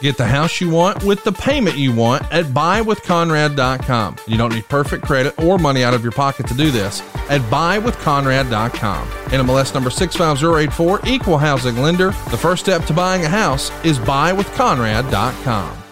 Get 0.00 0.16
the 0.16 0.26
house 0.26 0.60
you 0.60 0.70
want 0.70 1.02
with 1.02 1.24
the 1.24 1.32
payment 1.32 1.76
you 1.76 1.92
want 1.92 2.22
at 2.32 2.46
buywithconrad.com. 2.46 4.16
You 4.28 4.36
don't 4.36 4.54
need 4.54 4.68
perfect 4.68 5.04
credit 5.04 5.38
or 5.42 5.58
money 5.58 5.82
out 5.82 5.92
of 5.94 6.02
your 6.02 6.12
pocket 6.12 6.46
to 6.48 6.54
do 6.54 6.70
this 6.70 7.00
at 7.28 7.40
buywithconrad.com. 7.42 9.08
NMLS 9.08 9.74
number 9.74 9.90
65084, 9.90 11.00
equal 11.06 11.38
housing 11.38 11.78
lender. 11.78 12.10
The 12.30 12.38
first 12.38 12.62
step 12.62 12.84
to 12.84 12.92
buying 12.92 13.24
a 13.24 13.28
house 13.28 13.72
is 13.84 13.98
buywithconrad.com. 13.98 15.87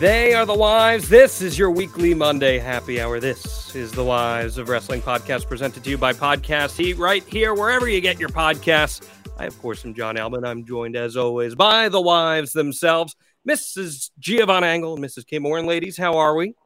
They 0.00 0.34
are 0.34 0.44
the 0.44 0.54
wives. 0.54 1.08
This 1.08 1.40
is 1.40 1.56
your 1.56 1.70
weekly 1.70 2.14
Monday 2.14 2.58
happy 2.58 3.00
hour. 3.00 3.20
This 3.20 3.76
is 3.76 3.92
the 3.92 4.02
Wives 4.02 4.58
of 4.58 4.68
Wrestling 4.68 5.00
podcast 5.00 5.46
presented 5.46 5.84
to 5.84 5.90
you 5.90 5.96
by 5.96 6.12
Podcast 6.12 6.76
Heat 6.76 6.98
right 6.98 7.22
here, 7.22 7.54
wherever 7.54 7.88
you 7.88 8.00
get 8.00 8.18
your 8.18 8.28
podcasts. 8.28 9.08
I, 9.38 9.44
of 9.46 9.56
course, 9.60 9.84
am 9.84 9.94
Jon 9.94 10.16
Alba. 10.16 10.40
I'm 10.44 10.64
joined, 10.64 10.96
as 10.96 11.16
always, 11.16 11.54
by 11.54 11.88
the 11.88 12.00
wives 12.00 12.52
themselves, 12.52 13.14
Mrs. 13.48 14.10
Giovanna 14.18 14.66
Angle 14.66 14.94
and 14.96 15.04
Mrs. 15.04 15.24
Kim 15.24 15.46
Orton. 15.46 15.64
Ladies, 15.64 15.96
how 15.96 16.16
are 16.16 16.34
we? 16.34 16.56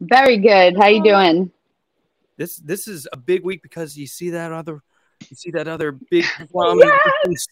Very 0.00 0.38
good. 0.38 0.74
How 0.78 0.86
you 0.86 1.04
doing? 1.04 1.52
This 2.38 2.56
this 2.56 2.88
is 2.88 3.06
a 3.12 3.18
big 3.18 3.44
week 3.44 3.62
because 3.62 3.98
you 3.98 4.06
see 4.06 4.30
that 4.30 4.50
other 4.50 4.80
you 5.28 5.36
see 5.36 5.50
that 5.50 5.68
other 5.68 5.92
big 5.92 6.24
prominent 6.50 6.90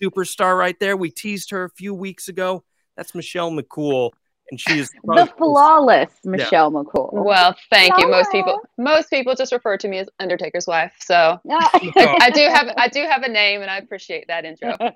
superstar 0.02 0.58
right 0.58 0.80
there. 0.80 0.96
We 0.96 1.10
teased 1.10 1.50
her 1.50 1.64
a 1.64 1.70
few 1.70 1.92
weeks 1.92 2.28
ago. 2.28 2.64
That's 2.96 3.14
Michelle 3.14 3.50
McCool 3.50 4.12
and 4.50 4.60
she 4.60 4.78
is 4.78 4.90
the 5.04 5.32
flawless 5.36 6.10
Michelle 6.24 6.72
yeah. 6.72 6.82
McCool. 6.82 7.12
Well, 7.12 7.56
thank 7.70 7.96
you. 7.98 8.08
Most 8.08 8.30
people, 8.32 8.60
most 8.78 9.10
people 9.10 9.34
just 9.34 9.52
refer 9.52 9.76
to 9.76 9.88
me 9.88 9.98
as 9.98 10.08
Undertaker's 10.18 10.66
wife. 10.66 10.92
So 11.00 11.40
I, 11.50 12.18
I, 12.20 12.30
do 12.30 12.42
have, 12.42 12.74
I 12.76 12.88
do 12.88 13.04
have 13.08 13.22
a 13.22 13.28
name, 13.28 13.62
and 13.62 13.70
I 13.70 13.78
appreciate 13.78 14.26
that 14.28 14.44
intro. 14.44 14.76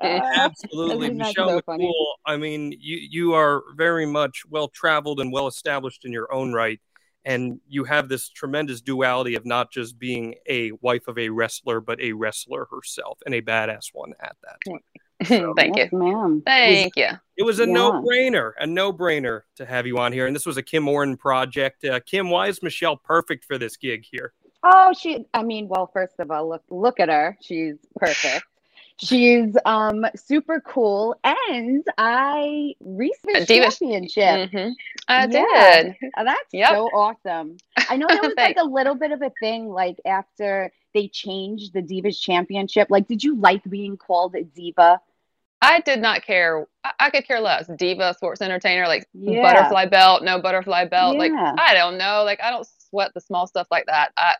Uh, 0.00 0.20
absolutely, 0.36 1.10
Michelle 1.10 1.48
so 1.48 1.60
McCool. 1.60 1.64
Funny. 1.64 1.94
I 2.26 2.36
mean, 2.36 2.72
you 2.78 2.98
you 3.10 3.34
are 3.34 3.62
very 3.76 4.06
much 4.06 4.42
well 4.48 4.68
traveled 4.68 5.20
and 5.20 5.32
well 5.32 5.46
established 5.46 6.04
in 6.04 6.12
your 6.12 6.32
own 6.32 6.52
right. 6.52 6.80
And 7.24 7.60
you 7.68 7.84
have 7.84 8.08
this 8.08 8.28
tremendous 8.28 8.80
duality 8.80 9.34
of 9.34 9.44
not 9.44 9.70
just 9.70 9.98
being 9.98 10.36
a 10.48 10.72
wife 10.80 11.06
of 11.06 11.18
a 11.18 11.28
wrestler, 11.28 11.80
but 11.80 12.00
a 12.00 12.12
wrestler 12.12 12.66
herself 12.70 13.18
and 13.26 13.34
a 13.34 13.42
badass 13.42 13.88
one 13.92 14.14
at 14.20 14.36
that. 14.42 14.80
So, 15.26 15.54
Thank 15.56 15.76
yes, 15.76 15.90
you, 15.92 15.98
ma'am. 15.98 16.42
Thank 16.44 16.96
it 16.96 17.00
was, 17.00 17.10
you. 17.12 17.18
It 17.36 17.42
was 17.42 17.60
a 17.60 17.66
yeah. 17.66 17.72
no-brainer, 17.72 18.52
a 18.58 18.66
no-brainer 18.66 19.42
to 19.56 19.66
have 19.66 19.86
you 19.86 19.98
on 19.98 20.12
here, 20.12 20.26
and 20.26 20.34
this 20.34 20.46
was 20.46 20.56
a 20.56 20.62
Kim 20.62 20.88
Orton 20.88 21.16
project. 21.16 21.84
Uh, 21.84 22.00
Kim, 22.04 22.30
why 22.30 22.48
is 22.48 22.62
Michelle 22.62 22.96
perfect 22.96 23.44
for 23.44 23.58
this 23.58 23.76
gig 23.76 24.04
here? 24.10 24.32
Oh, 24.62 24.92
she. 24.92 25.24
I 25.32 25.42
mean, 25.42 25.68
well, 25.68 25.90
first 25.92 26.14
of 26.18 26.30
all, 26.30 26.48
look 26.48 26.62
look 26.68 27.00
at 27.00 27.08
her. 27.08 27.36
She's 27.40 27.76
perfect. 27.96 28.44
She's 29.02 29.56
um 29.64 30.04
super 30.14 30.60
cool, 30.60 31.18
and 31.24 31.82
I 31.96 32.74
recently 32.80 33.46
championship. 33.46 34.50
Mm-hmm. 34.50 34.72
I 35.08 35.26
yeah. 35.26 35.82
did. 35.82 35.96
That's 36.18 36.52
yep. 36.52 36.68
so 36.68 36.90
awesome. 36.92 37.56
I 37.88 37.96
know 37.96 38.06
there 38.10 38.20
was 38.20 38.34
like 38.36 38.58
a 38.58 38.64
little 38.64 38.94
bit 38.94 39.10
of 39.12 39.22
a 39.22 39.32
thing, 39.40 39.70
like 39.70 39.96
after 40.04 40.70
they 40.92 41.08
changed 41.08 41.72
the 41.72 41.80
Divas 41.80 42.20
Championship. 42.20 42.88
Like, 42.90 43.08
did 43.08 43.24
you 43.24 43.36
like 43.36 43.64
being 43.70 43.96
called 43.96 44.34
a 44.34 44.44
diva? 44.44 45.00
I 45.62 45.80
did 45.80 46.00
not 46.00 46.24
care. 46.24 46.66
I, 46.84 46.92
I 46.98 47.10
could 47.10 47.26
care 47.26 47.40
less. 47.40 47.70
Diva, 47.76 48.14
sports 48.14 48.40
entertainer, 48.40 48.86
like 48.86 49.06
yeah. 49.12 49.42
butterfly 49.42 49.86
belt, 49.86 50.22
no 50.22 50.40
butterfly 50.40 50.86
belt. 50.86 51.14
Yeah. 51.14 51.20
Like 51.20 51.32
I 51.58 51.74
don't 51.74 51.98
know. 51.98 52.22
Like 52.24 52.40
I 52.42 52.50
don't 52.50 52.66
sweat 52.88 53.12
the 53.14 53.20
small 53.20 53.46
stuff 53.46 53.66
like 53.70 53.86
that. 53.86 54.12
I 54.16 54.34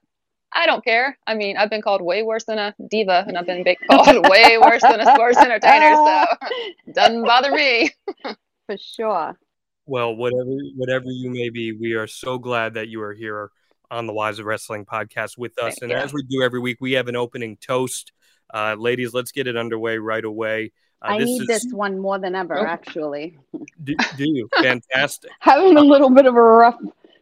I 0.52 0.66
don't 0.66 0.84
care. 0.84 1.16
I 1.26 1.34
mean, 1.34 1.56
I've 1.56 1.70
been 1.70 1.82
called 1.82 2.02
way 2.02 2.22
worse 2.22 2.44
than 2.44 2.58
a 2.58 2.74
diva, 2.90 3.24
and 3.26 3.38
I've 3.38 3.46
been 3.46 3.64
called 3.88 4.28
way 4.28 4.58
worse 4.58 4.82
than 4.82 5.00
a 5.00 5.14
sports 5.14 5.38
entertainer. 5.38 5.94
So 5.94 6.24
doesn't 6.92 7.24
bother 7.24 7.52
me. 7.52 7.90
For 8.66 8.76
sure. 8.76 9.38
Well, 9.86 10.14
whatever 10.14 10.56
whatever 10.76 11.06
you 11.06 11.30
may 11.30 11.50
be, 11.50 11.72
we 11.72 11.94
are 11.94 12.06
so 12.06 12.38
glad 12.38 12.74
that 12.74 12.88
you 12.88 13.02
are 13.02 13.14
here 13.14 13.50
on 13.90 14.06
the 14.06 14.12
Wives 14.12 14.38
of 14.38 14.46
Wrestling 14.46 14.86
podcast 14.86 15.36
with 15.36 15.58
us. 15.58 15.76
Thank 15.80 15.82
and 15.82 15.90
you. 15.90 15.96
as 15.96 16.12
we 16.12 16.22
do 16.22 16.42
every 16.42 16.60
week, 16.60 16.78
we 16.80 16.92
have 16.92 17.08
an 17.08 17.16
opening 17.16 17.56
toast. 17.56 18.12
Uh, 18.52 18.74
ladies, 18.78 19.14
let's 19.14 19.32
get 19.32 19.46
it 19.46 19.56
underway 19.56 19.98
right 19.98 20.24
away. 20.24 20.72
Uh, 21.02 21.06
I 21.06 21.18
need 21.18 21.42
is... 21.42 21.46
this 21.46 21.72
one 21.72 21.98
more 21.98 22.18
than 22.18 22.34
ever, 22.34 22.58
oh. 22.58 22.66
actually. 22.66 23.38
Do, 23.84 23.94
do 24.16 24.24
you? 24.28 24.48
Fantastic. 24.60 25.30
Having 25.40 25.78
a 25.78 25.82
little 25.82 26.10
bit 26.10 26.26
of 26.26 26.36
a 26.36 26.42
rough 26.42 26.78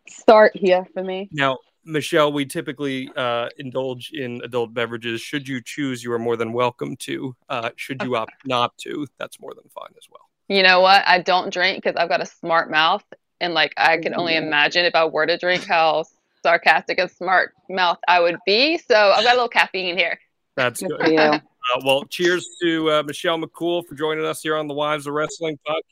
start 0.09 0.57
here 0.57 0.87
for 0.93 1.05
me. 1.05 1.29
Now, 1.31 1.59
Michelle, 1.85 2.33
we 2.33 2.45
typically 2.45 3.11
uh, 3.17 3.49
indulge 3.59 4.11
in 4.13 4.41
adult 4.43 4.75
beverages. 4.75 5.21
Should 5.21 5.47
you 5.47 5.63
choose, 5.63 6.03
you 6.03 6.13
are 6.13 6.19
more 6.19 6.37
than 6.37 6.53
welcome 6.53 6.97
to. 6.97 7.37
Uh, 7.49 7.71
should 7.77 8.03
you 8.03 8.17
opt 8.17 8.33
not 8.45 8.77
to, 8.79 9.07
that's 9.19 9.41
more 9.41 9.55
than 9.55 9.65
fine 9.71 9.95
as 9.97 10.09
well. 10.11 10.29
You 10.49 10.63
know 10.63 10.81
what? 10.81 11.03
I 11.07 11.21
don't 11.21 11.53
drink 11.53 11.83
because 11.83 11.97
I've 11.97 12.09
got 12.09 12.21
a 12.21 12.27
smart 12.27 12.71
mouth, 12.71 13.05
and 13.41 13.55
like 13.55 13.73
I 13.77 13.99
can 13.99 14.15
only 14.15 14.37
imagine 14.37 14.85
if 14.85 14.95
I 14.95 15.05
were 15.05 15.27
to 15.27 15.39
drink 15.39 15.65
how 15.65 16.05
sarcastic 16.43 16.99
and 16.99 17.11
smart 17.11 17.53
mouth 17.69 17.99
I 18.09 18.21
would 18.21 18.39
be. 18.47 18.79
So 18.79 18.95
I've 18.95 19.25
got 19.25 19.33
a 19.33 19.37
little 19.37 19.49
caffeine 19.49 19.97
here. 19.97 20.19
That's 20.57 20.83
good. 20.83 21.01
Uh, 21.75 21.81
well, 21.85 22.05
cheers 22.05 22.49
to 22.63 22.91
uh, 22.91 23.03
Michelle 23.03 23.39
McCool 23.39 23.87
for 23.87 23.95
joining 23.95 24.25
us 24.25 24.43
here 24.43 24.57
on 24.57 24.67
the 24.69 24.75
Wives 24.75 25.07
of 25.07 25.15
Wrestling 25.15 25.59
podcast. 25.67 25.83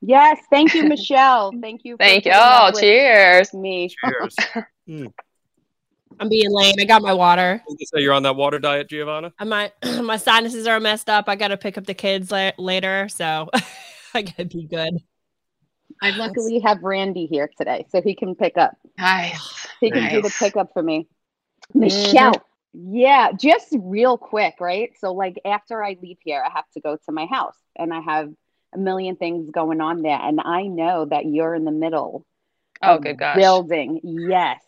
Yes, 0.00 0.38
thank 0.50 0.74
you, 0.74 0.84
Michelle. 0.88 1.52
Thank 1.60 1.84
you. 1.84 1.96
thank 1.96 2.24
you. 2.24 2.32
Oh, 2.34 2.70
cheers. 2.78 3.52
Me. 3.52 3.88
Cheers. 3.88 4.36
mm. 4.88 5.12
I'm 6.20 6.28
being 6.28 6.50
lame. 6.50 6.74
I 6.78 6.84
got 6.84 7.02
my 7.02 7.12
water. 7.12 7.62
You 7.68 7.86
say 7.86 8.00
you're 8.00 8.12
on 8.12 8.22
that 8.24 8.36
water 8.36 8.58
diet, 8.58 8.88
Giovanna. 8.88 9.32
My 9.44 9.72
my 10.02 10.16
sinuses 10.16 10.66
are 10.66 10.80
messed 10.80 11.08
up. 11.08 11.28
I 11.28 11.36
got 11.36 11.48
to 11.48 11.56
pick 11.56 11.78
up 11.78 11.86
the 11.86 11.94
kids 11.94 12.30
la- 12.30 12.52
later, 12.58 13.08
so 13.08 13.48
I 14.14 14.22
gotta 14.22 14.44
be 14.44 14.66
good. 14.66 14.98
I 16.02 16.10
luckily 16.10 16.60
have 16.60 16.82
Randy 16.82 17.26
here 17.26 17.50
today, 17.56 17.86
so 17.90 18.00
he 18.00 18.14
can 18.14 18.34
pick 18.34 18.56
up. 18.56 18.76
Nice. 18.98 19.66
He 19.80 19.90
can 19.90 20.04
nice. 20.04 20.12
do 20.12 20.22
the 20.22 20.34
pickup 20.38 20.72
for 20.72 20.82
me. 20.82 21.08
Michelle. 21.74 22.34
Yeah, 22.72 23.32
just 23.32 23.68
real 23.78 24.18
quick, 24.18 24.56
right? 24.60 24.90
So, 24.98 25.12
like, 25.12 25.40
after 25.44 25.82
I 25.82 25.96
leave 26.02 26.18
here, 26.22 26.42
I 26.44 26.50
have 26.50 26.70
to 26.74 26.80
go 26.80 26.96
to 26.96 27.12
my 27.12 27.26
house 27.26 27.56
and 27.76 27.92
I 27.92 28.00
have 28.00 28.32
a 28.74 28.78
million 28.78 29.16
things 29.16 29.50
going 29.50 29.80
on 29.80 30.02
there. 30.02 30.18
And 30.20 30.40
I 30.40 30.64
know 30.64 31.06
that 31.06 31.26
you're 31.26 31.54
in 31.54 31.64
the 31.64 31.72
middle 31.72 32.26
oh, 32.82 32.98
good 32.98 33.18
gosh. 33.18 33.36
building. 33.36 34.00
Yes. 34.02 34.60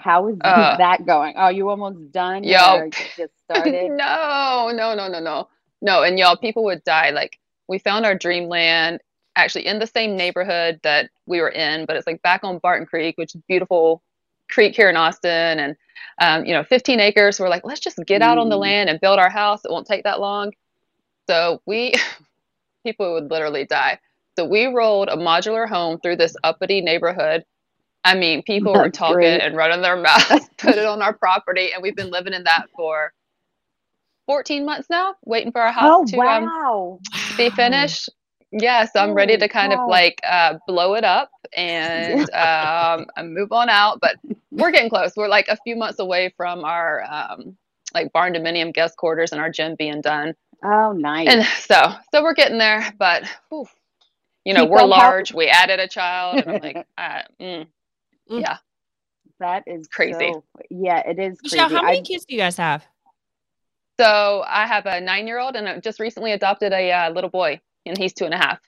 How 0.00 0.28
is 0.28 0.36
uh, 0.42 0.76
that 0.76 1.06
going? 1.06 1.36
Are 1.36 1.52
you 1.52 1.68
almost 1.68 2.12
done? 2.12 2.44
Yo, 2.44 2.88
just 3.16 3.32
started? 3.44 3.90
no, 3.90 4.70
no, 4.74 4.94
no, 4.94 5.08
no, 5.08 5.20
no. 5.20 5.48
No, 5.82 6.02
and 6.02 6.18
y'all, 6.18 6.36
people 6.36 6.64
would 6.64 6.82
die. 6.84 7.10
Like, 7.10 7.38
we 7.68 7.78
found 7.78 8.06
our 8.06 8.14
dreamland 8.14 9.00
actually 9.34 9.66
in 9.66 9.78
the 9.78 9.86
same 9.86 10.16
neighborhood 10.16 10.80
that 10.82 11.10
we 11.26 11.40
were 11.40 11.50
in, 11.50 11.84
but 11.84 11.96
it's 11.96 12.06
like 12.06 12.22
back 12.22 12.42
on 12.42 12.58
Barton 12.58 12.86
Creek, 12.86 13.18
which 13.18 13.34
is 13.34 13.42
beautiful 13.46 14.02
creek 14.48 14.74
here 14.74 14.88
in 14.88 14.96
Austin. 14.96 15.58
And 15.58 15.76
um, 16.18 16.44
you 16.44 16.52
know, 16.52 16.64
15 16.64 17.00
acres. 17.00 17.36
So 17.36 17.44
we're 17.44 17.50
like, 17.50 17.64
let's 17.64 17.80
just 17.80 17.98
get 18.06 18.22
out 18.22 18.38
on 18.38 18.48
the 18.48 18.56
mm. 18.56 18.60
land 18.60 18.90
and 18.90 19.00
build 19.00 19.18
our 19.18 19.30
house. 19.30 19.64
It 19.64 19.70
won't 19.70 19.86
take 19.86 20.04
that 20.04 20.20
long. 20.20 20.52
So 21.28 21.60
we, 21.66 21.94
people 22.84 23.12
would 23.14 23.30
literally 23.30 23.66
die. 23.66 23.98
So 24.38 24.44
we 24.44 24.66
rolled 24.66 25.08
a 25.08 25.16
modular 25.16 25.68
home 25.68 25.98
through 26.00 26.16
this 26.16 26.36
uppity 26.44 26.80
neighborhood. 26.80 27.44
I 28.04 28.14
mean, 28.14 28.42
people 28.42 28.74
That's 28.74 28.84
were 28.84 28.90
talking 28.90 29.14
great. 29.16 29.40
and 29.40 29.56
running 29.56 29.82
their 29.82 29.96
mouths, 30.00 30.48
put 30.58 30.76
it 30.76 30.86
on 30.86 31.02
our 31.02 31.12
property, 31.12 31.72
and 31.72 31.82
we've 31.82 31.96
been 31.96 32.10
living 32.10 32.34
in 32.34 32.44
that 32.44 32.66
for 32.74 33.12
14 34.26 34.64
months 34.64 34.88
now, 34.90 35.14
waiting 35.24 35.52
for 35.52 35.60
our 35.60 35.72
house 35.72 36.02
oh, 36.02 36.04
to 36.06 36.16
wow. 36.16 36.98
um, 37.02 37.36
be 37.36 37.50
finished. 37.50 38.10
Yeah, 38.58 38.86
so 38.86 39.00
I'm 39.00 39.12
ready 39.12 39.36
to 39.36 39.48
kind 39.48 39.72
of 39.72 39.80
like 39.88 40.20
uh, 40.26 40.54
blow 40.66 40.94
it 40.94 41.04
up 41.04 41.30
and 41.54 42.28
um, 42.34 43.06
move 43.24 43.52
on 43.52 43.68
out. 43.68 43.98
But 44.00 44.16
we're 44.50 44.70
getting 44.70 44.88
close. 44.88 45.12
We're 45.16 45.28
like 45.28 45.48
a 45.48 45.56
few 45.64 45.76
months 45.76 45.98
away 45.98 46.32
from 46.36 46.64
our 46.64 47.02
um, 47.04 47.56
like 47.92 48.12
barndominium 48.12 48.72
guest 48.72 48.96
quarters 48.96 49.32
and 49.32 49.40
our 49.40 49.50
gym 49.50 49.74
being 49.78 50.00
done. 50.00 50.34
Oh, 50.64 50.92
nice. 50.92 51.28
And 51.28 51.44
so, 51.44 51.92
so 52.12 52.22
we're 52.22 52.32
getting 52.34 52.56
there, 52.58 52.92
but 52.98 53.24
whew, 53.50 53.66
you 54.44 54.54
know, 54.54 54.62
Keep 54.62 54.70
we're 54.70 54.78
them 54.80 54.90
healthy. 54.90 55.02
large. 55.06 55.34
We 55.34 55.48
added 55.48 55.78
a 55.80 55.86
child, 55.88 56.38
and 56.40 56.50
I'm 56.56 56.62
like, 56.62 56.86
uh, 56.96 57.22
mm, 57.40 57.66
Mm. 58.30 58.40
yeah. 58.40 58.56
that 59.38 59.64
is 59.66 59.86
crazy. 59.86 60.32
so- 60.32 60.44
yeah, 60.70 61.00
it 61.08 61.18
is 61.18 61.38
crazy. 61.40 61.56
Michelle, 61.56 61.68
how 61.68 61.82
many 61.82 61.98
I- 61.98 62.02
kids 62.02 62.24
do 62.24 62.34
you 62.34 62.40
guys 62.40 62.56
have? 62.56 62.84
So 64.00 64.44
I 64.46 64.66
have 64.66 64.86
a 64.86 65.00
nine-year-old, 65.00 65.56
and 65.56 65.68
I 65.68 65.78
just 65.80 66.00
recently 66.00 66.32
adopted 66.32 66.72
a 66.72 66.90
uh, 66.92 67.10
little 67.10 67.30
boy, 67.30 67.60
and 67.86 67.96
he's 67.98 68.12
two 68.12 68.24
and 68.24 68.34
a 68.34 68.38
half. 68.38 68.58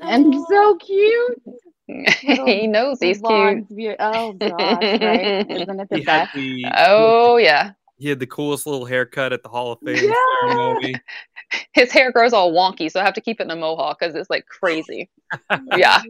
and 0.00 0.34
so 0.48 0.76
cute. 0.76 1.42
he 1.88 2.66
knows 2.66 2.98
he's 3.00 3.16
cute. 3.18 3.22
Blonde, 3.22 3.66
Oh 3.98 4.32
gosh, 4.34 4.82
right? 5.00 5.46
Isn't 5.50 5.80
it 5.80 5.88
the 5.90 5.98
He 5.98 6.04
best? 6.04 6.32
the 6.34 6.64
Oh 6.76 7.36
yeah, 7.38 7.72
he 7.96 8.08
had 8.08 8.20
the 8.20 8.26
coolest 8.26 8.66
little 8.66 8.84
haircut 8.84 9.32
at 9.32 9.42
the 9.42 9.48
Hall 9.48 9.72
of 9.72 9.78
Fame 9.84 9.96
Yeah. 9.96 10.14
ceremony. 10.40 11.00
his 11.72 11.90
hair 11.92 12.12
grows 12.12 12.32
all 12.32 12.52
wonky, 12.52 12.90
so 12.90 13.00
I 13.00 13.04
have 13.04 13.14
to 13.14 13.20
keep 13.20 13.40
it 13.40 13.44
in 13.44 13.50
a 13.50 13.56
mohawk 13.56 13.98
because 14.00 14.14
it's 14.14 14.30
like 14.30 14.46
crazy. 14.46 15.08
yeah. 15.76 16.02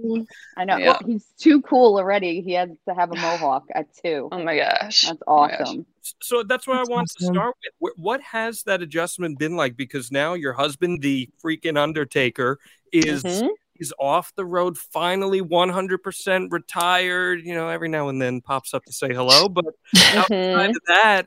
I 0.57 0.65
know. 0.65 0.79
Yeah. 0.79 0.99
He's 1.05 1.27
too 1.39 1.63
cool 1.63 1.97
already. 1.97 2.41
He 2.41 2.53
has 2.53 2.71
to 2.89 2.95
have 2.95 3.11
a 3.11 3.17
mohawk 3.17 3.65
at 3.75 3.87
two. 4.03 4.29
Oh 4.31 4.43
my 4.43 4.57
gosh. 4.57 5.03
That's 5.03 5.23
Oh 5.27 5.47
gosh. 5.47 5.61
awesome. 5.61 5.87
So 6.21 6.43
that's 6.43 6.67
what 6.67 6.77
That's 6.77 6.89
I 6.89 6.93
want 6.93 7.09
to 7.19 7.25
start 7.25 7.55
with. 7.81 7.93
What 7.97 8.21
has 8.23 8.63
that 8.65 8.83
adjustment 8.83 9.39
been 9.39 9.57
like? 9.57 9.77
Because 9.77 10.11
now 10.11 10.35
your 10.35 10.55
husband, 10.55 11.03
the 11.03 11.29
freaking 11.45 11.79
Undertaker, 11.79 12.59
is 12.93 13.23
Mhm. 13.25 13.49
Is 13.79 13.93
off 13.99 14.33
the 14.37 14.45
road, 14.45 14.77
finally 14.77 15.41
100% 15.41 16.53
retired. 16.53 17.41
You 17.45 17.55
know, 17.55 17.69
every 17.69 17.89
now 17.89 18.09
and 18.09 18.21
then 18.21 18.41
pops 18.41 18.75
up 18.75 18.85
to 18.85 18.93
say 18.93 19.09
hello, 19.09 19.49
but 19.49 19.67
outside 20.15 20.71
of 20.71 20.83
that, 20.87 21.27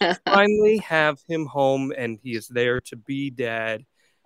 you 0.00 0.12
finally 0.26 0.78
have 0.78 1.18
him 1.28 1.46
home 1.46 1.92
and 1.96 2.18
he 2.22 2.34
is 2.36 2.48
there 2.48 2.80
to 2.82 2.96
be 2.96 3.30
dad. 3.30 3.84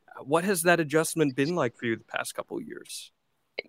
Uh, 0.09 0.25
What 0.25 0.45
has 0.45 0.63
that 0.63 0.81
adjustment 0.81 1.37
been 1.37 1.55
like 1.55 1.77
for 1.77 1.87
you 1.87 1.97
the 1.97 2.05
past 2.05 2.35
couple 2.35 2.59
of 2.59 2.65
years? 2.65 3.13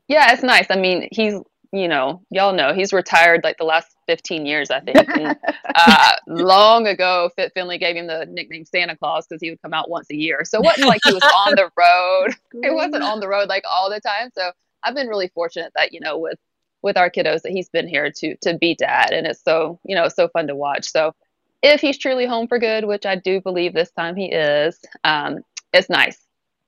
Yeah, 0.07 0.31
it's 0.33 0.43
nice. 0.43 0.67
I 0.69 0.75
mean, 0.75 1.07
he's 1.11 1.35
you 1.71 1.87
know, 1.87 2.21
y'all 2.29 2.53
know 2.53 2.73
he's 2.73 2.93
retired 2.93 3.43
like 3.43 3.57
the 3.57 3.63
last 3.63 3.92
15 4.07 4.45
years, 4.45 4.71
I 4.71 4.79
think. 4.79 4.97
And, 4.97 5.37
uh, 5.75 6.11
long 6.27 6.87
ago, 6.87 7.29
Fit 7.35 7.51
Finlay 7.53 7.77
gave 7.77 7.95
him 7.95 8.07
the 8.07 8.25
nickname 8.25 8.65
Santa 8.65 8.95
Claus 8.95 9.27
because 9.27 9.41
he 9.41 9.49
would 9.49 9.61
come 9.61 9.73
out 9.73 9.89
once 9.89 10.09
a 10.11 10.15
year. 10.15 10.43
So 10.45 10.59
it 10.59 10.65
wasn't 10.65 10.87
like 10.87 11.01
he 11.03 11.13
was 11.13 11.23
on 11.23 11.55
the 11.55 11.69
road. 11.77 12.35
It 12.63 12.73
wasn't 12.73 13.03
on 13.03 13.19
the 13.19 13.27
road 13.27 13.49
like 13.49 13.63
all 13.69 13.89
the 13.89 13.99
time. 13.99 14.29
So 14.35 14.51
I've 14.83 14.95
been 14.95 15.07
really 15.07 15.29
fortunate 15.29 15.71
that 15.75 15.93
you 15.93 15.99
know 15.99 16.17
with 16.17 16.39
with 16.81 16.97
our 16.97 17.09
kiddos 17.09 17.41
that 17.43 17.51
he's 17.51 17.69
been 17.69 17.87
here 17.87 18.11
to 18.11 18.35
to 18.37 18.57
be 18.57 18.75
dad, 18.75 19.11
and 19.11 19.25
it's 19.25 19.43
so 19.43 19.79
you 19.83 19.95
know 19.95 20.07
so 20.07 20.27
fun 20.27 20.47
to 20.47 20.55
watch. 20.55 20.89
So 20.89 21.13
if 21.61 21.81
he's 21.81 21.97
truly 21.97 22.25
home 22.25 22.47
for 22.47 22.59
good, 22.59 22.85
which 22.85 23.05
I 23.05 23.15
do 23.15 23.41
believe 23.41 23.73
this 23.73 23.91
time 23.91 24.15
he 24.15 24.25
is, 24.25 24.79
um, 25.03 25.39
it's 25.71 25.89
nice. 25.89 26.22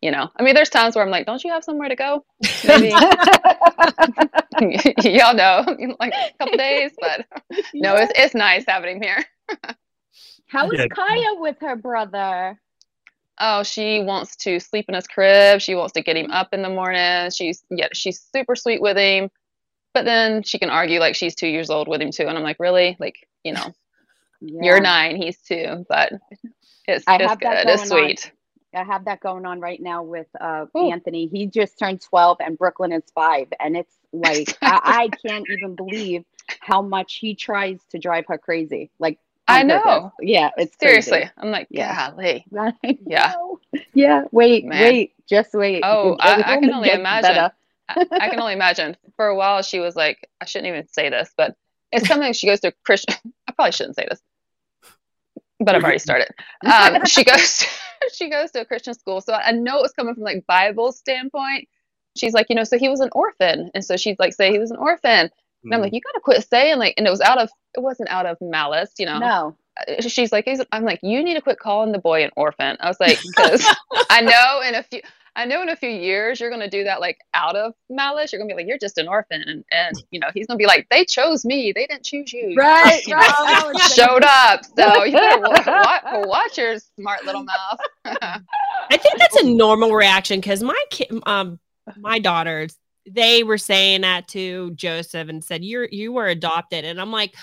You 0.05 0.11
know, 0.11 0.29
I 0.35 0.43
mean, 0.43 0.53
there's 0.53 0.69
times 0.69 0.95
where 0.95 1.03
I'm 1.03 1.09
like, 1.09 1.25
don't 1.25 1.43
you 1.43 1.51
have 1.51 1.63
somewhere 1.63 1.89
to 1.89 1.95
go? 1.95 2.23
Maybe 2.67 2.89
y'all 5.03 5.33
know, 5.33 5.65
like 5.99 6.13
a 6.13 6.31
couple 6.37 6.59
days, 6.59 6.91
but 7.01 7.25
no, 7.73 7.95
it's 7.95 8.13
it's 8.15 8.35
nice 8.35 8.65
having 8.67 8.97
him 8.97 9.01
here. 9.01 9.25
How 10.47 10.69
is 10.69 10.79
Kaia 10.79 11.39
with 11.39 11.57
her 11.61 11.75
brother? 11.75 12.61
Oh, 13.39 13.63
she 13.63 14.03
wants 14.03 14.35
to 14.35 14.59
sleep 14.59 14.85
in 14.89 14.93
his 14.93 15.07
crib. 15.07 15.59
She 15.59 15.73
wants 15.73 15.93
to 15.93 16.03
get 16.03 16.17
him 16.17 16.25
mm-hmm. 16.25 16.33
up 16.33 16.53
in 16.53 16.61
the 16.61 16.69
morning. 16.69 17.31
She's 17.31 17.63
yeah, 17.71 17.87
she's 17.91 18.21
super 18.31 18.55
sweet 18.55 18.83
with 18.83 18.97
him. 18.97 19.31
But 19.95 20.05
then 20.05 20.43
she 20.43 20.59
can 20.59 20.69
argue 20.69 20.99
like 20.99 21.15
she's 21.15 21.33
two 21.33 21.47
years 21.47 21.71
old 21.71 21.87
with 21.87 21.99
him 21.99 22.11
too. 22.11 22.27
And 22.27 22.37
I'm 22.37 22.43
like, 22.43 22.59
really? 22.59 22.95
Like, 22.99 23.27
you 23.43 23.53
know, 23.53 23.73
you're 24.39 24.79
nine, 24.79 25.15
he's 25.15 25.39
two, 25.39 25.83
but 25.89 26.13
it's 26.87 27.03
I 27.07 27.15
it's 27.15 27.35
good. 27.37 27.67
It's 27.67 27.89
going 27.89 28.03
on. 28.03 28.17
sweet. 28.17 28.31
I 28.75 28.83
have 28.83 29.05
that 29.05 29.19
going 29.21 29.45
on 29.45 29.59
right 29.59 29.81
now 29.81 30.03
with 30.03 30.27
uh, 30.39 30.65
Ooh. 30.77 30.89
Anthony. 30.91 31.27
He 31.27 31.45
just 31.47 31.79
turned 31.79 32.01
12 32.01 32.37
and 32.41 32.57
Brooklyn 32.57 32.91
is 32.91 33.03
five. 33.13 33.47
And 33.59 33.75
it's 33.77 33.93
like, 34.13 34.57
I, 34.61 35.09
I 35.11 35.27
can't 35.27 35.45
even 35.49 35.75
believe 35.75 36.25
how 36.59 36.81
much 36.81 37.15
he 37.15 37.35
tries 37.35 37.79
to 37.91 37.97
drive 37.99 38.25
her 38.27 38.37
crazy. 38.37 38.89
Like, 38.99 39.17
I 39.47 39.61
on 39.61 39.69
purpose. 39.69 39.85
know. 39.85 40.13
Yeah, 40.21 40.49
it's 40.57 40.75
Seriously. 40.79 41.19
crazy. 41.19 41.31
I'm 41.37 41.51
like, 41.51 41.67
Yeah. 41.69 42.11
golly. 42.11 42.45
Yeah. 43.05 43.33
Yeah. 43.93 44.23
Wait, 44.31 44.65
Man. 44.65 44.81
wait, 44.81 45.13
just 45.27 45.53
wait. 45.53 45.81
Oh, 45.83 46.17
I- 46.19 46.43
I 46.55 46.59
can 46.59 46.73
only 46.73 46.89
imagine. 46.91 47.51
I, 47.87 48.05
I 48.11 48.29
can 48.29 48.39
only 48.39 48.53
imagine. 48.53 48.97
For 49.15 49.27
a 49.27 49.35
while, 49.35 49.61
she 49.61 49.79
was 49.79 49.95
like, 49.95 50.27
I 50.41 50.45
shouldn't 50.45 50.69
even 50.69 50.87
say 50.87 51.09
this, 51.09 51.31
but 51.37 51.55
it's 51.91 52.07
something 52.09 52.33
she 52.33 52.47
goes 52.47 52.59
to 52.61 52.73
Christian. 52.83 53.15
I 53.47 53.51
probably 53.51 53.71
shouldn't 53.73 53.95
say 53.95 54.07
this, 54.09 54.21
but 55.59 55.75
I've 55.75 55.83
already 55.83 55.99
started. 55.99 56.29
Um, 56.65 57.05
she 57.05 57.23
goes, 57.23 57.63
she 58.13 58.29
goes 58.29 58.51
to 58.51 58.61
a 58.61 58.65
Christian 58.65 58.93
school, 58.93 59.21
so 59.21 59.33
I 59.33 59.51
know 59.51 59.79
it 59.79 59.83
was 59.83 59.93
coming 59.93 60.13
from 60.13 60.23
like 60.23 60.45
Bible 60.47 60.91
standpoint. 60.91 61.67
She's 62.17 62.33
like, 62.33 62.47
you 62.49 62.55
know, 62.55 62.63
so 62.63 62.77
he 62.77 62.89
was 62.89 63.01
an 63.01 63.09
orphan, 63.11 63.71
and 63.73 63.83
so 63.83 63.97
she's 63.97 64.17
like, 64.19 64.33
say 64.33 64.51
he 64.51 64.59
was 64.59 64.71
an 64.71 64.77
orphan, 64.77 65.29
and 65.65 65.73
I'm 65.73 65.81
like, 65.81 65.93
you 65.93 66.01
gotta 66.01 66.21
quit 66.21 66.47
saying 66.47 66.77
like, 66.77 66.93
and 66.97 67.07
it 67.07 67.09
was 67.09 67.21
out 67.21 67.39
of, 67.39 67.49
it 67.73 67.81
wasn't 67.81 68.09
out 68.09 68.25
of 68.25 68.37
malice, 68.41 68.91
you 68.97 69.05
know. 69.05 69.19
No. 69.19 69.57
Uh, 69.87 70.01
she's 70.01 70.31
like, 70.31 70.45
he's, 70.45 70.61
I'm 70.71 70.85
like, 70.85 70.99
you 71.03 71.23
need 71.23 71.33
to 71.33 71.41
quit 71.41 71.59
calling 71.59 71.91
the 71.91 71.99
boy 71.99 72.23
an 72.23 72.31
orphan. 72.35 72.77
I 72.79 72.87
was 72.87 72.99
like, 72.99 73.19
because 73.21 73.65
I 74.09 74.21
know 74.21 74.61
in 74.67 74.75
a 74.75 74.83
few, 74.83 75.01
I 75.35 75.45
know 75.45 75.61
in 75.61 75.69
a 75.69 75.75
few 75.75 75.89
years 75.89 76.39
you're 76.39 76.49
gonna 76.49 76.69
do 76.69 76.83
that 76.85 77.01
like 77.01 77.19
out 77.33 77.55
of 77.55 77.73
malice. 77.89 78.31
You're 78.31 78.39
gonna 78.39 78.53
be 78.53 78.55
like, 78.55 78.67
you're 78.67 78.77
just 78.77 78.97
an 78.97 79.07
orphan, 79.07 79.41
and 79.41 79.65
and 79.71 80.03
you 80.11 80.19
know 80.19 80.27
he's 80.33 80.47
gonna 80.47 80.57
be 80.57 80.65
like, 80.65 80.87
they 80.89 81.03
chose 81.05 81.43
me, 81.45 81.71
they 81.73 81.85
didn't 81.87 82.03
choose 82.05 82.31
you. 82.31 82.49
You 82.49 82.59
Right, 82.59 83.01
you 83.07 83.13
right. 83.13 83.27
know, 83.27 83.45
I 83.45 83.71
was 83.73 83.81
Showed 83.93 84.23
up, 84.23 84.61
so 84.65 85.03
you 85.03 85.13
better 85.13 85.39
wa- 85.39 85.63
wa- 86.13 86.27
watch 86.27 86.57
your 86.57 86.77
smart 86.97 87.25
little 87.25 87.43
mouth. 87.43 87.79
I 88.05 88.97
think 88.97 89.17
that's 89.17 89.41
a 89.41 89.45
normal 89.45 89.91
reaction 89.93 90.39
because 90.39 90.63
my 90.63 90.83
kid, 90.89 91.07
um, 91.25 91.59
my 91.97 92.19
daughters, 92.19 92.77
they 93.09 93.43
were 93.43 93.57
saying 93.57 94.01
that 94.01 94.27
to 94.29 94.71
Joseph 94.71 95.27
and 95.27 95.43
said, 95.43 95.63
"You're 95.63 95.87
you 95.91 96.11
were 96.13 96.27
adopted," 96.27 96.85
and 96.85 96.99
I'm 97.01 97.11
like, 97.11 97.35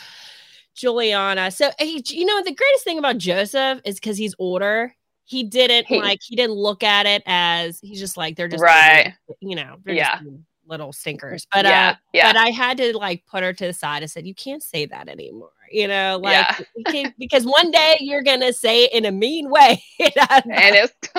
Giuliana. 0.77 1.53
So 1.53 1.71
hey, 1.79 2.03
you 2.07 2.25
know, 2.25 2.43
the 2.43 2.55
greatest 2.55 2.85
thing 2.85 2.99
about 2.99 3.19
Joseph 3.19 3.81
is 3.85 3.97
because 3.97 4.17
he's 4.17 4.35
older. 4.39 4.95
He 5.33 5.43
didn't 5.45 5.87
He- 5.87 5.99
like 5.99 6.21
he 6.23 6.37
didn't 6.37 6.57
look 6.57 6.83
at 6.83 7.07
it 7.07 7.23
as 7.25 7.81
he's 7.81 7.99
just 7.99 8.19
like 8.19 8.37
they're 8.37 8.49
just 8.49 8.63
Right. 8.63 9.15
you 9.41 9.57
know, 9.57 9.77
they're 9.83 9.95
Yeah. 9.95 10.19
just 10.19 10.31
little 10.67 10.93
stinkers. 10.93 11.47
But 11.51 11.65
uh, 11.65 11.69
yeah, 11.71 11.97
yeah. 12.13 12.29
but 12.33 12.37
I 12.37 12.51
had 12.51 12.77
to 12.77 12.95
like 12.97 13.25
put 13.27 13.43
her 13.43 13.53
to 13.55 13.67
the 13.67 13.73
side. 13.73 14.03
I 14.03 14.07
said, 14.07 14.27
"You 14.27 14.35
can't 14.35 14.63
say 14.63 14.85
that 14.87 15.09
anymore." 15.09 15.51
You 15.71 15.89
know, 15.89 16.21
like 16.23 16.35
Yeah. 16.35 16.65
can't- 16.93 17.15
because 17.19 17.45
one 17.47 17.71
day 17.71 17.97
you're 18.01 18.23
gonna 18.23 18.53
say 18.53 18.85
it 18.85 18.93
in 18.93 19.07
a 19.07 19.11
mean 19.13 19.49
way. 19.51 19.83
and 19.99 20.13
and 20.53 20.77
it's 20.77 20.93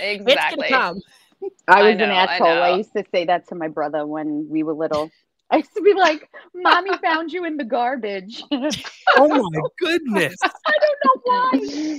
it's 0.00 0.22
exactly. 0.22 0.68
gonna 0.70 0.82
come. 0.94 1.00
I 1.68 1.80
I 1.80 1.82
was 1.90 1.96
know, 1.98 2.04
an 2.04 2.10
asshole. 2.10 2.48
I, 2.48 2.70
know. 2.70 2.76
used 2.78 2.92
to 2.94 3.04
say 3.12 3.24
that 3.26 3.46
to 3.48 3.54
my 3.54 3.68
brother 3.68 4.06
when 4.06 4.48
we 4.48 4.62
were 4.62 4.72
little. 4.74 5.10
I 5.50 5.58
used 5.58 5.74
to 5.76 5.82
be 5.82 5.94
like, 5.94 6.28
"Mommy 6.54 6.90
found 7.02 7.32
you 7.32 7.44
in 7.44 7.56
the 7.56 7.64
garbage." 7.64 8.42
Oh 8.50 9.50
my 9.50 9.60
goodness. 9.78 10.34
I 10.42 10.72
don't 10.80 10.98
know 11.04 11.20
why. 11.24 11.50
I 11.52 11.56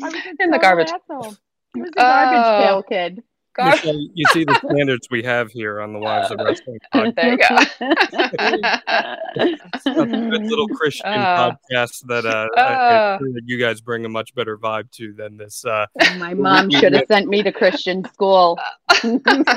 was 0.09 0.15
a 0.15 0.29
In 0.43 0.51
the 0.51 0.57
total 0.57 0.59
garbage. 0.59 0.89
Asshole. 0.89 1.35
He 1.73 1.81
was 1.81 1.89
a 1.91 1.99
garbage 1.99 2.39
Oh. 2.45 2.63
pail 2.65 2.83
kid. 2.83 3.23
Gar- 3.55 3.71
Michelle, 3.71 3.99
you 4.13 4.25
see 4.31 4.43
the 4.43 4.55
standards 4.63 5.07
we 5.09 5.23
have 5.23 5.51
here 5.51 5.81
on 5.81 5.91
the 5.91 5.99
Wives 5.99 6.29
of 6.31 6.39
Wrestling 6.39 6.77
podcast. 6.93 7.15
there 7.15 7.31
you 7.31 8.61
go. 8.67 9.95
A 10.01 10.05
good 10.05 10.43
little 10.45 10.67
Christian 10.69 11.07
Uh, 11.07 11.51
podcast 11.73 12.05
that 12.07 12.25
uh, 12.25 12.47
uh. 12.57 13.17
I'm 13.19 13.33
that 13.33 13.41
you 13.45 13.59
guys 13.59 13.81
bring 13.81 14.05
a 14.05 14.09
much 14.09 14.33
better 14.35 14.57
vibe 14.57 14.91
to 14.93 15.13
than 15.13 15.37
this. 15.37 15.65
Uh, 15.65 15.87
my 16.17 16.33
mom 16.33 16.69
should 16.69 16.93
have 16.93 17.05
sent 17.07 17.27
me 17.27 17.41
to 17.43 17.51
Christian 17.51 18.05
school. 18.13 18.57
you 19.03 19.19
might 19.25 19.47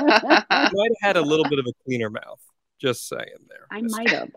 have 0.51 0.97
had 1.01 1.17
a 1.17 1.21
little 1.21 1.45
bit 1.49 1.59
of 1.59 1.65
a 1.67 1.73
cleaner 1.85 2.09
mouth. 2.09 2.39
Just 2.79 3.07
saying 3.07 3.47
there. 3.47 3.67
I 3.71 3.81
might 3.83 4.09
have. 4.09 4.29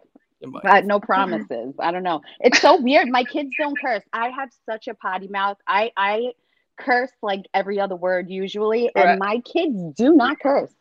But 0.63 0.85
no 0.85 1.01
promises. 1.01 1.75
I 1.81 1.91
don't 1.91 2.03
know. 2.03 2.21
It's 2.41 2.61
so 2.61 2.81
weird. 2.81 3.09
My 3.09 3.25
kids 3.25 3.51
don't 3.59 3.77
curse. 3.81 4.03
I 4.13 4.29
have 4.29 4.51
such 4.71 4.87
a 4.87 4.95
potty 4.95 5.29
mouth. 5.29 5.57
I 5.67 5.91
I 5.97 6.33
curse 6.77 7.11
like 7.23 7.43
every 7.55 7.81
other 7.81 7.97
word 7.97 8.31
usually, 8.31 8.91
and 8.95 9.05
Right. 9.05 9.19
my 9.19 9.39
kids 9.41 9.77
do 9.95 10.15
not 10.15 10.39
curse. 10.41 10.73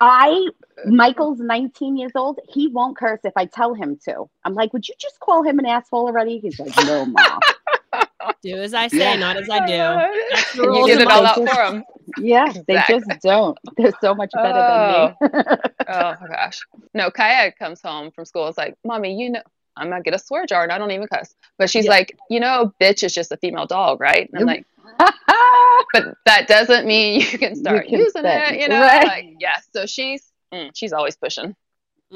I 0.00 0.48
Michael's 0.86 1.38
19 1.38 1.96
years 1.96 2.12
old. 2.16 2.40
He 2.48 2.66
won't 2.68 2.96
curse 2.96 3.20
if 3.24 3.32
I 3.36 3.44
tell 3.46 3.72
him 3.74 3.96
to. 4.04 4.28
I'm 4.44 4.54
like, 4.54 4.72
would 4.72 4.88
you 4.88 4.94
just 4.98 5.20
call 5.20 5.42
him 5.44 5.58
an 5.60 5.66
asshole 5.66 6.06
already? 6.06 6.38
He's 6.38 6.58
like, 6.58 6.74
no, 6.84 7.06
mom. 7.06 7.40
Do 8.42 8.56
as 8.56 8.74
I 8.74 8.88
say, 8.88 8.98
Yeah. 8.98 9.14
not 9.16 9.36
as 9.36 9.48
I 9.48 9.58
oh 9.62 9.66
do. 9.66 10.24
That's 10.30 10.52
the 10.54 10.62
you 10.64 10.68
rules 10.68 10.86
get 10.88 11.00
it 11.00 11.06
all 11.10 11.22
my- 11.22 11.28
out 11.30 11.36
for 11.36 11.62
him. 11.76 11.84
yeah, 12.18 12.52
they 12.66 12.80
just 12.88 13.06
don't. 13.22 13.56
They're 13.76 13.92
so 14.00 14.14
much 14.14 14.30
better 14.34 15.14
than 15.20 15.30
me. 15.30 15.38
Oh, 15.40 15.56
oh 15.88 16.14
my 16.20 16.28
gosh. 16.28 16.60
No, 16.92 17.10
Kaia 17.10 17.54
comes 17.56 17.80
home 17.80 18.10
from 18.10 18.24
school. 18.24 18.48
It's 18.48 18.58
like, 18.58 18.76
mommy, 18.84 19.18
you 19.20 19.30
know, 19.30 19.42
I'm 19.76 19.90
gonna 19.90 20.02
get 20.02 20.14
a 20.14 20.18
swear 20.18 20.44
jar 20.46 20.64
and 20.64 20.72
I 20.72 20.78
don't 20.78 20.90
even 20.90 21.06
cuss. 21.06 21.34
But 21.58 21.70
she's 21.70 21.84
Yeah. 21.84 21.92
like, 21.92 22.18
you 22.28 22.40
know, 22.40 22.72
bitch 22.80 23.04
is 23.04 23.14
just 23.14 23.30
a 23.30 23.36
female 23.36 23.66
dog, 23.66 24.00
right? 24.00 24.28
And 24.32 24.40
I'm 24.40 24.46
like, 24.46 24.66
but 25.92 26.14
that 26.26 26.46
doesn't 26.48 26.86
mean 26.86 27.20
you 27.20 27.38
can 27.38 27.54
start 27.56 27.86
can 27.88 27.98
using 27.98 28.22
say- 28.22 28.54
it, 28.56 28.60
you 28.60 28.68
know? 28.68 28.80
right. 28.80 29.06
Like, 29.06 29.34
yeah. 29.38 29.56
So 29.72 29.86
she's 29.86 30.24
mm, 30.52 30.70
she's 30.74 30.92
always 30.92 31.16
pushing. 31.16 31.54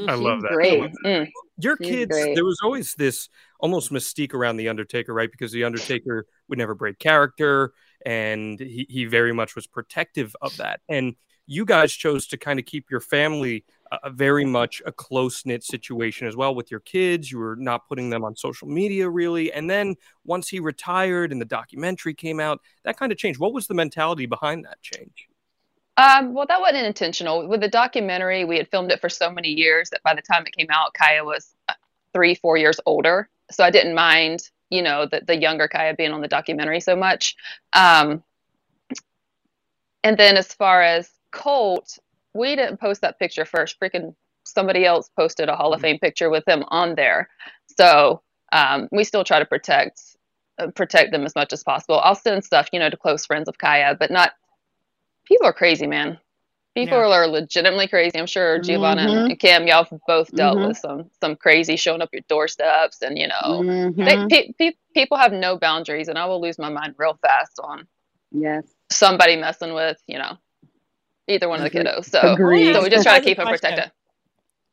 I 0.07 0.15
love 0.15 0.43
that. 0.43 0.53
great. 0.53 0.93
Mm. 1.05 1.29
Your 1.59 1.77
She's 1.77 1.89
kids, 1.89 2.11
great. 2.13 2.35
there 2.37 2.45
was 2.45 2.59
always 2.63 2.95
this 2.95 3.29
almost 3.59 3.91
mystique 3.91 4.33
around 4.35 4.57
the 4.57 4.69
Undertaker, 4.69 5.13
right? 5.13 5.29
Because 5.31 5.51
the 5.51 5.65
Undertaker 5.65 6.27
would 6.49 6.59
never 6.59 6.75
break 6.77 6.99
character. 7.01 7.73
and 8.07 8.59
he, 8.61 8.87
he 8.89 9.05
very 9.07 9.33
much 9.33 9.57
was 9.57 9.67
protective 9.67 10.35
of 10.41 10.57
that. 10.59 10.81
And 10.89 11.17
you 11.47 11.65
guys 11.65 11.93
chose 11.93 12.27
to 12.29 12.37
kind 12.37 12.59
of 12.59 12.67
keep 12.67 12.91
your 12.91 13.01
family 13.01 13.65
uh, 13.93 14.11
very 14.11 14.45
much 14.45 14.81
a 14.87 14.93
close 14.93 15.45
knit 15.45 15.65
situation 15.65 16.27
as 16.27 16.37
well 16.37 16.55
with 16.55 16.71
your 16.71 16.81
kids. 16.81 17.31
You 17.31 17.39
were 17.39 17.57
not 17.57 17.89
putting 17.89 18.11
them 18.11 18.25
on 18.25 18.37
social 18.37 18.69
media 18.69 19.09
really. 19.09 19.53
And 19.53 19.69
then 19.69 19.97
once 20.25 20.49
he 20.49 20.61
retired 20.61 21.33
and 21.33 21.41
the 21.41 21.47
documentary 21.47 22.15
came 22.15 22.41
out, 22.41 22.61
that 22.85 22.97
kind 22.97 23.11
of 23.11 23.19
changed. 23.19 23.41
What 23.41 23.53
was 23.53 23.67
the 23.67 23.75
mentality 23.75 24.27
behind 24.27 24.65
that 24.65 24.81
change? 24.81 25.29
Um, 25.97 26.33
well, 26.33 26.47
that 26.47 26.61
wasn't 26.61 26.87
intentional. 26.87 27.47
With 27.47 27.61
the 27.61 27.69
documentary, 27.69 28.45
we 28.45 28.57
had 28.57 28.69
filmed 28.69 28.91
it 28.91 29.01
for 29.01 29.09
so 29.09 29.31
many 29.31 29.49
years 29.49 29.91
that 29.91 30.03
by 30.03 30.15
the 30.15 30.23
time 30.23 30.47
it 30.47 30.57
came 30.57 30.69
out, 30.71 30.95
Kaia 30.95 31.25
was 31.25 31.55
uh, 31.69 31.75
three, 32.15 32.35
four 32.35 32.57
years 32.57 32.81
older. 32.87 33.29
So 33.51 33.65
I 33.65 33.71
didn't 33.71 33.95
mind, 33.95 34.49
you 34.71 34.83
know, 34.83 35.07
the, 35.07 35.21
the 35.27 35.37
younger 35.37 35.69
Kaia 35.69 35.97
being 35.97 36.13
on 36.13 36.21
the 36.21 36.29
documentary 36.29 36.81
so 36.81 36.97
much. 36.97 37.37
Um, 37.75 38.23
and 40.03 40.17
then 40.17 40.37
as 40.37 40.55
far 40.55 40.81
as 40.81 41.11
Colt, 41.33 41.99
we 42.35 42.57
didn't 42.57 42.79
post 42.81 43.01
that 43.03 43.19
picture 43.19 43.45
first. 43.45 43.79
Freaking 43.81 44.15
somebody 44.45 44.85
else 44.85 45.11
posted 45.17 45.49
a 45.49 45.57
Hall 45.57 45.73
of 45.73 45.81
Fame 45.81 45.99
picture 45.99 46.31
with 46.31 46.47
him 46.47 46.65
on 46.69 46.95
there. 46.95 47.29
So 47.79 48.23
um, 48.53 48.89
we 48.91 49.05
still 49.05 49.25
try 49.25 49.39
to 49.39 49.45
protect 49.47 50.01
uh, 50.59 50.69
protect 50.69 51.13
them 51.13 51.25
as 51.25 51.35
much 51.35 51.53
as 51.53 51.63
possible. 51.63 51.99
I'll 52.01 52.15
send 52.15 52.45
stuff, 52.45 52.69
you 52.73 52.79
know, 52.79 52.91
to 52.91 52.97
close 52.97 53.25
friends 53.27 53.49
of 53.49 53.59
Kaia, 53.59 53.99
but 53.99 54.11
not. 54.11 54.33
People 55.25 55.47
are 55.47 55.53
crazy, 55.53 55.87
man. 55.87 56.19
People 56.75 56.99
Yeah. 56.99 57.07
are 57.07 57.27
legitimately 57.27 57.89
crazy. 57.89 58.19
I'm 58.19 58.27
sure 58.27 58.59
Giovanna 58.61 59.03
Mhm. 59.03 59.31
and 59.31 59.39
Kim, 59.39 59.67
y'all 59.67 59.85
have 59.85 60.01
both 60.07 60.35
dealt 60.35 60.59
Mhm. 60.59 60.69
with 60.69 60.77
some 60.79 61.11
some 61.21 61.37
crazy 61.37 61.77
showing 61.77 62.03
up 62.03 62.11
your 62.13 62.23
doorsteps, 62.29 63.03
and 63.03 63.19
you 63.19 63.29
know, 63.29 63.63
Mhm. 63.63 64.29
they, 64.29 64.29
pe- 64.29 64.53
pe- 64.59 64.77
people 64.95 65.17
have 65.17 65.33
no 65.33 65.57
boundaries, 65.57 66.09
and 66.09 66.19
I 66.19 66.27
will 66.27 66.41
lose 66.41 66.59
my 66.59 66.69
mind 66.69 66.95
real 66.99 67.19
fast 67.23 67.59
on 67.63 67.87
Yes. 68.33 68.65
somebody 68.91 69.37
messing 69.37 69.75
with, 69.75 70.01
you 70.07 70.19
know, 70.19 70.37
either 71.31 71.49
one 71.49 71.61
of 71.65 71.71
the 71.71 71.79
kiddos. 71.79 72.07
So, 72.07 72.21
Agreed. 72.21 72.75
so 72.75 72.83
we 72.83 72.91
just 72.91 73.05
try 73.05 73.19
to 73.19 73.25
keep 73.25 73.37
them 73.39 73.47
protected. 73.49 73.91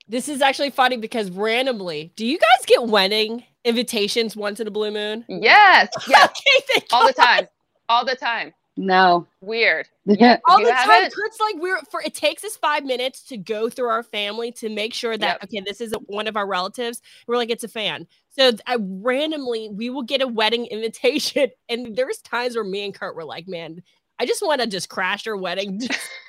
This 0.09 0.29
is 0.29 0.41
actually 0.41 0.69
funny 0.69 0.97
because 0.97 1.29
randomly, 1.31 2.13
do 2.15 2.25
you 2.25 2.37
guys 2.37 2.65
get 2.65 2.85
wedding 2.87 3.43
invitations 3.65 4.35
once 4.37 4.59
in 4.59 4.67
a 4.67 4.71
blue 4.71 4.91
moon? 4.91 5.25
Yes, 5.27 5.89
yes, 6.07 6.29
Okay, 6.29 6.65
thank 6.73 6.85
all 6.93 7.05
the 7.05 7.13
time, 7.13 7.47
all 7.89 8.05
the 8.05 8.15
time. 8.15 8.53
No. 8.79 9.25
Weird. 9.41 9.87
Yeah. 10.09 10.37
all 10.47 10.59
You 10.59 10.67
the 10.67 10.71
time. 10.71 10.87
haven't? 10.89 11.13
Kurt's 11.13 11.37
like 11.41 11.55
we're 11.57 11.79
for 11.91 12.01
it 12.01 12.13
takes 12.13 12.45
us 12.45 12.55
five 12.55 12.85
minutes 12.85 13.23
to 13.23 13.35
go 13.37 13.69
through 13.69 13.89
our 13.89 14.03
family 14.03 14.53
to 14.53 14.69
make 14.69 14.93
sure 14.93 15.17
that 15.17 15.39
Yep. 15.41 15.43
okay, 15.43 15.63
this 15.65 15.81
isn't 15.81 16.03
one 16.07 16.27
of 16.27 16.37
our 16.37 16.47
relatives. 16.47 17.01
We're 17.27 17.35
like, 17.35 17.49
it's 17.49 17.65
a 17.65 17.67
fan. 17.67 18.07
So 18.29 18.51
I 18.65 18.77
randomly 18.79 19.67
we 19.69 19.89
will 19.89 20.03
get 20.03 20.21
a 20.21 20.27
wedding 20.27 20.65
invitation, 20.71 21.49
and 21.67 21.93
there's 21.97 22.19
times 22.19 22.55
where 22.55 22.63
me 22.63 22.85
and 22.85 22.93
Kurt 22.93 23.15
were 23.17 23.25
like, 23.25 23.47
man, 23.49 23.81
I 24.19 24.25
just 24.25 24.41
want 24.41 24.61
to 24.61 24.67
just 24.67 24.89
crash 24.89 25.25
your 25.25 25.37
wedding. 25.37 25.81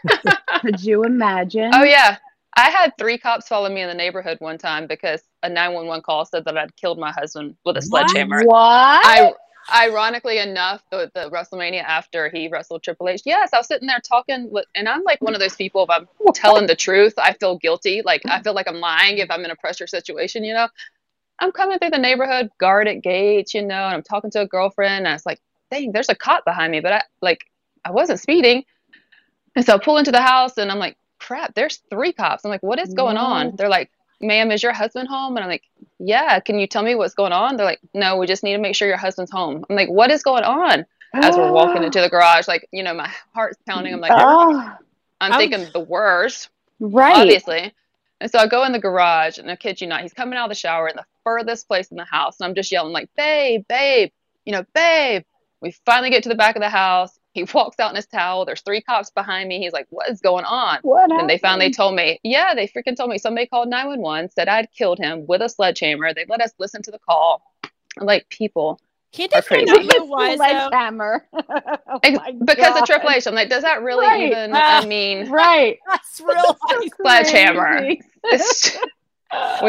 Could 0.60 0.82
you 0.82 1.04
imagine? 1.04 1.70
Oh 1.74 1.84
yeah. 1.84 2.18
I 2.56 2.70
had 2.70 2.92
three 2.98 3.18
cops 3.18 3.46
follow 3.46 3.68
me 3.68 3.82
in 3.82 3.88
the 3.88 3.94
neighborhood 3.94 4.38
one 4.40 4.58
time 4.58 4.86
because 4.88 5.22
a 5.42 5.48
911 5.48 6.02
call 6.02 6.24
said 6.24 6.44
that 6.44 6.58
I'd 6.58 6.74
killed 6.76 6.98
my 6.98 7.12
husband 7.12 7.56
with 7.64 7.76
a 7.76 7.86
What? 7.88 8.08
sledgehammer. 8.10 8.42
What? 8.44 8.56
I, 9.06 9.32
ironically 9.72 10.38
enough, 10.38 10.82
the, 10.90 11.10
the 11.14 11.30
WrestleMania 11.30 11.82
after 11.84 12.28
he 12.28 12.48
wrestled 12.48 12.82
Triple 12.82 13.08
H, 13.10 13.22
yes, 13.24 13.50
I 13.52 13.58
was 13.58 13.68
sitting 13.68 13.86
there 13.86 14.00
talking 14.00 14.50
with, 14.50 14.64
and 14.74 14.88
I'm 14.88 15.04
like 15.04 15.20
one 15.22 15.34
of 15.34 15.40
those 15.40 15.54
people. 15.54 15.84
If 15.84 15.90
I'm 15.90 16.08
telling 16.34 16.66
the 16.66 16.74
truth, 16.74 17.14
I 17.16 17.34
feel 17.34 17.58
guilty. 17.58 18.02
Like 18.04 18.22
I 18.26 18.42
feel 18.42 18.54
like 18.54 18.66
I'm 18.66 18.80
lying 18.80 19.18
if 19.18 19.30
I'm 19.30 19.44
in 19.44 19.52
a 19.52 19.56
pressure 19.56 19.86
situation. 19.86 20.42
You 20.42 20.54
know, 20.54 20.68
I'm 21.38 21.52
coming 21.52 21.78
through 21.78 21.90
the 21.90 21.98
neighborhood, 21.98 22.50
guarded 22.58 23.02
gates, 23.02 23.54
you 23.54 23.62
know, 23.62 23.84
and 23.86 23.94
I'm 23.94 24.02
talking 24.02 24.30
to 24.32 24.40
a 24.40 24.46
girlfriend, 24.46 25.06
and 25.06 25.08
I 25.08 25.12
was 25.12 25.26
like, 25.26 25.40
dang, 25.70 25.92
there's 25.92 26.08
a 26.08 26.14
cop 26.16 26.44
behind 26.44 26.72
me, 26.72 26.80
but 26.80 26.92
I 26.92 27.02
like 27.20 27.44
I 27.88 27.92
wasn't 27.92 28.20
speeding, 28.20 28.64
and 29.56 29.64
so 29.64 29.74
I 29.74 29.78
pull 29.78 29.96
into 29.96 30.12
the 30.12 30.20
house, 30.22 30.58
and 30.58 30.70
I'm 30.70 30.78
like, 30.78 30.96
crap, 31.18 31.54
there's 31.54 31.80
three 31.90 32.12
cops. 32.12 32.44
I'm 32.44 32.50
like, 32.50 32.62
what 32.62 32.78
is 32.78 32.94
going 32.94 33.16
No. 33.16 33.22
on? 33.22 33.56
They're 33.56 33.68
like, 33.68 33.90
ma'am, 34.20 34.50
is 34.52 34.62
your 34.62 34.72
husband 34.72 35.08
home? 35.08 35.36
And 35.36 35.44
I'm 35.44 35.50
like, 35.50 35.64
yeah. 35.98 36.38
Can 36.40 36.58
you 36.58 36.66
tell 36.66 36.82
me 36.82 36.94
what's 36.94 37.14
going 37.14 37.32
on? 37.32 37.56
They're 37.56 37.66
like, 37.66 37.80
no, 37.94 38.16
we 38.18 38.26
just 38.26 38.42
need 38.44 38.52
to 38.52 38.58
make 38.58 38.76
sure 38.76 38.86
your 38.88 38.96
husband's 38.96 39.30
home. 39.32 39.64
I'm 39.68 39.76
like, 39.76 39.88
what 39.88 40.10
is 40.10 40.22
going 40.22 40.44
on? 40.44 40.86
As 41.14 41.36
we're 41.36 41.50
walking 41.52 41.82
into 41.82 42.00
the 42.00 42.10
garage, 42.10 42.46
like, 42.46 42.68
you 42.70 42.82
know, 42.82 42.92
my 42.94 43.10
heart's 43.34 43.58
pounding. 43.66 43.94
I'm 43.94 44.00
like, 44.00 44.12
Oh, 44.14 44.76
I'm 45.20 45.32
I 45.32 45.38
thinking 45.38 45.66
the 45.72 45.80
worst, 45.80 46.50
right. 46.80 47.16
obviously. 47.16 47.72
And 48.20 48.30
so 48.30 48.38
I 48.38 48.46
go 48.46 48.64
in 48.64 48.72
the 48.72 48.78
garage, 48.78 49.38
and 49.38 49.50
I 49.50 49.56
kid 49.56 49.80
you 49.80 49.86
not, 49.86 50.02
he's 50.02 50.12
coming 50.12 50.38
out 50.38 50.44
of 50.44 50.50
the 50.50 50.54
shower 50.54 50.86
in 50.88 50.96
the 50.96 51.06
furthest 51.24 51.66
place 51.66 51.88
in 51.88 51.96
the 51.96 52.04
house. 52.04 52.38
And 52.38 52.46
I'm 52.46 52.54
just 52.54 52.70
yelling, 52.70 52.92
like, 52.92 53.08
babe, 53.16 53.64
babe, 53.68 54.10
you 54.44 54.52
know, 54.52 54.64
babe. 54.74 55.22
We 55.60 55.70
finally 55.86 56.10
get 56.10 56.24
to 56.24 56.28
the 56.28 56.34
back 56.34 56.54
of 56.56 56.62
the 56.62 56.68
house. 56.68 57.18
He 57.38 57.46
walks 57.54 57.78
out 57.78 57.90
in 57.90 57.96
his 57.96 58.06
towel. 58.06 58.44
There's 58.44 58.60
three 58.62 58.80
cops 58.80 59.10
behind 59.10 59.48
me. 59.48 59.58
He's 59.60 59.72
like, 59.72 59.86
what 59.90 60.08
is 60.10 60.20
going 60.20 60.44
on? 60.44 60.78
What 60.82 61.10
And 61.12 61.28
they 61.30 61.38
finally 61.38 61.70
told 61.70 61.94
me, 61.94 62.18
yeah, 62.24 62.54
they 62.54 62.66
freaking 62.66 62.96
told 62.96 63.10
me 63.10 63.18
somebody 63.18 63.46
called 63.46 63.68
911, 63.68 64.30
said 64.30 64.48
I'd 64.48 64.70
killed 64.72 64.98
him 64.98 65.26
with 65.26 65.40
a 65.42 65.48
sledgehammer. 65.48 66.12
They 66.14 66.24
let 66.28 66.40
us 66.40 66.52
listen 66.58 66.82
to 66.82 66.90
the 66.90 66.98
call. 66.98 67.42
I'm 67.98 68.06
like, 68.06 68.28
people, 68.28 68.80
Can't 69.12 69.30
they 69.30 69.38
Are 69.38 69.42
crazy. 69.42 69.70
out 69.70 69.84
was? 70.08 70.36
Sledgehammer. 70.36 71.26
Oh 71.90 72.00
because 72.44 72.56
God. 72.56 72.82
of 72.82 72.86
Triple 72.86 73.10
H. 73.10 73.26
I'm 73.26 73.34
like, 73.34 73.48
does 73.48 73.62
that 73.62 73.82
really 73.82 74.06
Right. 74.06 74.30
even, 74.30 74.50
Ah. 74.54 74.82
I 74.82 74.86
mean, 74.86 75.30
Right. 75.30 75.78
That's 75.88 76.20
real 76.20 76.36
life. 76.70 76.90
Sledgehammer. 77.00 77.80
We've 77.82 78.02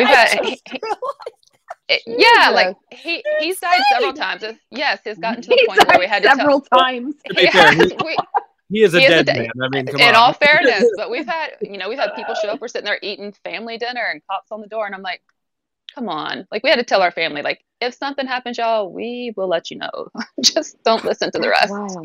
I 0.07 0.11
had, 0.11 0.43
just 0.43 0.63
realized- 0.71 1.48
it- 1.89 2.01
yeah, 2.05 2.49
like 2.51 2.75
he, 2.91 3.23
he's 3.39 3.59
died 3.59 3.81
several 3.91 4.13
times. 4.13 4.43
Yes, 4.71 4.99
it's 5.05 5.19
gotten 5.19 5.41
to 5.41 5.49
the 5.49 5.55
He's 5.55 5.67
point 5.67 5.87
where 5.87 5.99
we 5.99 6.05
died 6.05 6.13
had 6.13 6.21
to 6.23 6.27
tell. 6.29 6.37
several 6.37 6.61
times. 6.61 7.15
To 7.27 7.33
be 7.33 7.47
fair, 7.47 7.73
Yes, 7.73 7.91
he, 7.91 7.97
we- 8.05 8.17
he 8.71 8.83
is 8.83 8.93
a 8.93 8.99
He 8.99 9.05
is 9.05 9.11
a 9.11 9.23
dead 9.23 9.25
dead- 9.25 9.37
man. 9.37 9.49
I 9.63 9.69
mean, 9.75 9.85
come 9.87 9.99
in 9.99 10.09
on. 10.09 10.15
all 10.15 10.33
fairness, 10.45 10.85
but 10.95 11.09
we've 11.09 11.25
had, 11.25 11.49
you 11.61 11.77
know, 11.77 11.89
we've 11.89 11.97
had 11.97 12.13
people 12.15 12.35
show 12.35 12.49
up. 12.49 12.61
We're 12.61 12.67
sitting 12.67 12.85
there 12.85 12.99
eating 13.01 13.31
family 13.43 13.77
dinner 13.79 14.03
and 14.11 14.21
cops 14.29 14.51
on 14.51 14.61
the 14.61 14.67
door. 14.67 14.85
And 14.85 14.93
I'm 14.93 15.01
like, 15.01 15.21
come 15.95 16.07
on. 16.07 16.47
Like, 16.51 16.63
we 16.63 16.69
had 16.69 16.75
to 16.77 16.83
tell 16.83 17.01
our 17.01 17.09
family, 17.11 17.41
like, 17.41 17.65
if 17.81 17.95
something 17.95 18.27
happens, 18.27 18.59
y'all, 18.59 18.91
we 18.93 19.33
will 19.35 19.47
let 19.47 19.71
you 19.71 19.77
know. 19.77 20.09
Just 20.43 20.81
don't 20.83 21.03
listen 21.03 21.31
to 21.31 21.39
the 21.39 21.49
rest. 21.49 21.71
Wow. 21.71 22.03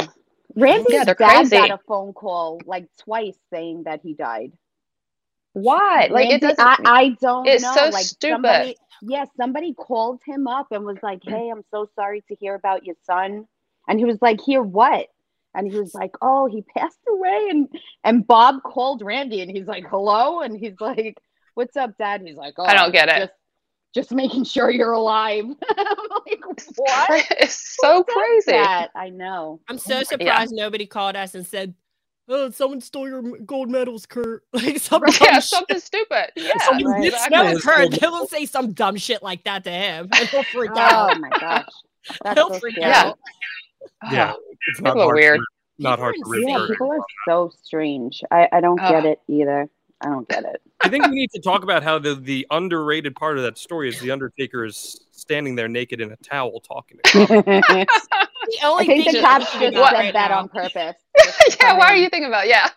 Randy's 0.56 0.86
Yeah, 0.88 1.04
dad 1.04 1.16
crazy. 1.18 1.50
got 1.56 1.70
a 1.70 1.78
phone 1.86 2.12
call 2.14 2.60
like 2.64 2.86
twice 3.02 3.36
saying 3.52 3.82
that 3.84 4.00
he 4.02 4.14
died. 4.14 4.52
Why? 5.54 6.08
Like, 6.11 6.26
it 6.26 6.42
Randy- 6.42 6.46
doesn't. 6.56 6.87
I, 6.87 6.90
I 7.00 7.08
don't 7.20 7.46
it's 7.49 7.62
know. 7.62 7.75
so 7.75 7.84
like 7.88 8.04
stupid. 8.04 8.34
somebody, 8.34 8.76
yeah, 9.02 9.25
somebody 9.37 9.73
called 9.75 10.20
him 10.26 10.46
up 10.46 10.66
and 10.70 10.84
was 10.84 10.99
like, 11.02 11.20
"Hey, 11.25 11.49
I'm 11.50 11.64
so 11.70 11.88
sorry 11.94 12.23
to 12.28 12.34
hear 12.37 12.54
about 12.54 12.84
your 12.84 12.96
son," 13.04 13.46
and 13.88 13.99
he 13.99 14.04
was 14.04 14.18
like, 14.20 14.40
"Hear 14.40 14.62
what?" 14.62 15.06
And 15.54 15.70
he 15.73 15.78
was 15.78 15.94
like, 15.94 16.12
"Oh, 16.20 16.46
he 16.46 16.62
passed 16.76 16.99
away." 17.08 17.46
And 17.50 17.68
and 18.02 18.26
Bob 18.26 18.62
called 18.64 19.00
Randy 19.02 19.40
and 19.40 19.50
he's 19.50 19.66
like, 19.66 19.84
"Hello," 19.88 20.40
and 20.40 20.58
he's 20.58 20.80
like, 20.80 21.16
"What's 21.54 21.76
up, 21.76 21.96
Dad?" 21.99 22.20
And 22.20 22.28
He's 22.28 22.37
like, 22.37 22.54
"Oh, 22.58 22.64
I 22.64 22.75
don't 22.75 22.92
get 22.92 23.08
it. 23.08 23.18
Just, 23.18 23.32
just 23.94 24.12
making 24.12 24.44
sure 24.44 24.70
you're 24.70 24.92
alive." 24.92 25.44
I'm 25.78 25.96
like, 26.26 26.44
"What?" 26.76 27.26
It's 27.40 27.76
so 27.80 27.99
Who 27.99 28.04
said 28.08 28.14
crazy. 28.14 28.50
that? 28.64 28.90
I 28.96 29.11
know. 29.11 29.61
I'm 29.68 29.78
so 29.78 30.02
surprised 30.02 30.52
nobody 30.52 30.87
called 30.87 31.14
us 31.14 31.37
and 31.37 31.46
said, 31.46 31.75
"Oh, 32.28 32.50
someone 32.50 32.80
stole 32.80 33.08
your 33.08 33.22
gold 33.38 33.70
medals, 33.70 34.06
Kurt." 34.06 34.42
Like 34.52 34.78
some 34.78 35.02
dumb 35.02 35.14
Yeah, 35.20 35.38
something 35.40 35.80
stupid. 35.80 36.30
Yeah, 36.36 36.56
Something 36.58 36.86
Right. 36.86 37.04
exactly. 37.06 37.36
No, 37.36 37.58
Kurt, 37.58 37.90
they 37.92 38.06
will 38.06 38.26
say 38.26 38.46
some 38.46 38.72
dumb 38.72 38.96
shit 38.96 39.22
like 39.22 39.44
that 39.44 39.64
to 39.64 39.70
him, 39.70 40.08
and 40.18 40.28
he'll 40.28 40.42
freak 40.44 40.70
oh 40.74 40.80
out. 40.80 41.16
Oh 41.16 41.18
my 41.20 41.30
gosh, 41.40 41.66
that's 42.24 42.38
He'll 42.38 42.50
so 42.50 42.60
freak 42.60 42.76
scary. 42.76 42.90
Yeah. 42.92 43.12
yeah, 44.10 44.32
it's 44.68 44.80
not 44.80 44.90
People 44.90 45.02
are 45.02 45.04
hard 45.06 45.16
weird. 45.16 45.38
To, 45.38 45.44
not 45.78 45.98
hard 45.98 46.14
to 46.14 46.18
People 46.18 46.32
are 46.32 46.36
root 46.36 46.48
Yeah, 46.48 46.66
people 46.66 46.92
are 46.92 47.04
so 47.26 47.52
strange. 47.62 48.22
I, 48.30 48.48
I 48.52 48.60
don't 48.60 48.80
Ugh. 48.80 48.90
get 48.90 49.04
it 49.04 49.20
either. 49.28 49.68
I 50.00 50.08
don't 50.08 50.28
get 50.28 50.44
it. 50.44 50.60
I 50.82 50.88
think 50.88 51.06
we 51.06 51.14
need 51.14 51.30
to 51.34 51.40
talk 51.40 51.62
about 51.62 51.82
how 51.82 51.98
the, 51.98 52.14
the 52.14 52.46
underrated 52.50 53.16
part 53.16 53.38
of 53.38 53.44
that 53.44 53.56
story 53.56 53.88
is 53.88 53.98
the 54.00 54.10
Undertaker 54.10 54.64
is 54.66 55.00
standing 55.12 55.54
there 55.54 55.68
naked 55.68 56.00
in 56.00 56.12
a 56.12 56.16
towel 56.16 56.60
talking 56.60 56.98
to 57.02 57.10
cops. 57.10 58.08
I 58.12 58.26
The 58.46 58.66
only 58.66 58.86
think 58.86 59.04
thing 59.04 59.14
the 59.14 59.20
that 59.20 59.40
cops 59.40 59.52
just 59.58 59.74
got 59.74 59.90
said 59.92 59.98
right 59.98 60.12
that 60.12 60.30
now- 60.30 60.38
on 60.40 60.48
purpose. 60.48 60.96
yeah, 61.60 61.78
why 61.78 61.86
are 61.86 61.96
you 61.96 62.08
thinking 62.08 62.26
about? 62.28 62.48
Yeah. 62.48 62.68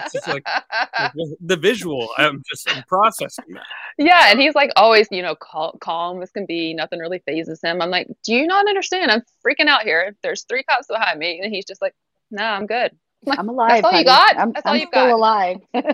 It's 0.00 0.12
just 0.12 0.26
like, 0.28 0.44
like, 0.98 1.12
the 1.40 1.56
visual. 1.56 2.08
I'm 2.18 2.42
just 2.48 2.68
I'm 2.70 2.82
processing 2.88 3.44
that. 3.54 3.62
Yeah, 3.98 4.30
and 4.30 4.40
he's 4.40 4.54
like 4.54 4.70
always, 4.76 5.06
you 5.10 5.22
know, 5.22 5.36
cal- 5.36 5.76
calm 5.80 6.20
as 6.22 6.30
can 6.30 6.46
be. 6.46 6.74
Nothing 6.74 6.98
really 6.98 7.20
phases 7.26 7.60
him. 7.62 7.80
I'm 7.80 7.90
like, 7.90 8.08
do 8.24 8.34
you 8.34 8.46
not 8.46 8.68
understand? 8.68 9.10
I'm 9.10 9.22
freaking 9.46 9.68
out 9.68 9.82
here. 9.82 10.16
There's 10.22 10.44
three 10.44 10.62
cops 10.64 10.88
behind 10.88 11.18
me, 11.18 11.40
and 11.42 11.54
he's 11.54 11.64
just 11.64 11.80
like, 11.80 11.94
no, 12.30 12.42
I'm 12.44 12.66
good. 12.66 12.90
I'm 13.28 13.48
alive. 13.48 13.84
all 13.84 13.92
you 13.92 14.04
got? 14.04 14.36
I'm, 14.36 14.52
That's 14.52 14.66
I'm 14.66 14.76
you 14.76 14.86
still 14.88 15.06
got. 15.06 15.14
alive. 15.14 15.58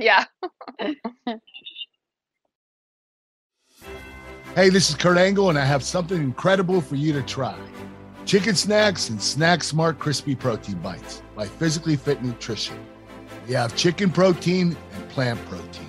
Yeah. 0.00 0.24
Hey, 4.54 4.68
this 4.70 4.88
is 4.90 4.94
Kurt 4.94 5.18
Angle, 5.18 5.50
and 5.50 5.58
I 5.58 5.64
have 5.64 5.82
something 5.82 6.20
incredible 6.22 6.80
for 6.80 6.94
you 6.96 7.12
to 7.12 7.22
try. 7.22 7.56
Chicken 8.28 8.54
snacks 8.54 9.08
and 9.08 9.22
Snack 9.22 9.64
Smart 9.64 9.98
Crispy 9.98 10.34
Protein 10.34 10.78
Bites 10.80 11.22
by 11.34 11.46
Physically 11.46 11.96
Fit 11.96 12.22
Nutrition. 12.22 12.78
We 13.46 13.54
have 13.54 13.74
chicken 13.74 14.10
protein 14.10 14.76
and 14.92 15.08
plant 15.08 15.42
protein. 15.48 15.88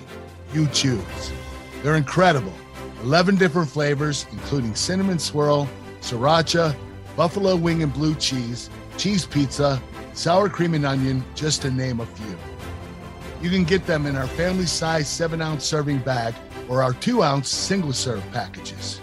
You 0.54 0.66
choose. 0.68 1.32
They're 1.82 1.96
incredible. 1.96 2.54
11 3.02 3.36
different 3.36 3.68
flavors, 3.68 4.24
including 4.32 4.74
cinnamon 4.74 5.18
swirl, 5.18 5.68
sriracha, 6.00 6.74
buffalo 7.14 7.56
wing 7.56 7.82
and 7.82 7.92
blue 7.92 8.14
cheese, 8.14 8.70
cheese 8.96 9.26
pizza, 9.26 9.78
sour 10.14 10.48
cream 10.48 10.72
and 10.72 10.86
onion, 10.86 11.22
just 11.34 11.60
to 11.60 11.70
name 11.70 12.00
a 12.00 12.06
few. 12.06 12.38
You 13.42 13.50
can 13.50 13.64
get 13.64 13.84
them 13.84 14.06
in 14.06 14.16
our 14.16 14.26
family 14.28 14.64
size 14.64 15.10
7 15.10 15.42
ounce 15.42 15.66
serving 15.66 15.98
bag 15.98 16.34
or 16.70 16.82
our 16.82 16.94
2 16.94 17.22
ounce 17.22 17.50
single 17.50 17.92
serve 17.92 18.24
packages. 18.32 18.98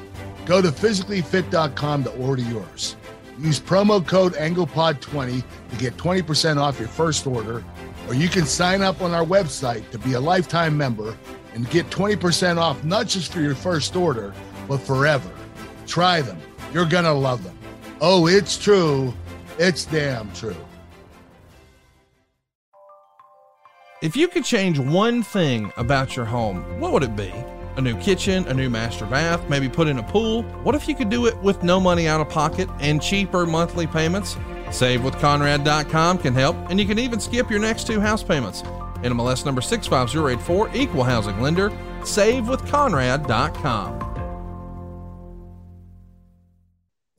Go 0.48 0.60
to 0.60 0.70
physicallyfit.com 0.70 2.04
to 2.06 2.12
order 2.16 2.42
yours. 2.42 2.96
Use 3.40 3.60
promo 3.60 4.06
code 4.06 4.34
AnglePod20 4.34 5.44
to 5.70 5.76
get 5.78 5.96
20% 5.98 6.58
off 6.58 6.80
your 6.80 6.88
first 6.88 7.28
order, 7.28 7.64
or 8.08 8.16
you 8.16 8.30
can 8.30 8.46
sign 8.46 8.82
up 8.82 9.02
on 9.02 9.14
our 9.14 9.24
website 9.24 9.90
to 9.92 10.00
be 10.00 10.14
a 10.14 10.20
lifetime 10.20 10.76
member 10.76 11.16
and 11.54 11.70
get 11.70 11.90
20% 11.90 12.58
off 12.58 12.84
not 12.84 13.08
just 13.08 13.32
for 13.32 13.42
your 13.42 13.56
first 13.56 13.96
order, 13.96 14.34
but 14.68 14.80
forever. 14.80 15.30
Try 15.86 16.22
them. 16.22 16.40
You're 16.74 16.86
going 16.86 17.06
to 17.06 17.14
love 17.14 17.44
them. 17.44 17.58
Oh, 18.02 18.28
it's 18.28 18.58
true. 18.58 19.14
It's 19.60 19.86
damn 19.86 20.32
true. 20.34 20.56
If 24.02 24.16
you 24.16 24.28
could 24.28 24.46
change 24.46 24.78
one 24.78 25.24
thing 25.24 25.72
about 25.78 26.16
your 26.16 26.26
home, 26.26 26.80
what 26.80 26.92
would 26.92 27.04
it 27.04 27.16
be? 27.16 27.34
A 27.78 27.82
new 27.82 27.96
kitchen, 28.00 28.48
a 28.48 28.54
new 28.54 28.70
master 28.70 29.06
bath, 29.06 29.48
maybe 29.50 29.70
put 29.70 29.88
in 29.88 30.00
a 30.00 30.04
pool? 30.04 30.42
What 30.64 30.74
if 30.74 30.88
you 30.88 30.96
could 30.96 31.10
do 31.10 31.28
it 31.28 31.38
with 31.44 31.62
no 31.64 31.80
money 31.80 32.08
out 32.08 32.20
of 32.20 32.28
pocket 32.28 32.68
and 32.80 33.00
cheaper 33.02 33.46
monthly 33.46 33.86
payments? 33.86 34.36
SaveWithConrad.com 34.70 36.18
can 36.18 36.34
help, 36.34 36.56
and 36.70 36.80
you 36.80 36.88
can 36.88 37.00
even 37.00 37.20
skip 37.20 37.52
your 37.52 37.60
next 37.60 37.88
two 37.88 38.02
house 38.02 38.24
payments. 38.24 38.64
NMLS 39.04 39.46
number 39.46 39.62
65084, 39.62 40.76
equal 40.76 41.04
housing 41.04 41.40
lender, 41.40 41.70
SaveWithConrad.com. 42.02 44.04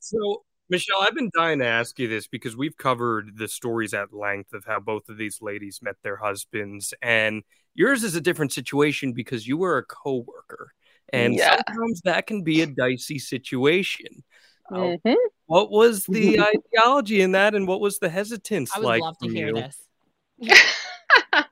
So, 0.01 0.43
Michelle, 0.71 0.99
I've 1.01 1.15
been 1.15 1.31
dying 1.35 1.61
to 1.61 1.65
ask 1.67 1.99
you 1.99 2.09
this 2.09 2.27
because 2.27 2.57
we've 2.57 2.77
covered 2.77 3.39
the 3.39 3.49
stories 3.49 3.95
at 3.95 4.13
length 4.13 4.53
of 4.53 4.65
how 4.67 4.81
both 4.81 5.09
of 5.09 5.17
these 5.17 5.41
ladies 5.41 5.81
met 5.83 5.97
their 6.03 6.17
husbands, 6.17 6.93
and 7.01 7.43
yours 7.75 8.05
is 8.05 8.15
a 8.15 8.21
different 8.21 8.53
situation 8.53 9.13
because 9.13 9.47
you 9.47 9.57
were 9.57 9.79
a 9.79 9.85
coworker, 9.85 10.73
and 11.13 11.35
Yeah. 11.35 11.57
sometimes 11.67 12.03
that 12.03 12.27
can 12.27 12.43
be 12.43 12.61
a 12.61 12.67
dicey 12.67 13.19
situation. 13.19 14.23
Uh, 14.71 14.97
Mhm. 15.05 15.17
What 15.47 15.71
was 15.71 16.05
the 16.05 16.39
ideology 16.75 17.23
in 17.23 17.33
that, 17.33 17.55
and 17.55 17.67
what 17.67 17.81
was 17.81 17.99
the 17.99 18.11
hesitance 18.11 18.71
like? 18.73 18.77
I 18.77 18.81
would 18.81 18.87
like? 18.87 19.01
love 19.01 19.19
to 19.21 19.29
hear 19.31 19.47
you? 19.47 19.55
this. 19.55 19.83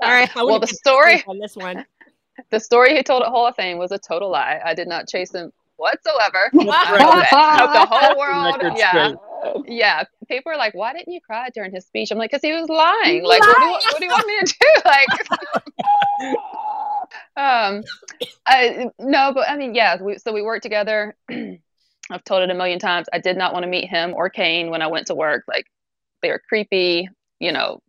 All 0.00 0.12
right. 0.12 0.28
I 0.36 0.44
well, 0.44 0.60
the 0.60 0.66
story, 0.66 1.24
on 1.26 1.38
this 1.38 1.56
one. 1.56 1.86
the 2.50 2.60
story 2.60 2.94
he 2.94 3.02
told 3.02 3.22
at 3.22 3.28
Hall 3.30 3.46
of 3.46 3.56
Fame 3.56 3.78
was 3.78 3.92
a 3.92 3.98
total 3.98 4.28
lie. 4.30 4.60
I 4.62 4.74
did 4.74 4.88
not 4.88 5.08
chase 5.08 5.34
him 5.34 5.50
whatsoever. 5.76 6.50
Right. 6.52 7.26
The 7.30 7.86
whole 7.90 8.18
world, 8.18 8.76
yeah, 8.76 8.90
straight. 8.90 9.64
yeah. 9.68 10.04
People 10.28 10.52
are 10.52 10.56
like, 10.56 10.74
"Why 10.74 10.92
didn't 10.92 11.12
you 11.12 11.20
cry 11.20 11.48
during 11.54 11.72
his 11.72 11.84
speech?" 11.86 12.10
I'm 12.10 12.18
like, 12.18 12.30
"Cause 12.30 12.40
he 12.42 12.52
was 12.52 12.68
lying. 12.68 13.22
Like, 13.24 13.40
what 13.40 13.56
do, 13.58 13.64
you, 13.64 13.70
want- 13.70 13.84
what 13.84 13.98
do 13.98 14.04
you 14.04 14.10
want 14.10 14.26
me 14.26 14.38
to 14.40 14.46
do? 14.46 14.66
Like, 14.86 16.36
um, 17.36 17.82
I 18.46 18.90
no, 18.98 19.32
but 19.34 19.48
I 19.48 19.56
mean, 19.56 19.74
yeah. 19.74 20.00
We, 20.02 20.18
so 20.18 20.32
we 20.32 20.42
worked 20.42 20.62
together. 20.62 21.16
I've 22.10 22.24
told 22.24 22.42
it 22.42 22.50
a 22.50 22.54
million 22.54 22.78
times. 22.78 23.08
I 23.12 23.18
did 23.18 23.36
not 23.36 23.52
want 23.52 23.64
to 23.64 23.68
meet 23.68 23.88
him 23.88 24.14
or 24.14 24.30
Kane 24.30 24.70
when 24.70 24.80
I 24.82 24.86
went 24.86 25.08
to 25.08 25.14
work. 25.14 25.44
Like, 25.48 25.66
they 26.22 26.30
were 26.30 26.40
creepy. 26.48 27.08
You 27.40 27.52
know, 27.52 27.80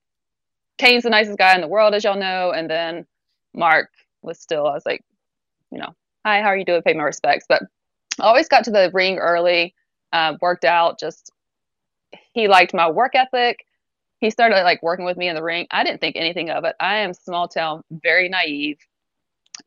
Kane's 0.78 1.04
the 1.04 1.10
nicest 1.10 1.38
guy 1.38 1.56
in 1.56 1.62
the 1.62 1.68
world, 1.68 1.94
as 1.94 2.04
y'all 2.04 2.18
know, 2.20 2.52
and 2.52 2.70
then 2.70 3.06
Mark 3.54 3.90
was 4.22 4.40
still. 4.40 4.68
I 4.68 4.74
was 4.74 4.86
like, 4.86 5.02
you 5.72 5.78
know, 5.80 5.96
hi, 6.26 6.42
how 6.42 6.48
are 6.48 6.58
you 6.58 6.66
doing? 6.66 6.82
Pay 6.82 6.94
my 6.94 7.04
respects, 7.04 7.46
but 7.48 7.64
Always 8.20 8.48
got 8.48 8.64
to 8.66 8.72
the 8.72 8.92
ring 8.94 9.18
early. 9.18 9.74
Uh, 10.14 10.34
worked 10.42 10.66
out. 10.66 11.00
Just 11.00 11.32
he 12.34 12.48
liked 12.48 12.74
my 12.74 12.90
work 12.90 13.16
ethic. 13.16 13.66
He 14.20 14.30
started 14.32 14.64
like 14.64 14.82
working 14.82 15.06
with 15.06 15.18
me 15.18 15.28
in 15.28 15.36
the 15.36 15.44
ring. 15.44 15.68
I 15.70 15.84
didn't 15.84 16.02
think 16.02 16.16
anything 16.16 16.50
of 16.50 16.64
it. 16.64 16.76
I 16.80 16.98
am 16.98 17.14
small 17.14 17.48
town, 17.48 17.84
very 17.92 18.30
naive. 18.30 18.78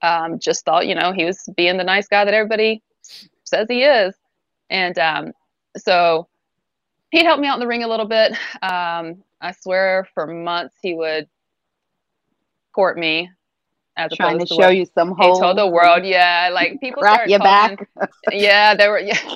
Um, 0.02 0.38
just 0.38 0.64
thought, 0.64 0.86
you 0.86 0.94
know, 0.94 1.12
he 1.12 1.24
was 1.24 1.48
being 1.56 1.76
the 1.76 1.84
nice 1.84 2.08
guy 2.08 2.24
that 2.24 2.34
everybody 2.34 2.82
says 3.44 3.66
he 3.68 3.84
is. 3.84 4.14
And 4.70 4.98
um, 4.98 5.32
so 5.76 6.28
he'd 7.10 7.26
help 7.26 7.40
me 7.40 7.48
out 7.48 7.54
in 7.54 7.60
the 7.60 7.66
ring 7.66 7.84
a 7.84 7.88
little 7.88 8.06
bit. 8.06 8.32
Um, 8.62 9.22
I 9.40 9.52
swear 9.52 10.08
for 10.14 10.26
months 10.26 10.76
he 10.82 10.94
would 10.94 11.28
court 12.72 12.98
me 12.98 13.30
as 13.96 14.12
Trying 14.12 14.38
to 14.38 14.46
to, 14.46 14.54
show 14.54 14.68
you 14.68 14.86
some 14.94 15.14
he 15.16 15.22
holes. 15.24 15.40
told 15.40 15.58
the 15.58 15.66
world. 15.66 16.04
Yeah, 16.04 16.50
like 16.52 16.80
people 16.80 17.02
Crack 17.02 17.14
started 17.14 17.30
your 17.30 17.40
calling- 17.40 17.76
back. 17.76 18.10
Yeah, 18.32 18.74
there 18.74 18.90
were 18.90 18.98
yeah, 19.00 19.34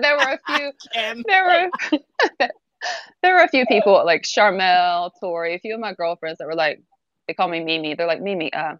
there 0.00 0.16
were 0.16 0.38
a 0.38 0.56
few 0.58 0.72
there 1.26 1.70
were 1.90 1.98
there 3.22 3.34
were 3.34 3.42
a 3.42 3.48
few 3.48 3.66
people 3.66 4.02
like 4.04 4.22
Charmel, 4.22 5.10
Tori, 5.20 5.54
a 5.54 5.58
few 5.58 5.74
of 5.74 5.80
my 5.80 5.94
girlfriends 5.94 6.38
that 6.38 6.46
were 6.46 6.54
like, 6.54 6.82
they 7.26 7.34
call 7.34 7.48
me 7.48 7.60
Mimi. 7.64 7.94
They're 7.94 8.06
like, 8.06 8.20
Mimi, 8.22 8.52
uh, 8.52 8.76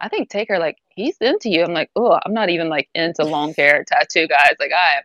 I 0.00 0.08
think 0.08 0.28
Taker, 0.30 0.58
like, 0.58 0.76
he's 0.90 1.16
into 1.18 1.48
you. 1.50 1.64
I'm 1.64 1.72
like, 1.74 1.90
oh, 1.96 2.18
I'm 2.24 2.32
not 2.34 2.50
even 2.50 2.68
like 2.68 2.88
into 2.94 3.24
long 3.24 3.54
hair 3.54 3.84
tattoo 3.84 4.28
guys. 4.28 4.54
Like 4.60 4.72
I 4.72 5.02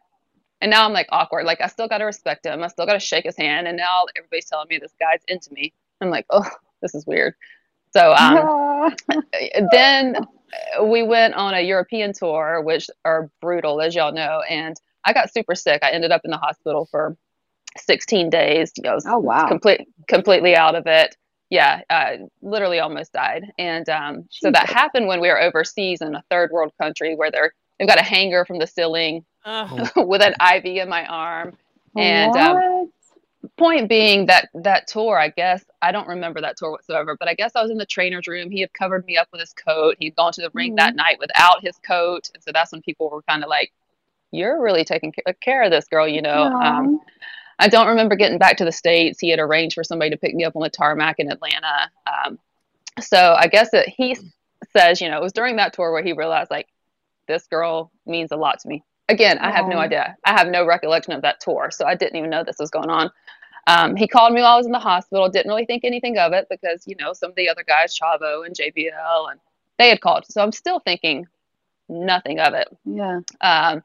and 0.61 0.69
now 0.69 0.85
I'm 0.85 0.93
like 0.93 1.07
awkward. 1.11 1.45
Like 1.45 1.61
I 1.61 1.67
still 1.67 1.87
gotta 1.87 2.05
respect 2.05 2.45
him. 2.45 2.63
I 2.63 2.67
still 2.67 2.85
gotta 2.85 2.99
shake 2.99 3.25
his 3.25 3.35
hand. 3.37 3.67
And 3.67 3.75
now 3.77 4.05
everybody's 4.15 4.45
telling 4.45 4.67
me 4.69 4.77
this 4.77 4.93
guy's 4.99 5.21
into 5.27 5.51
me. 5.53 5.73
I'm 6.01 6.09
like, 6.09 6.25
oh, 6.29 6.47
this 6.81 6.93
is 6.95 7.05
weird. 7.05 7.33
So 7.95 8.13
um 8.13 8.95
then 9.71 10.15
we 10.83 11.03
went 11.03 11.33
on 11.35 11.53
a 11.53 11.61
European 11.61 12.13
tour, 12.13 12.61
which 12.61 12.89
are 13.05 13.29
brutal, 13.41 13.81
as 13.81 13.95
y'all 13.95 14.11
know. 14.11 14.41
And 14.49 14.75
I 15.05 15.13
got 15.13 15.31
super 15.31 15.55
sick. 15.55 15.83
I 15.83 15.91
ended 15.91 16.11
up 16.11 16.21
in 16.23 16.31
the 16.31 16.37
hospital 16.37 16.87
for 16.89 17.17
16 17.77 18.29
days. 18.29 18.71
You 18.77 18.83
know, 18.83 18.91
I 18.91 18.95
was 18.95 19.05
oh 19.07 19.19
wow. 19.19 19.47
complete, 19.47 19.87
completely 20.07 20.55
out 20.55 20.75
of 20.75 20.87
it. 20.87 21.15
Yeah, 21.49 21.81
uh, 21.89 22.13
literally 22.41 22.79
almost 22.79 23.13
died. 23.13 23.51
And 23.57 23.87
um, 23.89 24.27
so 24.31 24.49
that 24.49 24.67
happened 24.69 25.07
when 25.07 25.21
we 25.21 25.27
were 25.27 25.39
overseas 25.39 26.01
in 26.01 26.15
a 26.15 26.23
third 26.29 26.51
world 26.51 26.71
country 26.81 27.15
where 27.15 27.29
they're 27.29 27.53
they've 27.77 27.87
got 27.87 27.99
a 27.99 28.03
hanger 28.03 28.45
from 28.45 28.59
the 28.59 28.67
ceiling 28.67 29.25
Ugh. 29.45 29.91
with 29.95 30.21
an 30.21 30.33
IV 30.55 30.65
in 30.65 30.89
my 30.89 31.05
arm. 31.05 31.55
And 31.95 32.35
um, 32.35 32.55
What? 32.55 32.89
Point 33.57 33.89
being 33.89 34.27
that 34.27 34.49
that 34.53 34.87
tour, 34.87 35.19
I 35.19 35.29
guess 35.29 35.63
I 35.81 35.91
don't 35.91 36.07
remember 36.07 36.41
that 36.41 36.57
tour 36.57 36.71
whatsoever, 36.71 37.15
but 37.17 37.27
I 37.27 37.33
guess 37.33 37.51
I 37.55 37.61
was 37.61 37.71
in 37.71 37.77
the 37.77 37.85
trainer's 37.85 38.27
room. 38.27 38.49
He 38.49 38.61
had 38.61 38.73
covered 38.73 39.05
me 39.05 39.17
up 39.17 39.27
with 39.31 39.41
his 39.41 39.53
coat. 39.53 39.95
He'd 39.99 40.15
gone 40.15 40.31
to 40.33 40.41
the 40.41 40.51
ring 40.53 40.75
that 40.75 40.95
night 40.95 41.17
without 41.19 41.61
his 41.61 41.77
coat, 41.79 42.29
and 42.33 42.43
so 42.43 42.51
that's 42.53 42.71
when 42.71 42.81
people 42.81 43.09
were 43.09 43.21
kind 43.23 43.43
of 43.43 43.49
like, 43.49 43.71
"You're 44.31 44.61
really 44.61 44.83
taking 44.83 45.13
care 45.41 45.63
of 45.63 45.71
this 45.71 45.87
girl," 45.87 46.07
you 46.07 46.21
know. 46.21 46.43
Um, 46.43 46.99
I 47.59 47.67
don't 47.67 47.87
remember 47.87 48.15
getting 48.15 48.37
back 48.37 48.57
to 48.57 48.65
the 48.65 48.71
states. 48.71 49.19
He 49.19 49.29
had 49.29 49.39
arranged 49.39 49.75
for 49.75 49.83
somebody 49.83 50.11
to 50.11 50.17
pick 50.17 50.35
me 50.35 50.43
up 50.43 50.55
on 50.55 50.63
the 50.63 50.69
tarmac 50.69 51.19
in 51.19 51.31
Atlanta. 51.31 51.91
Um, 52.07 52.39
so 52.99 53.35
I 53.37 53.47
guess 53.47 53.71
that 53.71 53.87
he 53.87 54.17
says, 54.75 55.01
you 55.01 55.09
know, 55.09 55.17
it 55.17 55.23
was 55.23 55.33
during 55.33 55.57
that 55.57 55.73
tour 55.73 55.91
where 55.91 56.03
he 56.03 56.13
realized 56.13 56.51
like 56.51 56.67
this 57.27 57.47
girl 57.47 57.91
means 58.05 58.31
a 58.31 58.35
lot 58.35 58.59
to 58.59 58.67
me. 58.67 58.83
Again, 59.09 59.37
I 59.39 59.51
have 59.51 59.67
no 59.67 59.77
idea. 59.77 60.15
I 60.25 60.31
have 60.31 60.47
no 60.47 60.65
recollection 60.65 61.13
of 61.13 61.21
that 61.23 61.39
tour, 61.41 61.69
so 61.71 61.85
I 61.85 61.95
didn't 61.95 62.15
even 62.15 62.29
know 62.29 62.43
this 62.43 62.57
was 62.59 62.69
going 62.71 62.89
on. 62.89 63.11
Um, 63.67 63.95
he 63.95 64.07
called 64.07 64.33
me 64.33 64.41
while 64.41 64.53
I 64.53 64.57
was 64.57 64.65
in 64.65 64.71
the 64.71 64.79
hospital. 64.79 65.29
Didn't 65.29 65.49
really 65.49 65.65
think 65.65 65.83
anything 65.83 66.17
of 66.17 66.33
it 66.33 66.47
because 66.49 66.83
you 66.87 66.95
know 66.99 67.13
some 67.13 67.29
of 67.31 67.35
the 67.35 67.49
other 67.49 67.63
guys, 67.65 67.97
Chavo 67.97 68.45
and 68.45 68.55
JBL, 68.55 69.31
and 69.31 69.39
they 69.77 69.89
had 69.89 70.01
called. 70.01 70.25
So 70.29 70.41
I'm 70.41 70.51
still 70.51 70.79
thinking 70.79 71.25
nothing 71.89 72.39
of 72.39 72.53
it. 72.53 72.67
yeah. 72.85 73.19
Um, 73.41 73.83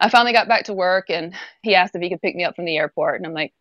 I 0.00 0.08
finally 0.08 0.32
got 0.32 0.48
back 0.48 0.64
to 0.64 0.74
work 0.74 1.08
and 1.08 1.34
he 1.62 1.74
asked 1.74 1.94
if 1.94 2.02
he 2.02 2.10
could 2.10 2.20
pick 2.20 2.34
me 2.36 2.44
up 2.44 2.56
from 2.56 2.64
the 2.64 2.76
airport. 2.76 3.16
And 3.16 3.26
I'm 3.26 3.32
like, 3.32 3.52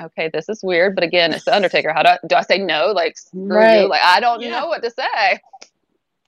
okay, 0.00 0.30
this 0.32 0.48
is 0.48 0.62
weird. 0.62 0.94
But 0.94 1.04
again, 1.04 1.32
it's 1.32 1.44
the 1.44 1.54
Undertaker. 1.54 1.92
How 1.92 2.02
do 2.02 2.08
I, 2.10 2.18
do 2.26 2.36
I 2.36 2.42
say 2.42 2.58
no? 2.58 2.92
Like, 2.92 3.18
screw 3.18 3.42
Right. 3.56 3.82
you. 3.82 3.88
Like, 3.88 4.02
I 4.02 4.20
don't 4.20 4.40
Yeah. 4.40 4.60
know 4.60 4.66
what 4.68 4.82
to 4.82 4.90
say. 4.90 5.40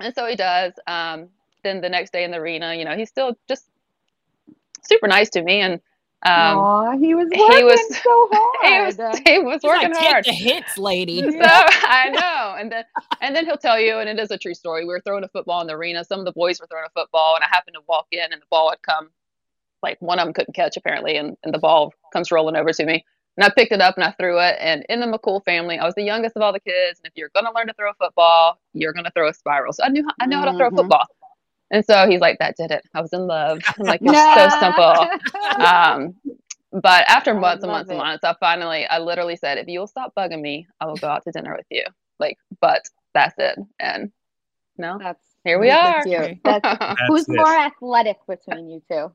And 0.00 0.14
so 0.14 0.26
he 0.26 0.36
does. 0.36 0.72
Um, 0.86 1.28
then 1.62 1.80
the 1.80 1.88
next 1.88 2.12
day 2.12 2.24
in 2.24 2.30
the 2.32 2.38
arena, 2.38 2.74
you 2.74 2.84
know, 2.84 2.96
he's 2.96 3.08
still 3.08 3.36
just 3.48 3.66
super 4.88 5.08
nice 5.08 5.30
to 5.30 5.42
me. 5.42 5.60
And 5.60 5.74
um, 6.24 6.58
Aw, 6.58 6.96
he 6.98 7.14
was 7.14 7.28
he 7.32 7.64
was- 7.64 7.96
so 8.02 8.28
he 8.32 8.38
hard. 8.68 8.86
was, 8.98 9.18
he 9.26 9.38
was 9.38 9.60
He's 9.62 9.64
like, 9.64 9.82
working 9.82 9.94
take 9.94 10.08
hard. 10.12 10.24
the 10.24 10.32
hits, 10.32 10.78
lady. 10.78 11.22
So 11.30 11.38
I 11.42 12.08
know, 12.10 12.56
and 12.58 12.72
then 12.72 12.84
and 13.20 13.36
then 13.36 13.44
he'll 13.44 13.58
tell 13.58 13.78
you, 13.78 13.98
and 13.98 14.08
it 14.08 14.18
is 14.18 14.30
a 14.30 14.38
true 14.38 14.54
story. 14.54 14.82
We 14.84 14.88
were 14.88 15.00
throwing 15.04 15.24
a 15.24 15.28
football 15.28 15.60
in 15.60 15.66
the 15.66 15.74
arena. 15.74 16.04
Some 16.04 16.18
of 16.20 16.24
the 16.24 16.32
boys 16.32 16.60
were 16.60 16.66
throwing 16.66 16.86
a 16.86 16.90
football, 17.00 17.34
and 17.36 17.44
I 17.44 17.48
happened 17.50 17.74
to 17.74 17.82
walk 17.88 18.06
in, 18.12 18.32
and 18.32 18.40
the 18.40 18.46
ball 18.50 18.70
had 18.70 18.80
come. 18.82 19.10
Like 19.82 19.98
one 20.00 20.18
of 20.18 20.24
them 20.26 20.32
couldn't 20.32 20.54
catch 20.54 20.76
apparently, 20.76 21.16
and, 21.16 21.36
and 21.44 21.52
the 21.54 21.58
ball 21.58 21.92
comes 22.12 22.32
rolling 22.32 22.56
over 22.56 22.72
to 22.72 22.84
me. 22.86 23.04
And 23.36 23.44
I 23.44 23.50
picked 23.50 23.70
it 23.72 23.82
up 23.82 23.96
and 23.96 24.04
I 24.04 24.12
threw 24.12 24.40
it. 24.40 24.56
And 24.58 24.84
in 24.88 24.98
the 25.00 25.06
McCool 25.06 25.44
family, 25.44 25.78
I 25.78 25.84
was 25.84 25.94
the 25.94 26.02
youngest 26.02 26.34
of 26.36 26.42
all 26.42 26.54
the 26.54 26.58
kids. 26.60 26.98
And 26.98 27.06
if 27.06 27.12
you're 27.14 27.28
gonna 27.34 27.50
learn 27.54 27.66
to 27.66 27.74
throw 27.74 27.90
a 27.90 27.94
football, 27.94 28.58
you're 28.72 28.94
gonna 28.94 29.10
throw 29.14 29.28
a 29.28 29.34
spiral. 29.34 29.74
So 29.74 29.84
I 29.84 29.90
knew 29.90 30.08
I 30.18 30.24
know 30.26 30.38
how 30.38 30.46
to 30.46 30.56
throw 30.56 30.68
a 30.68 30.70
football. 30.70 31.06
And 31.70 31.84
so 31.84 32.08
he's 32.08 32.20
like, 32.20 32.38
"That 32.38 32.56
did 32.56 32.70
it. 32.70 32.84
I 32.94 33.00
was 33.00 33.12
in 33.12 33.26
love." 33.26 33.60
I'm 33.78 33.86
like, 33.86 34.00
"You're 34.00 34.14
so 34.14 34.48
simple." 34.60 35.64
Um, 35.64 36.14
but 36.72 37.04
after 37.08 37.32
months 37.34 37.62
and 37.62 37.72
love 37.72 37.78
months 37.80 37.90
and 37.90 37.98
months, 37.98 38.24
I 38.24 38.34
finally, 38.38 38.86
I 38.86 38.98
literally 38.98 39.36
said, 39.36 39.58
if 39.58 39.66
you'll 39.66 39.86
stop 39.86 40.12
bugging 40.16 40.40
me, 40.42 40.66
I 40.80 40.86
will 40.86 40.96
go 40.96 41.08
out 41.08 41.24
to 41.24 41.30
dinner 41.32 41.54
with 41.56 41.66
you. 41.70 41.84
Like, 42.18 42.36
but 42.60 42.82
that's 43.14 43.34
it. 43.38 43.58
And 43.80 44.12
no, 44.76 44.98
That's 45.00 45.20
here 45.44 45.58
we 45.58 45.68
that's 45.68 46.06
are. 46.06 46.26
cute. 46.26 46.38
That's, 46.44 46.62
That's 46.62 47.00
who's 47.08 47.28
it. 47.28 47.36
more 47.36 47.56
athletic 47.56 48.18
between 48.28 48.68
you 48.68 48.82
two? 48.90 49.10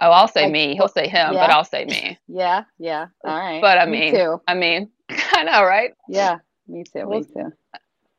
Oh, 0.00 0.10
I'll 0.10 0.28
say 0.28 0.42
Like, 0.44 0.52
me. 0.52 0.74
He'll 0.74 0.88
say 0.88 1.08
him, 1.08 1.32
yeah. 1.32 1.46
but 1.46 1.50
I'll 1.50 1.64
say 1.64 1.84
me. 1.86 2.18
Yeah, 2.28 2.64
yeah. 2.78 3.06
All 3.24 3.34
right. 3.38 3.60
But 3.62 3.78
I 3.78 3.86
me 3.86 4.00
mean, 4.00 4.14
too. 4.14 4.40
I 4.46 4.54
mean, 4.54 4.90
I 5.08 5.44
know, 5.44 5.62
right? 5.64 5.92
Yeah, 6.08 6.38
me 6.66 6.84
too. 6.84 7.06
Well, 7.08 7.20
Me 7.20 7.24
too. 7.24 7.52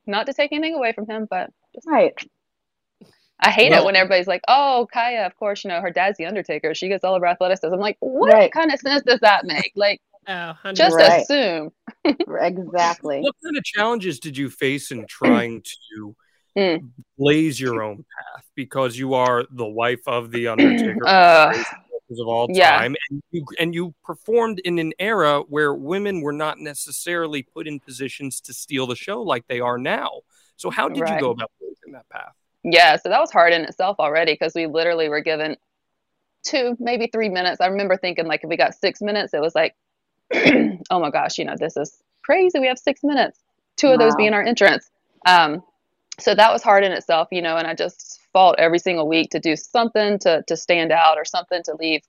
Not 0.07 0.25
to 0.25 0.33
take 0.33 0.51
anything 0.51 0.73
away 0.75 0.93
from 0.93 1.05
him, 1.07 1.27
but 1.29 1.51
just, 1.75 1.87
Right. 1.87 2.13
I 3.41 3.51
hate 3.51 3.71
Well- 3.71 3.83
it 3.83 3.85
when 3.85 3.95
everybody's 3.95 4.27
like, 4.27 4.41
"Oh, 4.47 4.87
Kaia, 4.93 5.25
of 5.25 5.35
course, 5.37 5.63
you 5.63 5.69
know 5.69 5.79
her 5.81 5.91
dad's 5.91 6.17
the 6.17 6.25
Undertaker. 6.25 6.73
She 6.75 6.87
gets 6.89 7.03
all 7.03 7.15
of 7.15 7.21
her 7.21 7.27
athleticism." 7.27 7.73
I'm 7.73 7.79
like, 7.79 7.97
what 8.01 8.33
Right. 8.33 8.51
kind 8.51 8.71
of 8.71 8.79
sense 8.79 9.03
does 9.03 9.19
that 9.21 9.45
make? 9.45 9.71
Like, 9.75 10.01
Oh, 10.27 10.53
just 10.73 10.95
Right. 10.95 11.21
assume. 11.23 11.71
Exactly. 12.41 13.21
What 13.21 13.35
kind 13.43 13.57
of 13.57 13.63
challenges 13.63 14.19
did 14.19 14.37
you 14.37 14.49
face 14.49 14.91
in 14.91 15.05
trying 15.07 15.63
to 15.95 16.15
Mm. 16.57 16.89
blaze 17.17 17.59
your 17.59 17.81
own 17.81 17.97
path? 17.97 18.43
Because 18.55 18.97
you 18.97 19.13
are 19.13 19.45
the 19.51 19.65
wife 19.67 20.01
of 20.07 20.31
the 20.31 20.47
Undertaker 20.97 21.07
Uh, 21.07 21.53
of 22.11 22.27
all 22.27 22.47
yeah. 22.49 22.71
time, 22.79 22.95
and 23.09 23.21
you 23.31 23.45
and 23.59 23.73
you 23.75 23.93
performed 24.03 24.59
in 24.65 24.79
an 24.79 24.91
era 24.99 25.41
where 25.47 25.73
women 25.73 26.21
were 26.21 26.33
not 26.33 26.57
necessarily 26.59 27.43
put 27.43 27.67
in 27.67 27.79
positions 27.79 28.41
to 28.41 28.53
steal 28.53 28.87
the 28.87 28.95
show 28.95 29.21
like 29.21 29.45
they 29.47 29.59
are 29.59 29.77
now. 29.77 30.21
So 30.57 30.69
how 30.71 30.89
did 30.89 31.01
Right. 31.01 31.13
you 31.15 31.19
go 31.21 31.29
about 31.31 31.51
blazing 31.59 31.93
that 31.93 32.09
path? 32.09 32.33
Yeah, 32.63 32.97
so 32.97 33.09
that 33.09 33.19
was 33.19 33.31
hard 33.31 33.53
in 33.53 33.61
itself 33.63 33.97
already 33.99 34.33
because 34.33 34.53
we 34.53 34.67
literally 34.67 35.09
were 35.09 35.21
given 35.21 35.57
two, 36.43 36.75
maybe 36.79 37.07
three 37.07 37.29
minutes. 37.29 37.61
I 37.61 37.67
remember 37.67 37.97
thinking 37.97 38.27
like 38.27 38.43
if 38.43 38.49
we 38.49 38.57
got 38.57 38.75
six 38.75 39.01
minutes, 39.01 39.33
it 39.33 39.41
was 39.41 39.55
like, 39.55 39.75
oh 40.33 40.99
my 40.99 41.09
gosh, 41.09 41.37
you 41.37 41.45
know, 41.45 41.55
this 41.57 41.77
is 41.77 42.01
crazy. 42.23 42.59
We 42.59 42.67
have 42.67 42.79
six 42.79 43.03
minutes. 43.03 43.39
Two 43.77 43.87
of 43.87 43.99
those 43.99 44.15
being 44.15 44.33
our 44.33 44.43
entrance. 44.43 44.89
Um, 45.25 45.63
so 46.19 46.35
that 46.35 46.51
was 46.51 46.61
hard 46.61 46.83
in 46.83 46.91
itself, 46.91 47.29
you 47.31 47.41
know, 47.41 47.55
and 47.55 47.65
I 47.65 47.73
just 47.73 48.19
fought 48.33 48.59
every 48.59 48.79
single 48.79 49.07
week 49.07 49.31
to 49.31 49.39
do 49.39 49.55
something 49.55 50.19
to 50.19 50.43
to 50.47 50.57
stand 50.57 50.91
out 50.91 51.17
or 51.17 51.23
something 51.23 51.63
to 51.63 51.75
leave, 51.75 52.01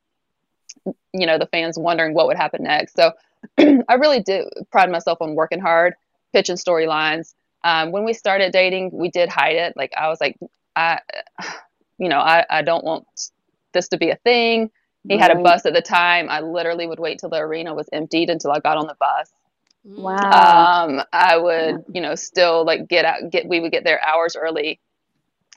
you 1.12 1.26
know, 1.26 1.38
the 1.38 1.46
fans 1.46 1.78
wondering 1.78 2.12
what 2.12 2.26
would 2.26 2.36
happen 2.36 2.64
next. 2.64 2.96
So 2.96 3.12
I 3.58 3.94
really 3.94 4.20
do 4.20 4.48
pride 4.72 4.90
myself 4.90 5.18
on 5.20 5.36
working 5.36 5.60
hard, 5.60 5.94
pitching 6.32 6.56
storylines. 6.56 7.34
Um, 7.64 7.92
when 7.92 8.04
we 8.04 8.12
started 8.14 8.52
dating, 8.52 8.90
we 8.92 9.10
did 9.10 9.28
hide 9.28 9.56
it. 9.56 9.74
Like 9.76 9.92
I 9.96 10.08
was 10.08 10.20
like, 10.20 10.38
I, 10.76 11.00
you 11.98 12.08
know, 12.08 12.18
I, 12.20 12.44
I 12.50 12.62
don't 12.62 12.84
want 12.84 13.06
this 13.74 13.88
to 13.90 13.98
be 13.98 14.10
a 14.10 14.16
thing. 14.16 14.70
He 15.08 15.18
had 15.18 15.30
a 15.32 15.36
bus 15.36 15.66
at 15.66 15.74
the 15.74 15.82
time. 15.82 16.28
I 16.30 16.40
literally 16.40 16.86
would 16.86 17.00
wait 17.00 17.18
till 17.20 17.30
the 17.30 17.38
arena 17.38 17.74
was 17.74 17.88
emptied 17.92 18.30
until 18.30 18.52
I 18.52 18.60
got 18.60 18.78
on 18.78 18.86
the 18.86 18.96
bus. 19.00 19.30
Wow. 19.84 20.74
Um, 20.88 21.02
I 21.12 21.36
would, 21.38 21.84
you 21.94 22.00
know, 22.02 22.14
still 22.16 22.64
like 22.66 22.88
get 22.88 23.04
out, 23.04 23.30
get, 23.30 23.48
we 23.48 23.60
would 23.60 23.72
get 23.72 23.84
there 23.84 24.00
hours 24.06 24.36
early 24.36 24.80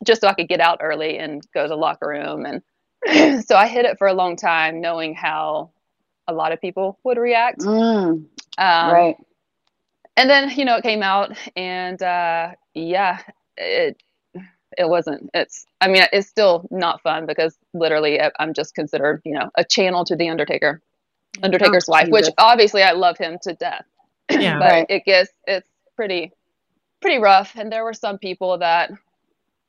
just 0.06 0.22
so 0.22 0.28
I 0.28 0.34
could 0.34 0.50
get 0.50 0.62
out 0.62 0.80
early 0.82 1.20
and 1.20 1.42
go 1.54 1.64
to 1.64 1.70
the 1.70 1.78
locker 1.78 2.08
room. 2.10 2.46
And 2.46 3.46
so 3.46 3.56
I 3.58 3.68
hid 3.68 3.86
it 3.86 3.98
for 3.98 4.08
a 4.08 4.14
long 4.14 4.38
time, 4.38 4.82
knowing 4.82 5.16
how 5.16 5.72
a 6.28 6.34
lot 6.34 6.52
of 6.54 6.62
people 6.62 7.00
would 7.04 7.18
react. 7.18 7.68
Mm, 7.68 8.26
Um, 8.58 8.82
right. 8.82 9.16
And 10.18 10.30
then 10.30 10.50
you 10.52 10.66
know 10.66 10.78
it 10.78 10.84
came 10.84 11.04
out 11.04 11.38
and 11.56 12.02
uh 12.02 12.52
yeah 12.74 13.20
it 13.58 13.98
it 14.78 14.90
wasn't 14.90 15.30
it's 15.34 15.66
i 15.82 15.88
mean 15.88 16.04
it's 16.14 16.28
still 16.30 16.68
not 16.72 17.02
fun 17.02 17.26
because 17.26 17.58
literally 17.74 18.22
I- 18.22 18.32
i'm 18.40 18.54
just 18.54 18.76
considered 18.76 19.22
you 19.26 19.34
know 19.34 19.50
a 19.56 19.64
channel 19.66 20.06
to 20.06 20.16
the 20.16 20.30
undertaker 20.30 20.82
undertaker's 21.44 21.88
wife 21.88 22.08
which 22.12 22.30
obviously 22.38 22.84
i 22.84 22.92
love 22.94 23.18
him 23.18 23.38
to 23.44 23.54
death 23.56 23.86
Yeah. 24.38 24.60
but 24.60 24.64
Right. 24.64 24.88
it 24.90 25.06
gets 25.06 25.32
it's 25.48 25.70
pretty 25.96 26.32
pretty 27.02 27.20
rough 27.20 27.54
and 27.58 27.72
there 27.72 27.84
were 27.84 27.94
some 27.94 28.18
people 28.20 28.58
that 28.60 28.92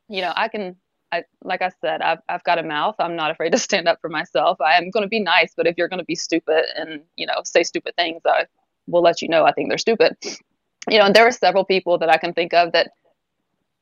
you 0.08 0.22
know 0.22 0.32
i 0.36 0.48
can 0.48 0.76
I, 1.12 1.24
like 1.44 1.62
I 1.62 1.70
said, 1.80 2.02
I've, 2.02 2.18
I've 2.28 2.44
got 2.44 2.58
a 2.58 2.64
mouth. 2.64 2.96
I'm 2.98 3.16
not 3.16 3.30
afraid 3.30 3.52
to 3.52 3.58
stand 3.60 3.88
up 3.88 4.00
for 4.00 4.10
myself. 4.10 4.60
I 4.60 4.76
am 4.78 4.90
going 4.90 5.04
to 5.04 5.08
be 5.08 5.20
nice, 5.20 5.54
but 5.56 5.66
if 5.66 5.76
you're 5.78 5.88
going 5.88 6.00
to 6.00 6.04
be 6.04 6.16
stupid 6.16 6.64
and, 6.76 7.02
you 7.16 7.26
know, 7.26 7.34
say 7.44 7.62
stupid 7.64 7.94
things, 7.96 8.22
I 8.26 8.46
will 8.86 9.02
let 9.02 9.22
you 9.22 9.28
know 9.28 9.44
I 9.44 9.52
think 9.52 9.68
they're 9.68 9.78
stupid. 9.78 10.16
You 10.90 10.98
know, 10.98 11.06
and 11.06 11.14
there 11.14 11.24
were 11.24 11.30
several 11.32 11.64
people 11.64 11.98
that 11.98 12.08
I 12.10 12.18
can 12.18 12.32
think 12.34 12.52
of 12.52 12.72
that 12.72 12.90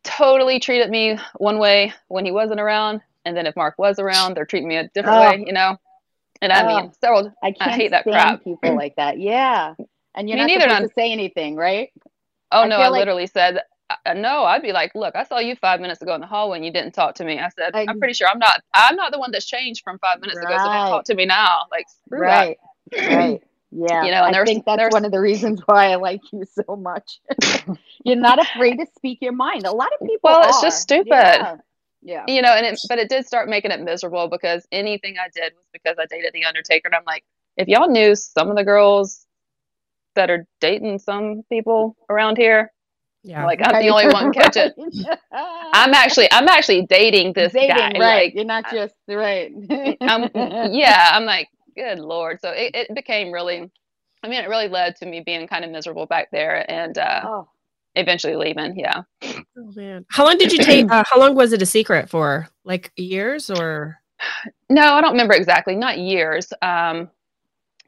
totally 0.05 0.59
treated 0.61 0.91
me 0.91 1.19
one 1.37 1.59
way 1.59 1.93
when 2.09 2.25
he 2.25 2.33
wasn't 2.33 2.61
around. 2.61 3.01
And 3.25 3.37
then 3.37 3.47
if 3.47 3.55
Mark 3.57 3.75
was 3.79 3.99
around, 3.99 4.35
they're 4.37 4.47
treating 4.47 4.69
me 4.69 4.77
a 4.77 4.89
different 4.95 5.19
Oh. 5.19 5.31
way, 5.31 5.45
you 5.47 5.53
know? 5.53 5.77
And 6.41 6.53
I 6.53 6.67
mean, 6.67 6.87
Oh. 6.87 6.93
several, 7.01 7.33
I 7.43 7.53
can't 7.53 7.71
hate 7.73 7.93
that 7.93 8.03
crap. 8.05 8.43
people 8.43 8.75
like 8.77 8.97
that. 8.97 9.19
Yeah. 9.19 9.75
And 10.15 10.29
you're 10.29 10.37
Me 10.37 10.43
not 10.43 10.47
neither, 10.47 10.61
supposed 10.63 10.81
none. 10.81 10.89
to 10.89 10.95
say 10.95 11.13
anything, 11.13 11.57
right? 11.57 11.91
Oh 12.51 12.63
I 12.63 12.67
no, 12.69 12.77
I 12.77 12.89
like- 12.89 12.99
literally 13.01 13.27
said 13.27 13.61
no. 14.15 14.45
I'd 14.45 14.63
be 14.63 14.73
like, 14.73 14.95
look, 14.95 15.15
I 15.17 15.25
saw 15.25 15.39
you 15.39 15.55
five 15.57 15.81
minutes 15.81 16.01
ago 16.03 16.15
in 16.15 16.21
the 16.21 16.27
hallway 16.27 16.57
and 16.59 16.65
you 16.67 16.73
didn't 16.73 16.93
talk 16.93 17.15
to 17.17 17.25
me. 17.25 17.39
I 17.39 17.49
said, 17.51 17.75
I'm 17.75 17.99
pretty 17.99 18.15
sure 18.15 18.27
I'm 18.29 18.39
not. 18.39 18.63
I'm 18.75 18.97
not 18.97 19.13
the 19.13 19.19
one 19.19 19.31
that's 19.31 19.45
changed 19.47 19.83
from 19.85 19.99
five 19.99 20.21
minutes 20.21 20.39
ago. 20.39 20.49
So 20.51 20.57
don't 20.65 20.89
talk 20.91 21.05
to 21.05 21.15
me 21.15 21.27
now. 21.27 21.63
Like 21.71 21.87
screw 22.07 22.21
Right. 22.21 22.59
Right. 22.97 23.43
Yeah. 23.75 24.05
You 24.05 24.11
know, 24.11 24.19
and 24.25 24.27
I 24.27 24.33
there's- 24.33 24.49
think 24.49 24.65
that's 24.67 24.77
there's- 24.77 24.93
one 24.93 25.05
of 25.07 25.13
the 25.13 25.21
reasons 25.21 25.63
why 25.67 25.93
I 25.93 25.97
like 25.97 26.21
you 26.33 26.45
so 26.45 26.77
much. 26.77 27.21
you're 28.05 28.17
not 28.17 28.39
afraid 28.41 28.77
to 28.79 28.87
speak 28.97 29.19
your 29.23 29.33
mind. 29.33 29.65
A 29.67 29.73
lot 29.73 29.89
of 29.99 30.07
people 30.07 30.21
Well, 30.31 30.47
it's 30.49 30.59
are. 30.59 30.63
just 30.67 30.83
stupid. 30.83 31.07
Yeah. 31.11 31.57
Yeah. 32.03 32.25
You 32.27 32.43
know, 32.43 32.53
and 32.53 32.67
it, 32.67 32.79
but 32.89 32.99
it 32.99 33.09
did 33.09 33.27
start 33.27 33.49
making 33.49 33.71
it 33.71 33.81
miserable 33.81 34.29
because 34.29 34.67
anything 34.73 35.17
I 35.19 35.29
did 35.35 35.53
was 35.55 35.65
because 35.73 35.97
I 35.99 36.07
dated 36.07 36.33
the 36.35 36.45
Undertaker, 36.45 36.89
and 36.89 36.95
I'm 36.97 37.05
like, 37.07 37.25
if 37.57 37.69
y'all 37.69 37.89
knew 37.89 38.15
some 38.17 38.51
of 38.51 38.57
the 38.57 38.65
girls 38.65 39.25
that 40.17 40.29
are 40.29 40.47
dating 40.61 40.99
some 40.99 41.43
people 41.49 41.97
around 42.11 42.37
here, 42.39 42.73
Yeah. 43.23 43.47
like 43.47 43.61
I'm 43.63 43.81
the 43.81 43.89
only 43.91 44.09
one 44.13 44.33
catch 44.33 44.57
it. 44.57 44.75
I'm 45.33 45.95
actually 45.95 46.29
I'm 46.33 46.49
actually 46.49 46.87
dating 46.87 47.35
this 47.35 47.53
dating, 47.53 47.69
guy. 47.77 47.93
right? 47.93 48.25
Like, 48.25 48.35
you're 48.35 48.45
not 48.45 48.71
just 48.71 48.95
right. 49.09 49.51
I'm, 50.01 50.29
yeah, 50.75 51.11
I'm 51.15 51.25
like, 51.25 51.49
good 51.75 51.99
lord. 51.99 52.41
So 52.41 52.51
it, 52.51 52.75
it 52.75 52.95
became 52.95 53.33
really, 53.33 53.71
I 54.23 54.29
mean, 54.29 54.43
it 54.43 54.49
really 54.49 54.69
led 54.69 54.97
to 54.97 55.07
me 55.07 55.21
being 55.25 55.47
kind 55.47 55.65
of 55.65 55.71
miserable 55.71 56.07
back 56.07 56.31
there 56.31 56.71
and 56.71 56.97
uh, 56.99 57.21
Oh, 57.25 57.49
eventually 57.95 58.37
leaving. 58.37 58.79
Yeah. 58.79 59.03
Oh, 59.23 59.73
man. 59.75 60.05
How 60.11 60.25
long 60.25 60.39
did 60.39 60.53
you 60.53 60.59
take? 60.63 60.91
Uh, 60.91 61.05
how 61.11 61.19
long 61.21 61.35
was 61.35 61.53
it 61.53 61.63
a 61.63 61.67
secret 61.67 62.09
for? 62.11 62.49
Like 62.65 62.93
years 62.97 63.51
or? 63.51 63.99
No, 64.71 64.95
I 64.95 65.01
don't 65.03 65.13
remember 65.13 65.35
exactly. 65.35 65.77
Not 65.77 65.99
years. 65.99 66.53
Um, 66.63 67.11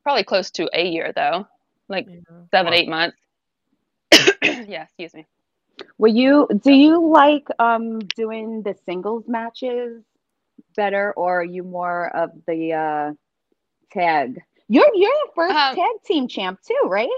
probably 0.03 0.25
close 0.25 0.51
to 0.53 0.69
a 0.75 0.87
year 0.87 1.13
though, 1.17 1.47
like 1.89 2.07
seven, 2.51 2.73
Wow. 2.73 2.79
eight 2.79 2.89
months. 2.89 3.17
yeah. 4.43 4.83
Excuse 4.83 5.15
me. 5.15 5.27
Were 5.97 6.09
you? 6.09 6.47
Do 6.63 6.73
you 6.73 7.09
like 7.11 7.47
um 7.59 8.01
doing 8.01 8.63
the 8.63 8.75
singles 8.85 9.25
matches 9.27 10.03
better, 10.77 11.13
or 11.17 11.41
are 11.41 11.45
you 11.45 11.63
more 11.63 12.15
of 12.15 12.31
the 12.47 12.73
uh 12.75 13.13
tag? 13.91 14.41
You're 14.69 14.91
you're 14.95 15.11
the 15.27 15.33
first 15.35 15.55
Um, 15.55 15.75
tag 15.77 15.91
team 16.07 16.29
champ 16.29 16.61
too, 16.67 16.81
right? 16.89 17.09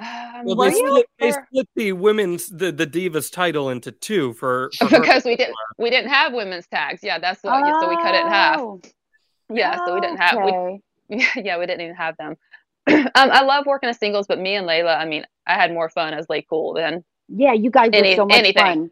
Um, 0.00 0.44
Well, 0.44 0.70
they 0.70 0.76
you? 0.76 0.88
split, 0.88 1.06
they 1.18 1.32
split 1.32 1.68
the 1.74 1.92
women's 1.92 2.48
the, 2.48 2.70
the 2.70 2.86
divas 2.86 3.32
title 3.32 3.68
into 3.70 3.90
two 3.90 4.32
for, 4.34 4.70
for 4.78 4.86
her. 4.86 5.00
because 5.00 5.24
we 5.24 5.34
didn't 5.34 5.56
we 5.76 5.90
didn't 5.90 6.10
have 6.10 6.32
women's 6.32 6.66
tags. 6.68 7.00
Yeah, 7.02 7.18
that's 7.18 7.42
what. 7.42 7.58
yeah, 7.66 7.80
so 7.80 7.88
we 7.88 7.96
cut 7.96 8.14
it 8.14 8.20
in 8.24 8.28
half. 8.28 8.60
Oh, 8.60 8.80
Yeah, 9.50 9.76
so 9.84 9.94
we 9.94 10.00
didn't 10.00 10.18
have. 10.18 10.36
We, 10.44 10.80
yeah, 11.42 11.58
we 11.58 11.66
didn't 11.66 11.80
even 11.80 11.96
have 11.96 12.16
them. 12.16 12.36
um, 12.88 13.08
I 13.16 13.42
love 13.42 13.66
working 13.66 13.88
as 13.88 13.98
singles, 13.98 14.26
but 14.28 14.38
me 14.38 14.54
and 14.54 14.66
Layla, 14.68 14.96
I 14.96 15.04
mean, 15.04 15.24
I 15.46 15.54
had 15.54 15.72
more 15.72 15.88
fun 15.88 16.14
as 16.14 16.26
LayCool 16.26 16.76
than 16.76 17.02
Yeah, 17.28 17.52
you 17.54 17.70
guys 17.70 17.90
Any- 17.92 18.10
were 18.10 18.16
so 18.16 18.26
much 18.26 18.38
anything. 18.38 18.62
fun. 18.62 18.90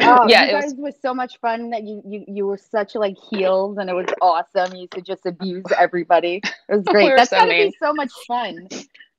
Oh, 0.00 0.26
yeah, 0.28 0.42
you 0.44 0.48
it 0.48 0.52
guys 0.60 0.64
was 0.64 0.74
were 0.76 0.92
so 1.02 1.14
much 1.14 1.38
fun 1.40 1.70
that 1.70 1.82
you, 1.84 2.02
you 2.06 2.24
you 2.28 2.46
were 2.46 2.58
such 2.58 2.94
like 2.94 3.16
heels 3.30 3.78
and 3.78 3.88
it 3.88 3.94
was 3.94 4.06
awesome. 4.20 4.74
You 4.74 4.82
used 4.82 4.92
to 4.92 5.00
just 5.02 5.24
abuse 5.26 5.64
everybody. 5.78 6.40
It 6.68 6.74
was 6.76 6.84
great. 6.86 7.10
We 7.10 7.16
That's 7.16 7.30
so 7.30 7.38
gotta 7.38 7.50
mean. 7.50 7.70
be 7.70 7.76
so 7.80 7.92
much 7.94 8.12
fun. 8.28 8.68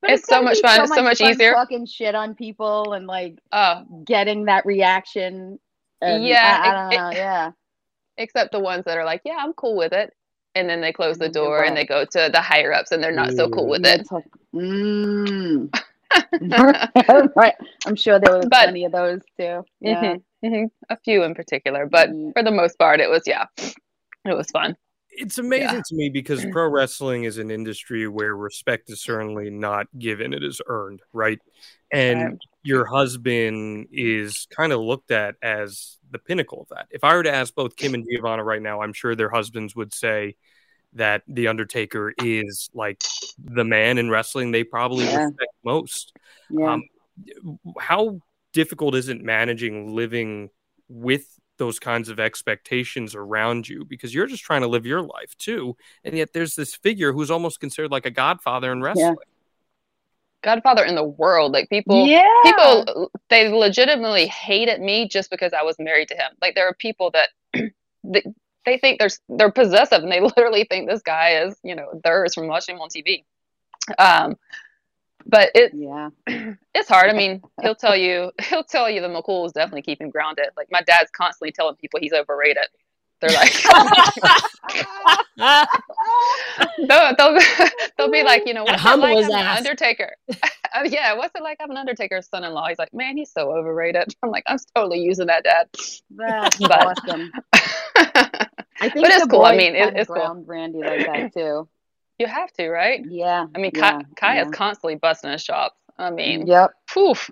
But 0.01 0.11
It's 0.11 0.27
so 0.27 0.41
much 0.41 0.59
fun. 0.59 0.81
It's 0.81 0.93
so 0.93 1.01
much 1.01 1.21
easier. 1.21 1.53
Fucking 1.53 1.87
shit 1.87 2.13
on 2.15 2.35
people 2.35 2.93
and 2.93 3.07
like 3.07 3.39
oh, 3.51 3.83
getting 4.05 4.45
that 4.45 4.65
reaction. 4.65 5.59
And 6.01 6.23
Yeah, 6.23 6.61
I, 6.63 6.69
I 6.69 6.73
don't 6.73 6.93
it- 6.93 6.97
know. 6.97 7.11
yeah, 7.19 7.51
except 8.17 8.51
the 8.51 8.59
ones 8.59 8.83
that 8.85 8.97
are 8.97 9.05
like, 9.05 9.21
yeah, 9.25 9.37
I'm 9.39 9.53
cool 9.53 9.75
with 9.75 9.93
it, 9.93 10.13
and 10.53 10.69
then 10.69 10.81
they 10.81 10.91
close 10.93 11.17
the 11.17 11.25
they 11.25 11.31
door 11.31 11.63
and 11.63 11.75
they 11.75 11.85
go 11.85 12.05
to 12.05 12.29
the 12.31 12.41
higher 12.41 12.73
ups 12.73 12.91
and 12.91 13.01
they're 13.03 13.11
not 13.11 13.31
so 13.33 13.49
cool 13.49 13.67
with 13.67 13.85
it. 13.85 14.05
Mm. 14.53 15.73
right. 17.35 17.55
I'm 17.85 17.95
sure 17.95 18.19
there 18.19 18.33
were 18.35 18.41
But- 18.41 18.63
plenty 18.65 18.85
of 18.85 18.91
those 18.91 19.21
too. 19.37 19.65
Yeah. 19.81 20.01
Mhm, 20.01 20.15
mhm. 20.15 20.21
A 20.89 20.97
few 21.03 21.23
in 21.23 21.33
particular, 21.33 21.85
but 21.85 22.09
Mm. 22.09 22.33
for 22.33 22.43
the 22.43 22.51
most 22.51 22.77
part, 22.77 22.99
it 22.99 23.09
was 23.09 23.23
yeah, 23.25 23.45
it 23.57 24.35
was 24.37 24.49
fun. 24.51 24.75
It's 25.17 25.37
amazing 25.37 25.81
to 25.87 25.95
me 25.95 26.09
because 26.09 26.45
pro 26.51 26.67
wrestling 26.69 27.23
is 27.23 27.37
an 27.37 27.49
industry 27.49 28.07
where 28.07 28.35
respect 28.35 28.89
is 28.89 29.01
certainly 29.01 29.49
not 29.49 29.87
given; 29.97 30.33
it 30.33 30.43
is 30.43 30.61
earned, 30.67 31.01
right? 31.13 31.39
And 31.91 32.19
Right. 32.21 32.37
your 32.63 32.85
husband 32.85 33.87
is 33.91 34.47
kind 34.49 34.73
of 34.73 34.81
looked 34.81 35.11
at 35.11 35.35
as 35.41 35.97
the 36.11 36.19
pinnacle 36.19 36.61
of 36.61 36.67
that. 36.75 36.87
If 36.91 37.03
I 37.03 37.15
were 37.15 37.23
to 37.23 37.33
ask 37.33 37.53
both 37.55 37.75
Kim 37.75 37.93
and 37.93 38.05
Giovanna 38.09 38.43
right 38.43 38.61
now, 38.61 38.81
I'm 38.81 38.93
sure 38.93 39.15
their 39.15 39.29
husbands 39.29 39.75
would 39.75 39.93
say 39.93 40.35
that 40.93 41.23
the 41.27 41.47
Undertaker 41.47 42.13
is 42.17 42.69
like 42.73 43.01
the 43.37 43.63
man 43.65 43.97
in 43.97 44.09
wrestling 44.09 44.51
they 44.51 44.63
probably 44.63 45.05
Yeah. 45.05 45.25
respect 45.25 45.53
most. 45.63 46.13
Yeah. 46.49 46.73
Um, 46.73 46.83
how 47.79 48.19
difficult 48.55 48.95
isn't 48.95 49.21
managing 49.21 49.93
living 49.93 50.49
with 50.87 51.39
those 51.57 51.77
kinds 51.77 52.07
of 52.07 52.19
expectations 52.21 53.13
around 53.13 53.67
you 53.67 53.83
because 53.83 54.13
you're 54.13 54.27
just 54.27 54.43
trying 54.43 54.61
to 54.61 54.67
live 54.67 54.85
your 54.85 55.01
life 55.01 55.37
too. 55.37 55.75
And 56.05 56.17
yet 56.17 56.31
there's 56.33 56.55
this 56.55 56.73
figure 56.73 57.11
who's 57.11 57.29
almost 57.29 57.59
considered 57.59 57.91
like 57.91 58.05
a 58.05 58.11
godfather 58.11 58.71
in 58.71 58.81
wrestling. 58.81 59.17
Yeah. 59.19 60.53
Godfather 60.53 60.85
in 60.85 60.95
the 60.95 61.03
world. 61.03 61.51
Like 61.51 61.69
people, 61.69 62.07
yeah. 62.07 62.23
people, 62.43 63.11
they 63.29 63.49
legitimately 63.49 64.27
hated 64.27 64.79
me 64.79 65.07
just 65.09 65.29
because 65.29 65.51
I 65.51 65.63
was 65.63 65.75
married 65.77 66.07
to 66.09 66.15
him. 66.15 66.31
Like 66.41 66.55
there 66.55 66.67
are 66.67 66.75
people 66.75 67.11
that 67.11 67.29
they, 68.03 68.23
they 68.65 68.77
think 68.77 68.99
they're 68.99 69.09
they're 69.27 69.51
possessive, 69.51 70.03
and 70.03 70.11
they 70.11 70.21
literally 70.37 70.65
think 70.69 70.87
this 70.87 71.01
guy 71.01 71.41
is, 71.41 71.55
you 71.63 71.75
know, 71.75 71.99
theirs 72.03 72.35
from 72.35 72.47
watching 72.47 72.75
him 72.75 72.81
on 72.81 72.89
TV. 72.89 73.23
Um, 73.97 74.35
but 75.25 75.51
it 75.55 75.71
yeah. 75.73 76.09
it's 76.73 76.89
hard. 76.89 77.09
I 77.09 77.13
mean 77.13 77.41
he'll 77.61 77.75
tell 77.75 77.95
you 77.95 78.31
he'll 78.41 78.63
tell 78.63 78.89
you 78.89 79.01
the 79.01 79.07
mccool 79.07 79.45
is 79.45 79.51
definitely 79.51 79.81
keeping 79.81 80.09
grounded 80.09 80.47
like 80.57 80.67
my 80.71 80.81
dad's 80.81 81.11
constantly 81.11 81.51
telling 81.51 81.75
people 81.75 81.99
he's 81.99 82.13
overrated. 82.13 82.65
They're 83.21 83.31
like 83.31 83.53
they'll, 86.77 87.15
they'll, 87.15 87.39
they'll, 87.97 88.11
be 88.11 88.23
like 88.23 88.45
you 88.45 88.53
know 88.53 88.65
what's 88.65 88.83
it 88.83 88.99
like 88.99 89.23
I'm 89.23 89.31
an 89.31 89.57
undertaker? 89.57 90.17
Uh, 90.29 90.83
yeah 90.83 91.13
what's 91.13 91.33
it 91.33 91.41
like 91.41 91.57
i'm 91.61 91.71
an 91.71 91.77
undertaker's 91.77 92.27
son-in-law? 92.27 92.67
He's 92.67 92.77
like 92.77 92.93
man 92.93 93.15
he's 93.17 93.31
so 93.31 93.57
overrated. 93.57 94.13
I'm 94.21 94.31
like 94.31 94.43
i'm 94.47 94.57
totally 94.75 94.99
using 94.99 95.27
that 95.27 95.45
dad. 95.45 95.69
That's 96.11 96.57
but, 96.57 96.71
awesome. 96.71 97.31
I 97.95 98.49
think 98.89 98.95
but 98.95 99.11
it's 99.11 99.27
cool. 99.27 99.45
I 99.45 99.55
mean 99.55 99.75
it, 99.75 99.95
it's 99.95 100.09
cool. 100.09 100.43
Randy 100.45 100.79
like 100.79 101.05
that 101.05 101.33
too 101.33 101.69
you 102.19 102.27
have 102.27 102.51
to, 102.53 102.69
right? 102.69 103.03
Yeah. 103.07 103.45
I 103.53 103.57
mean, 103.59 103.71
yeah, 103.73 103.91
Kai, 103.91 104.05
Kai 104.15 104.35
yeah. 104.35 104.45
is 104.45 104.51
constantly 104.51 104.95
busting 104.95 105.31
his 105.31 105.43
chops. 105.43 105.75
I 105.97 106.09
mean, 106.11 106.47
yep. 106.47 106.71
Poof. 106.89 107.29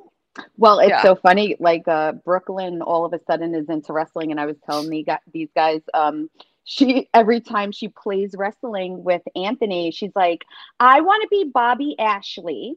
Well, 0.57 0.79
it's 0.79 0.89
yeah. 0.89 1.01
so 1.01 1.15
funny. 1.15 1.55
Like 1.59 1.87
uh, 1.87 2.13
Brooklyn, 2.13 2.81
all 2.81 3.05
of 3.05 3.13
a 3.13 3.19
sudden 3.25 3.53
is 3.53 3.69
into 3.69 3.93
wrestling, 3.93 4.31
and 4.31 4.39
I 4.39 4.45
was 4.45 4.55
telling 4.65 5.03
got 5.03 5.21
these 5.31 5.49
guys. 5.55 5.81
Um, 5.93 6.29
she 6.63 7.09
every 7.13 7.39
time 7.41 7.71
she 7.71 7.89
plays 7.89 8.33
wrestling 8.35 9.03
with 9.03 9.21
Anthony, 9.35 9.91
she's 9.91 10.13
like, 10.15 10.43
"I 10.79 11.01
want 11.01 11.21
to 11.23 11.27
be 11.29 11.51
Bobby 11.53 11.95
Ashley, 11.99 12.75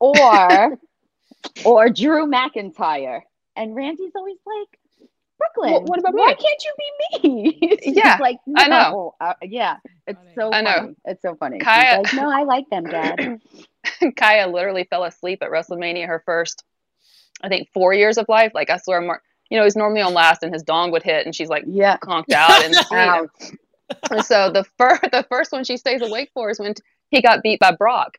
or 0.00 0.78
or 1.64 1.88
Drew 1.88 2.26
McIntyre," 2.26 3.22
and 3.56 3.74
Randy's 3.74 4.12
always 4.14 4.38
like, 4.44 4.78
Brooklyn. 5.42 5.72
Well, 5.72 5.84
what 5.84 5.98
about 5.98 6.14
Why 6.14 6.28
me? 6.28 6.34
can't 6.34 6.64
you 6.64 7.20
be 7.20 7.28
me? 7.28 7.78
yeah, 7.82 8.18
like 8.20 8.38
no. 8.46 8.62
I 8.62 8.68
know. 8.68 9.14
Uh, 9.20 9.34
yeah, 9.42 9.76
it's 10.06 10.20
so. 10.34 10.52
I 10.52 10.60
know. 10.60 10.72
Funny. 10.72 10.94
It's 11.04 11.22
so 11.22 11.34
funny. 11.34 11.58
Kaia, 11.58 12.02
like, 12.02 12.14
no, 12.14 12.30
I 12.30 12.44
like 12.44 12.68
them, 12.70 12.84
Dad. 12.84 13.40
Kaia 14.02 14.52
literally 14.52 14.84
fell 14.84 15.04
asleep 15.04 15.42
at 15.42 15.50
WrestleMania. 15.50 16.06
Her 16.06 16.22
first, 16.24 16.64
I 17.42 17.48
think, 17.48 17.68
four 17.72 17.92
years 17.92 18.18
of 18.18 18.26
life. 18.28 18.52
Like 18.54 18.70
I 18.70 18.76
swear, 18.78 19.00
Mark. 19.00 19.22
You 19.50 19.58
know, 19.58 19.64
he's 19.64 19.76
normally 19.76 20.00
on 20.00 20.14
last, 20.14 20.42
and 20.42 20.52
his 20.52 20.62
dong 20.62 20.92
would 20.92 21.02
hit, 21.02 21.26
and 21.26 21.34
she's 21.34 21.50
like, 21.50 21.64
yeah, 21.66 21.98
conked 21.98 22.32
out 22.32 22.64
and 22.64 22.74
and 24.10 24.24
so 24.24 24.50
the 24.50 24.64
first, 24.78 25.02
the 25.02 25.26
first 25.28 25.52
one 25.52 25.64
she 25.64 25.76
stays 25.76 26.00
awake 26.00 26.30
for 26.32 26.50
is 26.50 26.58
when 26.58 26.74
he 27.10 27.20
got 27.20 27.42
beat 27.42 27.60
by 27.60 27.72
Brock. 27.72 28.16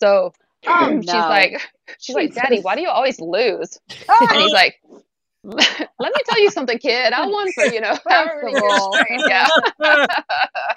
So 0.00 0.32
oh, 0.66 1.00
she's 1.00 1.06
no. 1.06 1.18
like, 1.18 1.60
she's 2.00 2.16
like, 2.16 2.34
Daddy, 2.34 2.60
why 2.60 2.74
do 2.74 2.80
you 2.80 2.88
always 2.88 3.20
lose? 3.20 3.78
Oh. 4.08 4.28
And 4.30 4.42
he's 4.42 4.52
like, 4.52 4.80
let 5.44 5.88
me 5.98 6.20
tell 6.28 6.40
you 6.40 6.50
something, 6.50 6.78
kid. 6.78 7.12
I 7.12 7.26
won 7.26 7.52
for 7.52 7.64
you 7.64 7.80
know 7.80 7.96
however 8.08 8.42
Yeah, 9.26 9.48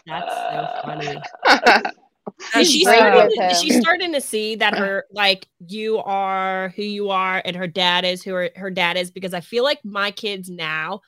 that's 0.06 0.34
so 0.34 0.82
funny. 0.84 1.22
she's 2.64 2.88
starting, 2.88 3.30
she's 3.62 3.80
starting 3.80 4.14
to 4.14 4.22
see 4.22 4.56
that 4.56 4.76
her 4.76 5.06
like 5.12 5.48
you 5.68 6.00
are 6.00 6.70
who 6.70 6.84
you 6.84 7.10
are 7.10 7.42
and 7.46 7.56
her 7.56 7.68
dad 7.68 8.06
is 8.06 8.24
who 8.24 8.34
her, 8.34 8.50
her 8.56 8.72
dad 8.72 8.98
is 8.98 9.12
because 9.12 9.34
I 9.34 9.42
feel 9.42 9.64
like 9.64 9.80
my 9.84 10.12
kids 10.12 10.50
now, 10.50 11.02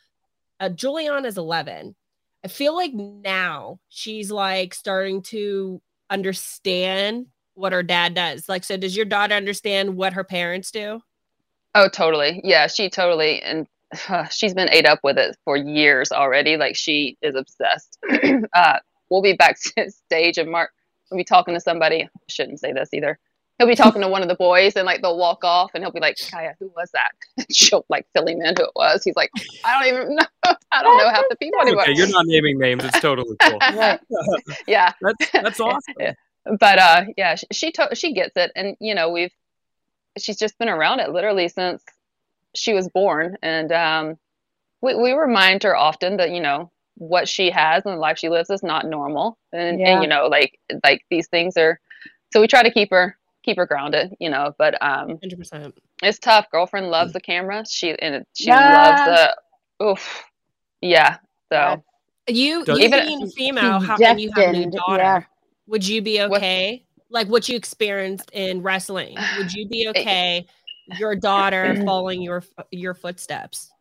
uh, 0.59 0.69
Julian 0.69 1.25
is 1.25 1.37
11. 1.37 1.95
I 2.43 2.47
feel 2.47 2.75
like 2.75 2.93
now 2.93 3.79
she's 3.89 4.31
like 4.31 4.73
starting 4.73 5.23
to 5.23 5.81
understand 6.09 7.27
what 7.55 7.73
her 7.73 7.83
dad 7.83 8.13
does. 8.13 8.47
Like, 8.47 8.63
so 8.63 8.77
does 8.77 8.95
your 8.95 9.05
daughter 9.05 9.33
understand 9.33 9.95
what 9.95 10.13
her 10.13 10.23
parents 10.23 10.69
do? 10.69 11.01
Oh, 11.77 11.87
totally. 11.87 12.41
Yeah, 12.43 12.65
she 12.65 12.89
totally 12.89 13.39
and 13.43 13.67
uh, 14.09 14.25
she's 14.29 14.55
been 14.55 14.67
ate 14.71 14.87
up 14.87 14.99
with 15.03 15.19
it 15.19 15.37
for 15.45 15.55
years 15.55 16.11
already. 16.11 16.57
Like 16.57 16.75
she 16.75 17.17
is 17.21 17.35
obsessed. 17.35 17.99
uh, 18.55 18.79
we'll 19.11 19.21
be 19.21 19.33
back 19.33 19.57
to 19.77 19.91
stage 19.91 20.39
and 20.39 20.49
Mark 20.49 20.71
will 21.11 21.19
be 21.19 21.23
talking 21.23 21.53
to 21.53 21.59
somebody. 21.59 22.03
I 22.03 22.09
shouldn't 22.29 22.59
say 22.59 22.73
this 22.73 22.89
either. 22.93 23.19
He'll 23.59 23.67
be 23.67 23.75
talking 23.75 24.01
to 24.01 24.07
one 24.07 24.23
of 24.23 24.27
the 24.27 24.33
boys 24.35 24.75
and 24.75 24.87
like 24.87 25.03
they'll 25.03 25.19
walk 25.19 25.43
off 25.43 25.69
and 25.75 25.83
he'll 25.83 25.91
be 25.91 25.99
like, 25.99 26.15
Kaia, 26.15 26.53
who 26.59 26.71
was 26.75 26.89
that? 26.93 27.11
She'll 27.51 27.85
like 27.89 28.07
fill 28.13 28.27
him 28.27 28.41
in 28.41 28.55
who 28.57 28.63
it 28.63 28.71
was. 28.75 29.03
He's 29.03 29.15
like, 29.15 29.29
I 29.63 29.79
don't 29.83 29.93
even 29.93 30.15
know. 30.15 30.25
I 30.71 30.81
don't 30.81 30.97
know 30.97 31.09
half 31.09 31.25
the 31.29 31.35
people 31.35 31.61
anymore. 31.61 31.83
Okay, 31.83 31.93
you're 31.93 32.09
not 32.09 32.25
naming 32.25 32.57
names. 32.57 32.83
It's 32.85 32.99
totally 33.01 33.35
cool. 33.39 33.59
yeah. 34.67 34.93
That's 35.01 35.31
that's 35.31 35.59
awesome. 35.59 36.15
But 36.59 36.79
uh 36.79 37.05
yeah, 37.17 37.35
she 37.35 37.45
she, 37.51 37.71
to- 37.73 37.93
she 37.93 38.13
gets 38.13 38.35
it 38.35 38.51
and 38.55 38.75
you 38.79 38.95
know, 38.95 39.11
we've 39.11 39.31
she's 40.21 40.37
just 40.37 40.57
been 40.57 40.69
around 40.69 40.99
it 40.99 41.11
literally 41.11 41.47
since 41.47 41.83
she 42.55 42.73
was 42.73 42.89
born. 42.89 43.37
And 43.41 43.71
um, 43.71 44.17
we, 44.81 44.95
we 44.95 45.11
remind 45.13 45.63
her 45.63 45.75
often 45.75 46.17
that, 46.17 46.31
you 46.31 46.41
know, 46.41 46.71
what 46.95 47.27
she 47.27 47.51
has 47.51 47.85
and 47.85 47.95
the 47.95 47.99
life 47.99 48.17
she 48.17 48.29
lives 48.29 48.49
is 48.49 48.63
not 48.63 48.85
normal. 48.85 49.37
And, 49.53 49.79
yeah. 49.79 49.93
and, 49.93 50.03
you 50.03 50.09
know, 50.09 50.27
like, 50.27 50.59
like 50.83 51.05
these 51.09 51.27
things 51.27 51.57
are, 51.57 51.79
so 52.33 52.41
we 52.41 52.47
try 52.47 52.63
to 52.63 52.71
keep 52.71 52.89
her, 52.89 53.15
keep 53.43 53.57
her 53.57 53.65
grounded, 53.65 54.15
you 54.19 54.29
know, 54.29 54.53
but, 54.57 54.81
um, 54.81 55.17
100%. 55.17 55.73
it's 56.03 56.19
tough. 56.19 56.49
Girlfriend 56.51 56.89
loves 56.89 57.13
the 57.13 57.21
camera. 57.21 57.63
She, 57.67 57.97
and 57.99 58.25
she 58.33 58.51
loves 58.51 59.01
the, 59.05 59.85
oof. 59.85 60.23
Yeah. 60.81 61.17
So 61.51 61.83
you, 62.27 62.63
you 62.67 62.77
even 62.77 63.05
being 63.05 63.27
female, 63.29 63.79
how 63.79 63.97
can 63.97 64.19
you 64.19 64.31
have 64.35 64.55
a 64.55 64.65
daughter? 64.69 65.03
Yeah. 65.03 65.23
Would 65.67 65.87
you 65.87 66.01
be 66.01 66.21
okay? 66.21 66.83
Like 67.09 67.27
what 67.27 67.47
you 67.47 67.55
experienced 67.55 68.29
in 68.33 68.61
wrestling 68.61 69.17
would 69.37 69.53
you 69.53 69.67
be 69.67 69.87
okay 69.95 70.45
your 70.97 71.15
daughter 71.15 71.75
following 71.85 72.21
your 72.21 72.43
your 72.71 72.93
footsteps 72.93 73.71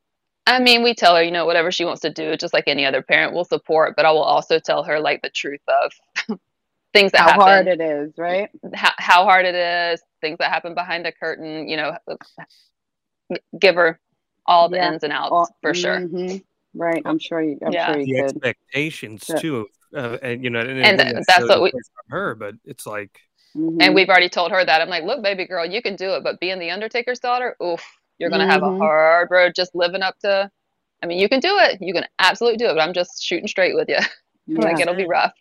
i 0.47 0.59
mean 0.59 0.83
we 0.83 0.95
tell 0.95 1.17
her 1.17 1.23
you 1.23 1.31
know 1.31 1.47
whatever 1.47 1.71
she 1.71 1.85
wants 1.85 2.01
to 2.01 2.11
do 2.11 2.37
just 2.37 2.55
like 2.55 2.65
any 2.67 2.85
other 2.85 3.03
parent 3.03 3.33
will 3.33 3.45
support 3.45 3.95
but 3.97 4.05
i 4.05 4.11
will 4.11 4.23
also 4.23 4.59
tell 4.59 4.83
her 4.83 5.01
like 5.01 5.23
the 5.23 5.31
truth 5.31 5.61
of 5.69 5.93
things 6.93 7.13
that 7.13 7.21
how 7.21 7.27
happen, 7.29 7.41
hard 7.41 7.67
it 7.67 7.81
is 7.81 8.13
right 8.17 8.51
how, 8.75 8.93
how 8.99 9.25
hard 9.25 9.45
it 9.45 9.55
is 9.55 10.01
things 10.21 10.39
that 10.39 10.51
happen 10.51 10.75
behind 10.75 11.05
the 11.05 11.13
curtain 11.13 11.69
you 11.69 11.77
know 11.77 11.97
give 13.59 13.75
her 13.75 14.01
all 14.47 14.69
the 14.69 14.77
yeah. 14.77 14.93
ins 14.93 15.03
and 15.03 15.13
outs 15.13 15.33
all, 15.33 15.57
for 15.61 15.75
sure 15.75 16.01
mm-hmm. 16.01 16.37
right 16.75 17.03
i'm 17.05 17.19
sure 17.19 17.43
you 17.43 17.59
i'm 17.65 17.73
yeah. 17.73 17.93
sure 17.93 18.01
you 18.01 18.17
the 18.17 18.23
could. 18.23 18.47
expectations 18.47 19.25
yeah. 19.29 19.37
too 19.37 19.67
uh, 19.95 20.19
and 20.23 20.43
you 20.43 20.51
know, 20.51 20.61
and, 20.61 21.01
and 21.01 21.25
that's 21.27 21.49
what 21.49 21.63
we 21.63 21.73
her, 22.09 22.35
but 22.35 22.55
it's 22.65 22.87
like, 22.87 23.21
mm-hmm. 23.57 23.81
and 23.81 23.95
we've 23.95 24.09
already 24.09 24.29
told 24.29 24.51
her 24.53 24.65
that. 24.65 24.81
I'm 24.81 24.89
like, 24.89 25.05
look, 25.05 25.23
baby 25.23 25.47
girl, 25.47 25.67
you 25.67 25.83
can 25.83 25.97
do 25.97 26.15
it, 26.15 26.25
but 26.25 26.41
being 26.41 26.59
the 26.59 26.71
Undertaker's 26.71 27.19
daughter, 27.19 27.57
oof, 27.63 27.85
you're 28.19 28.31
gonna 28.31 28.45
mm-hmm. 28.45 28.51
have 28.51 28.63
a 28.63 28.67
mm-hmm. 28.67 28.79
hard 28.79 29.29
road 29.31 29.53
just 29.55 29.75
living 29.75 30.03
up 30.03 30.19
to. 30.21 30.51
I 31.03 31.07
mean, 31.07 31.19
you 31.19 31.29
can 31.29 31.41
do 31.41 31.59
it. 31.59 31.79
You 31.81 31.93
can 31.93 32.07
absolutely 32.19 32.57
do 32.57 32.67
it, 32.67 32.75
but 32.75 32.81
I'm 32.81 32.95
just 32.95 33.23
shooting 33.23 33.49
straight 33.49 33.75
with 33.75 33.89
you. 33.89 33.99
Yeah. 34.49 34.61
like 34.61 34.79
it'll 34.79 34.95
be 34.95 35.09
rough. 35.09 35.33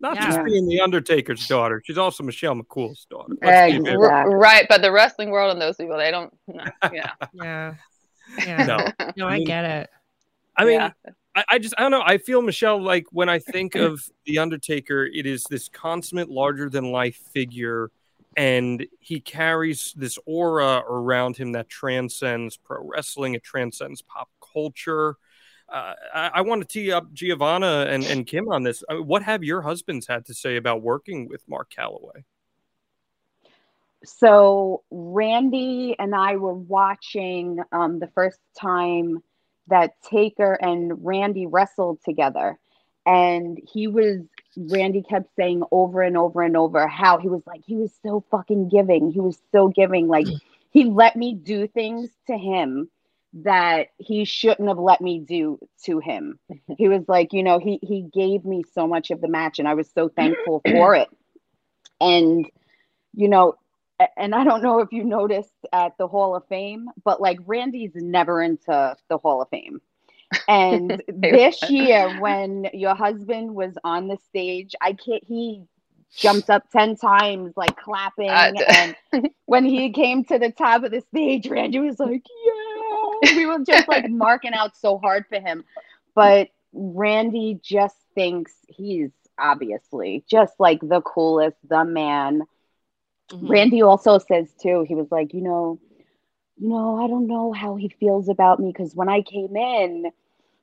Not 0.00 0.14
yeah. 0.14 0.26
just 0.26 0.44
being 0.44 0.68
the 0.68 0.80
Undertaker's 0.80 1.44
daughter, 1.48 1.82
she's 1.84 1.98
also 1.98 2.22
Michelle 2.22 2.54
McCool's 2.54 3.04
daughter. 3.10 3.32
Exactly. 3.42 3.96
Right, 3.96 4.64
but 4.68 4.80
the 4.80 4.92
wrestling 4.92 5.30
world 5.30 5.50
and 5.50 5.60
those 5.60 5.74
people, 5.74 5.96
they 5.98 6.12
don't. 6.12 6.32
No, 6.46 6.64
yeah. 6.92 7.12
yeah. 7.32 7.74
Yeah. 8.46 8.66
No, 8.66 9.10
no, 9.16 9.26
I, 9.26 9.30
I 9.32 9.36
mean, 9.38 9.46
get 9.46 9.64
it. 9.64 9.90
I 10.54 10.64
mean, 10.66 10.74
yeah. 10.74 10.90
I, 11.38 11.44
I, 11.50 11.58
just 11.60 11.74
I 11.78 11.82
don't 11.82 11.92
know. 11.92 12.02
I 12.04 12.18
feel 12.18 12.42
Michelle 12.42 12.82
like 12.82 13.06
when 13.12 13.28
I 13.28 13.38
think 13.38 13.76
of 13.76 14.02
the 14.26 14.38
Undertaker, 14.38 15.06
it 15.06 15.24
is 15.24 15.44
this 15.44 15.68
consummate, 15.68 16.28
larger 16.28 16.68
than 16.68 16.90
life 16.90 17.20
figure, 17.32 17.92
and 18.36 18.84
he 18.98 19.20
carries 19.20 19.94
this 19.96 20.18
aura 20.26 20.82
around 20.88 21.36
him 21.36 21.52
that 21.52 21.68
transcends 21.68 22.56
pro 22.56 22.84
wrestling. 22.84 23.34
It 23.34 23.44
transcends 23.44 24.02
pop 24.02 24.28
culture. 24.52 25.16
Uh, 25.68 25.94
I, 26.12 26.30
I, 26.34 26.40
want 26.40 26.62
to 26.62 26.66
tee 26.66 26.90
up 26.90 27.12
Giovanna 27.12 27.86
and, 27.88 28.02
and 28.04 28.26
Kim 28.26 28.48
on 28.48 28.64
this. 28.64 28.82
Uh, 28.88 28.96
what 28.96 29.22
have 29.22 29.44
your 29.44 29.60
husbands 29.60 30.08
had 30.08 30.24
to 30.26 30.34
say 30.34 30.56
about 30.56 30.82
working 30.82 31.28
with 31.28 31.46
Mark 31.46 31.70
Calaway? 31.70 32.24
So 34.02 34.82
Randy 34.90 35.94
and 35.98 36.14
I 36.14 36.36
were 36.36 36.54
watching 36.54 37.60
um, 37.70 37.98
the 37.98 38.08
first 38.08 38.40
time 38.58 39.22
that 39.68 40.00
Taker 40.02 40.54
and 40.54 41.04
Randy 41.04 41.46
wrestled 41.46 42.02
together. 42.04 42.58
And 43.06 43.58
he 43.72 43.86
was, 43.86 44.20
Randy 44.56 45.02
kept 45.02 45.34
saying 45.36 45.62
over 45.70 46.02
and 46.02 46.16
over 46.16 46.42
and 46.42 46.56
over 46.56 46.86
how 46.86 47.18
he 47.18 47.28
was 47.28 47.42
like, 47.46 47.62
he 47.64 47.76
was 47.76 47.92
so 48.02 48.24
fucking 48.30 48.68
giving. 48.68 49.10
He 49.10 49.20
was 49.20 49.38
so 49.50 49.68
giving. 49.68 50.08
Like, 50.08 50.26
he 50.70 50.84
let 50.84 51.16
me 51.16 51.34
do 51.34 51.66
things 51.66 52.10
to 52.26 52.36
him 52.36 52.90
that 53.32 53.88
he 53.98 54.24
shouldn't 54.24 54.68
have 54.68 54.78
let 54.78 55.00
me 55.00 55.18
do 55.18 55.58
to 55.84 55.98
him. 55.98 56.38
He 56.76 56.88
was 56.88 57.08
like, 57.08 57.32
you 57.32 57.42
know, 57.42 57.58
he 57.58 57.78
he 57.82 58.02
gave 58.02 58.44
me 58.44 58.64
so 58.74 58.86
much 58.86 59.10
of 59.10 59.20
the 59.20 59.28
match 59.28 59.58
and 59.58 59.68
I 59.68 59.74
was 59.74 59.90
so 59.90 60.08
thankful 60.08 60.62
for 60.66 60.94
it. 60.94 61.08
And 62.00 62.46
you 63.14 63.28
know, 63.28 63.54
and 64.16 64.34
I 64.34 64.44
don't 64.44 64.62
know 64.62 64.80
if 64.80 64.92
you 64.92 65.04
noticed 65.04 65.52
at 65.72 65.96
the 65.98 66.08
Hall 66.08 66.34
of 66.34 66.46
Fame, 66.48 66.88
but 67.04 67.20
like 67.20 67.38
Randy's 67.46 67.92
never 67.94 68.42
into 68.42 68.96
the 69.08 69.18
Hall 69.18 69.42
of 69.42 69.48
Fame. 69.48 69.80
And 70.46 71.02
this 71.08 71.68
year, 71.70 72.20
when 72.20 72.68
your 72.72 72.94
husband 72.94 73.54
was 73.54 73.74
on 73.84 74.08
the 74.08 74.18
stage, 74.28 74.74
I 74.80 74.92
can't. 74.92 75.24
He 75.24 75.64
jumped 76.16 76.50
up 76.50 76.70
ten 76.70 76.96
times, 76.96 77.52
like 77.56 77.76
clapping. 77.76 78.30
Uh, 78.30 78.52
and 79.12 79.30
when 79.46 79.64
he 79.64 79.90
came 79.92 80.24
to 80.24 80.38
the 80.38 80.50
top 80.50 80.84
of 80.84 80.90
the 80.90 81.00
stage, 81.00 81.48
Randy 81.48 81.80
was 81.80 81.98
like, 81.98 82.22
"Yeah!" 82.44 83.36
We 83.36 83.46
were 83.46 83.64
just 83.66 83.88
like 83.88 84.08
marking 84.08 84.54
out 84.54 84.76
so 84.76 84.98
hard 84.98 85.24
for 85.28 85.40
him, 85.40 85.64
but 86.14 86.48
Randy 86.72 87.58
just 87.62 87.96
thinks 88.14 88.52
he's 88.68 89.10
obviously 89.38 90.24
just 90.28 90.54
like 90.58 90.80
the 90.80 91.00
coolest, 91.00 91.56
the 91.68 91.84
man. 91.84 92.42
Mhm. 93.32 93.48
Randy 93.48 93.82
also 93.82 94.18
says 94.18 94.54
too, 94.60 94.84
he 94.86 94.94
was 94.94 95.10
like, 95.10 95.32
you 95.34 95.42
know, 95.42 95.78
you 96.56 96.68
know, 96.68 97.02
I 97.02 97.08
don't 97.08 97.26
know 97.26 97.52
how 97.52 97.76
he 97.76 97.88
feels 97.88 98.28
about 98.28 98.60
me 98.60 98.72
because 98.72 98.94
when 98.94 99.08
I 99.08 99.22
came 99.22 99.56
in, 99.56 100.10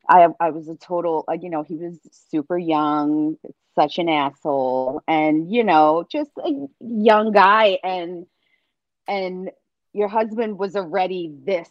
I 0.09 0.27
I 0.39 0.49
was 0.51 0.67
a 0.69 0.75
total, 0.75 1.25
uh, 1.29 1.33
you 1.33 1.49
know, 1.49 1.63
he 1.63 1.75
was 1.75 1.99
super 2.11 2.57
young, 2.57 3.37
such 3.75 3.97
an 3.99 4.09
asshole, 4.09 5.01
and 5.07 5.51
you 5.51 5.63
know, 5.63 6.05
just 6.11 6.31
a 6.43 6.67
young 6.79 7.31
guy, 7.31 7.79
and 7.83 8.25
and 9.07 9.51
your 9.93 10.07
husband 10.07 10.57
was 10.59 10.75
already 10.75 11.31
this 11.45 11.69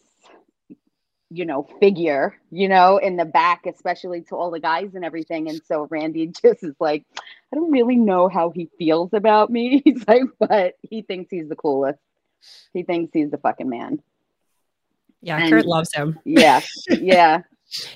you 1.34 1.44
know, 1.44 1.66
figure, 1.80 2.38
you 2.50 2.68
know, 2.68 2.98
in 2.98 3.16
the 3.16 3.24
back, 3.24 3.66
especially 3.66 4.22
to 4.22 4.36
all 4.36 4.50
the 4.52 4.60
guys 4.60 4.94
and 4.94 5.04
everything. 5.04 5.48
And 5.48 5.60
so 5.66 5.88
Randy 5.90 6.26
just 6.42 6.62
is 6.62 6.74
like, 6.78 7.04
I 7.18 7.56
don't 7.56 7.72
really 7.72 7.96
know 7.96 8.28
how 8.28 8.50
he 8.50 8.70
feels 8.78 9.12
about 9.12 9.50
me. 9.50 9.82
He's 9.84 10.06
like, 10.06 10.22
but 10.38 10.74
he 10.82 11.02
thinks 11.02 11.30
he's 11.30 11.48
the 11.48 11.56
coolest. 11.56 11.98
He 12.72 12.82
thinks 12.84 13.12
he's 13.12 13.30
the 13.30 13.38
fucking 13.38 13.68
man. 13.68 14.00
Yeah, 15.22 15.38
And- 15.38 15.50
Kurt 15.50 15.66
loves 15.66 15.92
him. 15.92 16.18
Yeah. 16.24 16.60
Yeah. 16.88 17.42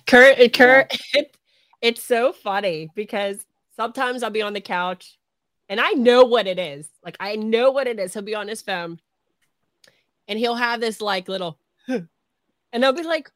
Kurt, 0.07 0.53
Kurt, 0.53 0.99
it, 1.15 1.37
it's 1.81 2.03
so 2.03 2.33
funny 2.33 2.89
because 2.95 3.47
sometimes 3.77 4.23
I'll 4.23 4.31
be 4.31 4.43
on 4.43 4.55
the 4.55 4.61
couch 4.61 5.19
and 5.69 5.79
I 5.81 5.91
know 5.93 6.25
what 6.25 6.47
it 6.49 6.59
is. 6.59 6.89
Like 7.05 7.17
I 7.21 7.37
know 7.37 7.71
what 7.71 7.87
it 7.87 8.01
is. 8.01 8.15
He'll 8.15 8.23
be 8.23 8.35
on 8.35 8.49
his 8.49 8.63
phone 8.63 8.99
and 10.27 10.39
he'll 10.39 10.57
have 10.57 10.81
this 10.81 11.01
like 11.01 11.29
little, 11.29 11.59
and 12.73 12.83
they'll 12.83 12.93
be 12.93 13.03
like, 13.03 13.31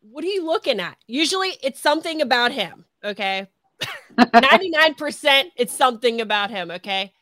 "What 0.00 0.24
are 0.24 0.28
you 0.28 0.44
looking 0.44 0.80
at?" 0.80 0.96
Usually, 1.06 1.56
it's 1.62 1.80
something 1.80 2.22
about 2.22 2.52
him. 2.52 2.84
Okay, 3.04 3.46
ninety 4.34 4.70
nine 4.70 4.94
percent, 4.94 5.52
it's 5.56 5.74
something 5.74 6.20
about 6.20 6.50
him. 6.50 6.70
Okay. 6.70 7.12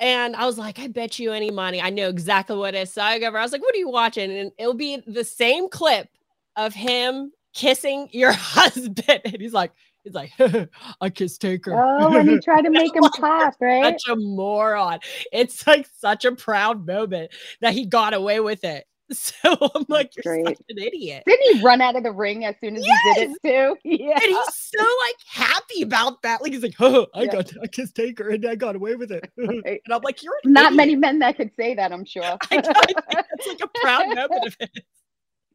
And 0.00 0.34
I 0.34 0.46
was 0.46 0.58
like, 0.58 0.80
I 0.80 0.88
bet 0.88 1.20
you 1.20 1.30
any 1.30 1.52
money. 1.52 1.80
I 1.80 1.90
know 1.90 2.08
exactly 2.08 2.56
what 2.56 2.74
it 2.74 2.78
is. 2.78 2.92
So 2.92 3.02
I 3.02 3.20
go 3.20 3.28
over, 3.28 3.38
I 3.38 3.42
was 3.42 3.52
like, 3.52 3.62
what 3.62 3.72
are 3.72 3.78
you 3.78 3.88
watching? 3.88 4.32
And 4.32 4.50
it'll 4.58 4.74
be 4.74 5.00
the 5.06 5.22
same 5.22 5.68
clip 5.68 6.08
of 6.56 6.74
him 6.74 7.30
kissing 7.54 8.08
your 8.10 8.32
husband. 8.36 9.20
And 9.24 9.40
he's 9.40 9.52
like, 9.52 9.70
he's 10.02 10.14
like, 10.14 10.32
I 11.00 11.08
kissed 11.08 11.40
Taker. 11.40 11.74
Oh, 11.74 12.16
and 12.16 12.28
he 12.28 12.40
tried 12.40 12.62
to 12.62 12.70
make 12.70 12.96
him 12.96 13.04
pop, 13.04 13.54
right? 13.60 13.84
such 13.84 14.12
a 14.12 14.16
moron. 14.16 14.98
It's 15.32 15.64
like 15.68 15.88
such 15.98 16.24
a 16.24 16.32
proud 16.32 16.84
moment 16.84 17.30
that 17.60 17.72
he 17.72 17.86
got 17.86 18.12
away 18.12 18.40
with 18.40 18.64
it. 18.64 18.84
So 19.12 19.34
I'm 19.74 19.84
like, 19.88 20.12
you're 20.16 20.22
great. 20.42 20.46
such 20.46 20.64
an 20.70 20.78
idiot. 20.78 21.24
Didn't 21.26 21.56
he 21.58 21.62
run 21.62 21.82
out 21.82 21.96
of 21.96 22.02
the 22.02 22.12
ring 22.12 22.44
as 22.46 22.54
soon 22.62 22.76
as 22.76 22.84
he 22.84 22.92
did 23.14 23.30
it 23.30 23.38
too? 23.44 23.76
Yeah. 23.84 24.12
And 24.14 24.22
he's 24.22 24.54
so 24.54 24.82
like 25.04 25.16
happy 25.28 25.82
about 25.82 26.22
that. 26.22 26.40
Like 26.40 26.52
he's 26.52 26.62
like, 26.62 26.76
oh, 26.80 27.06
I 27.14 27.24
Yeah. 27.24 27.32
got 27.32 27.52
I 27.62 27.66
kissed 27.66 27.94
Taker 27.94 28.30
and 28.30 28.46
I 28.46 28.54
got 28.54 28.74
away 28.74 28.94
with 28.94 29.12
it. 29.12 29.30
Right. 29.38 29.82
And 29.84 29.92
I'm 29.94 30.00
like, 30.02 30.22
you're 30.22 30.32
an 30.44 30.52
Not 30.52 30.66
idiot. 30.72 30.76
many 30.76 30.96
men 30.96 31.18
that 31.18 31.36
could 31.36 31.50
say 31.58 31.74
that, 31.74 31.92
I'm 31.92 32.04
sure. 32.06 32.22
I 32.50 32.56
know, 32.56 32.62
I 32.74 33.24
it's 33.38 33.46
like 33.48 33.60
a 33.62 33.78
proud 33.80 34.08
moment 34.08 34.46
of 34.46 34.56
it. 34.60 34.84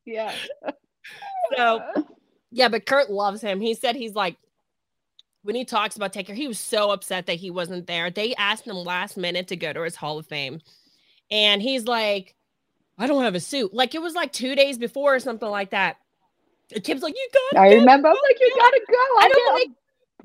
yeah. 0.06 0.34
So 1.56 1.82
yeah, 2.52 2.68
but 2.70 2.86
Kurt 2.86 3.10
loves 3.10 3.42
him. 3.42 3.60
He 3.60 3.74
said 3.74 3.96
he's 3.96 4.14
like 4.14 4.38
when 5.44 5.56
he 5.56 5.66
talks 5.66 5.96
about 5.96 6.14
Taker, 6.14 6.34
he 6.34 6.48
was 6.48 6.60
so 6.60 6.92
upset 6.92 7.26
that 7.28 7.36
he 7.38 7.50
wasn't 7.50 7.88
there. 7.88 8.12
They 8.12 8.36
asked 8.36 8.66
him 8.68 8.76
last 8.76 9.18
minute 9.18 9.48
to 9.48 9.56
go 9.56 9.72
to 9.74 9.82
his 9.82 9.96
Hall 9.96 10.20
of 10.20 10.28
Fame. 10.28 10.60
And 11.32 11.62
he's 11.62 11.86
like, 11.86 12.36
I 12.98 13.08
don't 13.08 13.24
have 13.24 13.36
a 13.36 13.40
suit. 13.40 13.74
Like 13.74 13.96
it 13.96 14.02
was 14.02 14.16
like 14.16 14.34
two 14.34 14.56
days 14.56 14.78
before 14.78 15.16
or 15.16 15.20
something 15.20 15.50
like 15.50 15.72
that. 15.72 15.98
Kim's 16.84 17.02
like, 17.02 17.16
you 17.16 17.30
got 17.54 17.62
I 17.62 17.74
remember. 17.76 18.10
I'm 18.10 18.16
like, 18.16 18.38
you 18.40 18.54
gotta 18.58 18.82
go. 18.88 18.94
I 18.94 19.30
don't 19.32 19.48
I'll 19.48 19.54
like. 19.54 19.70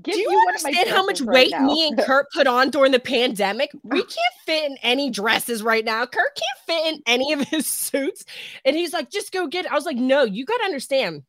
give 0.03 0.15
Do 0.15 0.21
you, 0.21 0.31
my 0.31 0.45
understand 0.49 0.89
how 0.89 1.05
much 1.05 1.21
right 1.21 1.35
weight 1.35 1.51
now. 1.53 1.67
me 1.67 1.87
and 1.87 1.99
Kurt 1.99 2.27
put 2.33 2.47
on 2.47 2.71
during 2.71 2.93
the 2.93 2.99
pandemic? 2.99 3.71
We 3.85 4.01
can't 4.01 4.35
fit 4.45 4.65
in 4.65 4.77
any 4.83 5.11
dresses 5.11 5.63
right 5.63 5.85
now. 5.85 6.05
Kurt 6.07 6.37
can't 6.37 6.59
fit 6.67 6.95
in 6.95 7.03
any 7.07 7.33
of 7.33 7.43
his 7.49 7.67
suits. 7.69 8.25
And 8.65 8.75
he's 8.75 8.93
like, 8.93 9.11
just 9.11 9.33
go 9.33 9.47
get 9.47 9.67
it. 9.67 9.73
I 9.73 9.75
was 9.75 9.85
like, 9.85 9.97
no, 9.97 10.25
you 10.25 10.45
got 10.45 10.59
to 10.59 10.65
understand. 10.65 11.23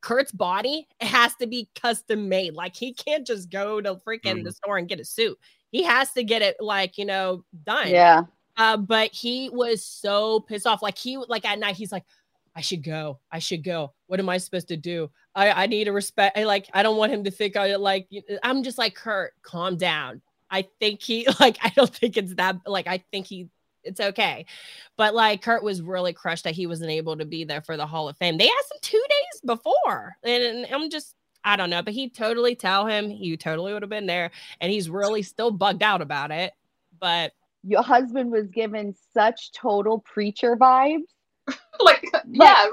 Kurt's 0.00 0.32
body 0.32 0.86
it 1.00 1.06
has 1.06 1.34
to 1.36 1.46
be 1.46 1.68
custom 1.80 2.28
made. 2.28 2.54
Like 2.54 2.74
he 2.74 2.94
can't 2.94 3.26
just 3.26 3.50
go 3.50 3.80
to 3.80 3.96
freaking 3.96 4.40
mm. 4.40 4.44
the 4.44 4.52
store 4.52 4.78
and 4.78 4.88
get 4.88 5.00
a 5.00 5.04
suit. 5.04 5.38
He 5.70 5.82
has 5.82 6.12
to 6.12 6.24
get 6.24 6.42
it 6.42 6.56
like, 6.60 6.98
you 6.98 7.04
know, 7.04 7.44
done. 7.64 7.88
Yeah. 7.90 8.22
Uh, 8.58 8.76
but 8.76 9.10
he 9.12 9.48
was 9.50 9.84
so 9.84 10.40
pissed 10.40 10.66
off. 10.66 10.82
Like 10.82 10.98
he 10.98 11.16
like 11.16 11.44
at 11.44 11.58
night, 11.58 11.76
he's 11.76 11.92
like, 11.92 12.04
I 12.58 12.60
should 12.60 12.82
go. 12.82 13.20
I 13.30 13.38
should 13.38 13.62
go. 13.62 13.94
What 14.08 14.18
am 14.18 14.28
I 14.28 14.38
supposed 14.38 14.66
to 14.68 14.76
do? 14.76 15.10
I, 15.32 15.50
I 15.50 15.66
need 15.66 15.84
to 15.84 15.92
respect. 15.92 16.36
I 16.36 16.42
like, 16.42 16.68
I 16.74 16.82
don't 16.82 16.96
want 16.96 17.12
him 17.12 17.22
to 17.22 17.30
think 17.30 17.56
I 17.56 17.76
like, 17.76 18.08
I'm 18.42 18.64
just 18.64 18.78
like, 18.78 18.96
Kurt, 18.96 19.32
calm 19.42 19.76
down. 19.76 20.22
I 20.50 20.66
think 20.80 21.00
he, 21.00 21.28
like, 21.40 21.58
I 21.62 21.68
don't 21.76 21.94
think 21.94 22.16
it's 22.16 22.34
that, 22.34 22.56
like, 22.66 22.88
I 22.88 23.04
think 23.12 23.26
he, 23.26 23.48
it's 23.84 24.00
okay. 24.00 24.44
But 24.96 25.14
like, 25.14 25.40
Kurt 25.40 25.62
was 25.62 25.80
really 25.80 26.12
crushed 26.12 26.42
that 26.44 26.54
he 26.54 26.66
wasn't 26.66 26.90
able 26.90 27.16
to 27.16 27.24
be 27.24 27.44
there 27.44 27.62
for 27.62 27.76
the 27.76 27.86
Hall 27.86 28.08
of 28.08 28.16
Fame. 28.16 28.38
They 28.38 28.48
asked 28.48 28.72
him 28.72 28.78
two 28.82 29.04
days 29.08 29.40
before. 29.46 30.16
And, 30.24 30.42
and 30.42 30.66
I'm 30.74 30.90
just, 30.90 31.14
I 31.44 31.54
don't 31.54 31.70
know, 31.70 31.82
but 31.82 31.94
he 31.94 32.10
totally 32.10 32.56
tell 32.56 32.86
him 32.86 33.08
he 33.08 33.36
totally 33.36 33.72
would 33.72 33.82
have 33.82 33.88
been 33.88 34.06
there. 34.06 34.32
And 34.60 34.72
he's 34.72 34.90
really 34.90 35.22
still 35.22 35.52
bugged 35.52 35.84
out 35.84 36.02
about 36.02 36.32
it. 36.32 36.54
But 36.98 37.34
Your 37.68 37.82
husband 37.82 38.30
was 38.30 38.48
given 38.48 38.94
such 39.12 39.52
total 39.52 40.00
preacher 40.00 40.56
vibes. 40.56 41.02
like 41.80 42.10
yeah, 42.30 42.64
right. 42.64 42.72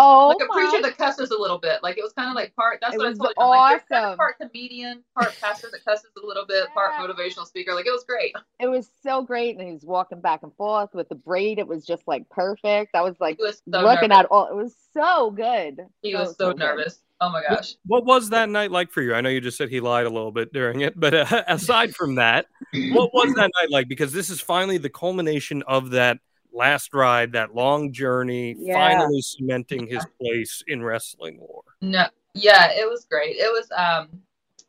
Oh, 0.00 0.28
like 0.28 0.36
a 0.40 0.46
my 0.46 0.54
preacher 0.54 0.82
that 0.82 0.96
cusses 0.96 1.30
a 1.30 1.36
little 1.36 1.58
bit. 1.58 1.82
Like 1.82 1.98
it 1.98 2.02
was 2.02 2.12
kind 2.12 2.28
of 2.28 2.36
like 2.36 2.54
part. 2.54 2.78
That's 2.80 2.94
It 2.94 2.98
what 2.98 3.06
I 3.06 3.10
was 3.10 3.18
told 3.18 3.34
you. 3.36 3.42
I'm 3.42 3.48
like, 3.50 3.70
there's 3.70 3.82
kind 3.90 4.04
of 4.04 4.08
awesome. 4.10 4.16
part 4.18 4.38
comedian, 4.38 5.02
part 5.16 5.36
pastor 5.40 5.68
that 5.72 5.84
cusses 5.84 6.10
a 6.22 6.24
little 6.24 6.46
bit, 6.46 6.68
part 6.72 6.92
motivational 6.92 7.46
speaker. 7.46 7.74
Like 7.74 7.86
it 7.86 7.90
was 7.90 8.04
great. 8.04 8.32
it 8.60 8.68
was 8.68 8.88
so 9.02 9.22
great. 9.22 9.56
And 9.56 9.66
he 9.66 9.72
was 9.72 9.84
walking 9.84 10.20
back 10.20 10.44
and 10.44 10.54
forth 10.54 10.90
with 10.94 11.08
the 11.08 11.16
braid. 11.16 11.58
It 11.58 11.66
was 11.66 11.84
just 11.84 12.04
like 12.06 12.28
perfect. 12.28 12.94
I 12.94 13.02
was 13.02 13.16
like 13.18 13.40
was 13.40 13.60
so 13.68 13.80
looking 13.80 14.10
nervous. 14.10 14.18
at 14.18 14.26
all. 14.26 14.46
It 14.46 14.54
was 14.54 14.76
so 14.94 15.32
good. 15.32 15.80
He 16.02 16.14
was 16.14 16.36
so, 16.36 16.52
good. 16.52 16.58
nervous. 16.58 17.00
Oh 17.20 17.30
my 17.30 17.42
gosh. 17.48 17.74
What 17.84 18.04
was 18.04 18.30
that 18.30 18.48
night 18.48 18.70
like 18.70 18.92
for 18.92 19.02
you? 19.02 19.14
I 19.14 19.20
know 19.20 19.30
you 19.30 19.40
just 19.40 19.58
said 19.58 19.68
he 19.68 19.80
lied 19.80 20.06
a 20.06 20.10
little 20.10 20.30
bit 20.30 20.52
during 20.52 20.82
it, 20.82 20.98
but 20.98 21.14
uh, 21.14 21.42
aside 21.48 21.96
from 21.96 22.14
that, 22.14 22.46
what 22.92 23.12
was 23.12 23.34
that 23.34 23.50
night 23.60 23.70
like? 23.70 23.88
Because 23.88 24.12
this 24.12 24.30
is 24.30 24.40
finally 24.40 24.78
the 24.78 24.90
culmination 24.90 25.64
of 25.66 25.90
that 25.90 26.18
last 26.52 26.94
ride, 26.94 27.32
that 27.32 27.54
long 27.54 27.92
journey, 27.92 28.54
Yeah. 28.58 28.74
finally 28.74 29.20
cementing 29.22 29.86
his 29.86 30.04
place 30.20 30.62
in 30.66 30.82
wrestling 30.82 31.38
war. 31.40 31.62
No, 31.80 32.06
yeah, 32.34 32.70
it 32.72 32.88
was 32.88 33.04
great. 33.04 33.36
It 33.36 33.50
was, 33.52 33.70
um, 33.76 34.22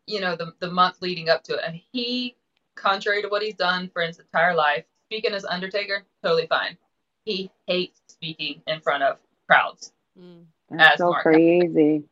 you 0.05 0.19
know, 0.21 0.35
the 0.35 0.53
the 0.59 0.69
month 0.71 1.01
leading 1.01 1.29
up 1.29 1.43
to 1.45 1.55
it, 1.55 1.61
and 1.65 1.79
he, 1.91 2.35
contrary 2.75 3.21
to 3.21 3.27
what 3.29 3.41
he's 3.41 3.55
done 3.55 3.89
for 3.93 4.01
his 4.01 4.19
entire 4.19 4.55
life, 4.55 4.85
speaking 5.05 5.33
as 5.33 5.45
Undertaker, 5.45 6.03
totally 6.23 6.47
fine. 6.47 6.77
He 7.25 7.51
hates 7.67 8.01
speaking 8.07 8.61
in 8.67 8.81
front 8.81 9.03
of 9.03 9.17
crowds. 9.47 9.93
mm, 10.19 10.45
That's 10.69 10.93
As 10.93 10.97
so 10.99 11.09
Mark- 11.11 11.23
crazy. 11.23 12.03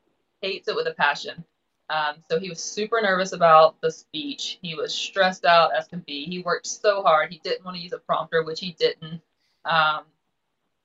hates 0.42 0.68
it 0.68 0.76
with 0.76 0.88
a 0.88 0.94
passion. 0.94 1.44
Um, 1.90 2.16
so 2.30 2.38
he 2.40 2.50
was 2.50 2.62
super 2.62 3.00
nervous 3.02 3.32
about 3.32 3.80
the 3.82 3.90
speech. 3.90 4.60
He 4.62 4.76
was 4.76 4.94
stressed 4.94 5.46
out 5.46 5.74
as 5.74 5.88
can 5.88 6.02
be. 6.02 6.26
He 6.26 6.40
worked 6.40 6.68
so 6.68 7.02
hard. 7.02 7.32
He 7.32 7.40
didn't 7.40 7.64
want 7.64 7.78
to 7.78 7.82
use 7.84 7.94
a 7.94 8.00
prompter, 8.00 8.44
which 8.44 8.60
he 8.60 8.74
didn't. 8.74 9.22
Um, 9.68 10.06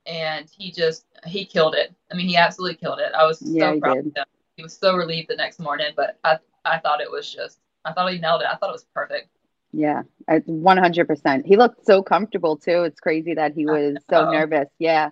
and 0.07 0.51
he 0.57 0.73
just 0.73 1.07
he 1.27 1.45
killed 1.45 1.75
it. 1.75 1.95
I 2.11 2.16
mean, 2.16 2.29
he 2.29 2.37
absolutely 2.37 2.77
killed 2.77 2.99
it. 3.01 3.12
I 3.16 3.25
was 3.25 3.38
so 3.38 3.53
Yeah, 3.53 3.75
proud 3.81 3.99
did. 3.99 4.07
of 4.07 4.16
him. 4.16 4.25
He 4.57 4.62
was 4.62 4.77
so 4.77 4.95
relieved 4.97 5.29
the 5.29 5.37
next 5.37 5.61
morning, 5.61 5.92
but 5.97 6.18
I 6.25 6.38
I 6.64 6.79
thought 6.79 7.01
it 7.01 7.11
was 7.11 7.33
just 7.33 7.59
I 7.85 7.92
thought 7.92 8.12
he 8.12 8.18
nailed 8.18 8.43
it. 8.43 8.49
I 8.51 8.57
thought 8.57 8.70
it 8.70 8.72
was 8.72 8.87
perfect. 8.95 9.28
Yeah, 9.72 10.03
one 10.47 10.76
hundred 10.76 11.07
percent. 11.07 11.47
He 11.47 11.57
looked 11.57 11.87
so 11.87 12.03
comfortable 12.03 12.57
too. 12.57 12.83
It's 12.83 13.01
crazy 13.01 13.35
that 13.35 13.55
he 13.55 13.66
was 13.66 13.97
so 14.11 14.24
nervous. 14.24 14.68
Yeah, 14.78 15.11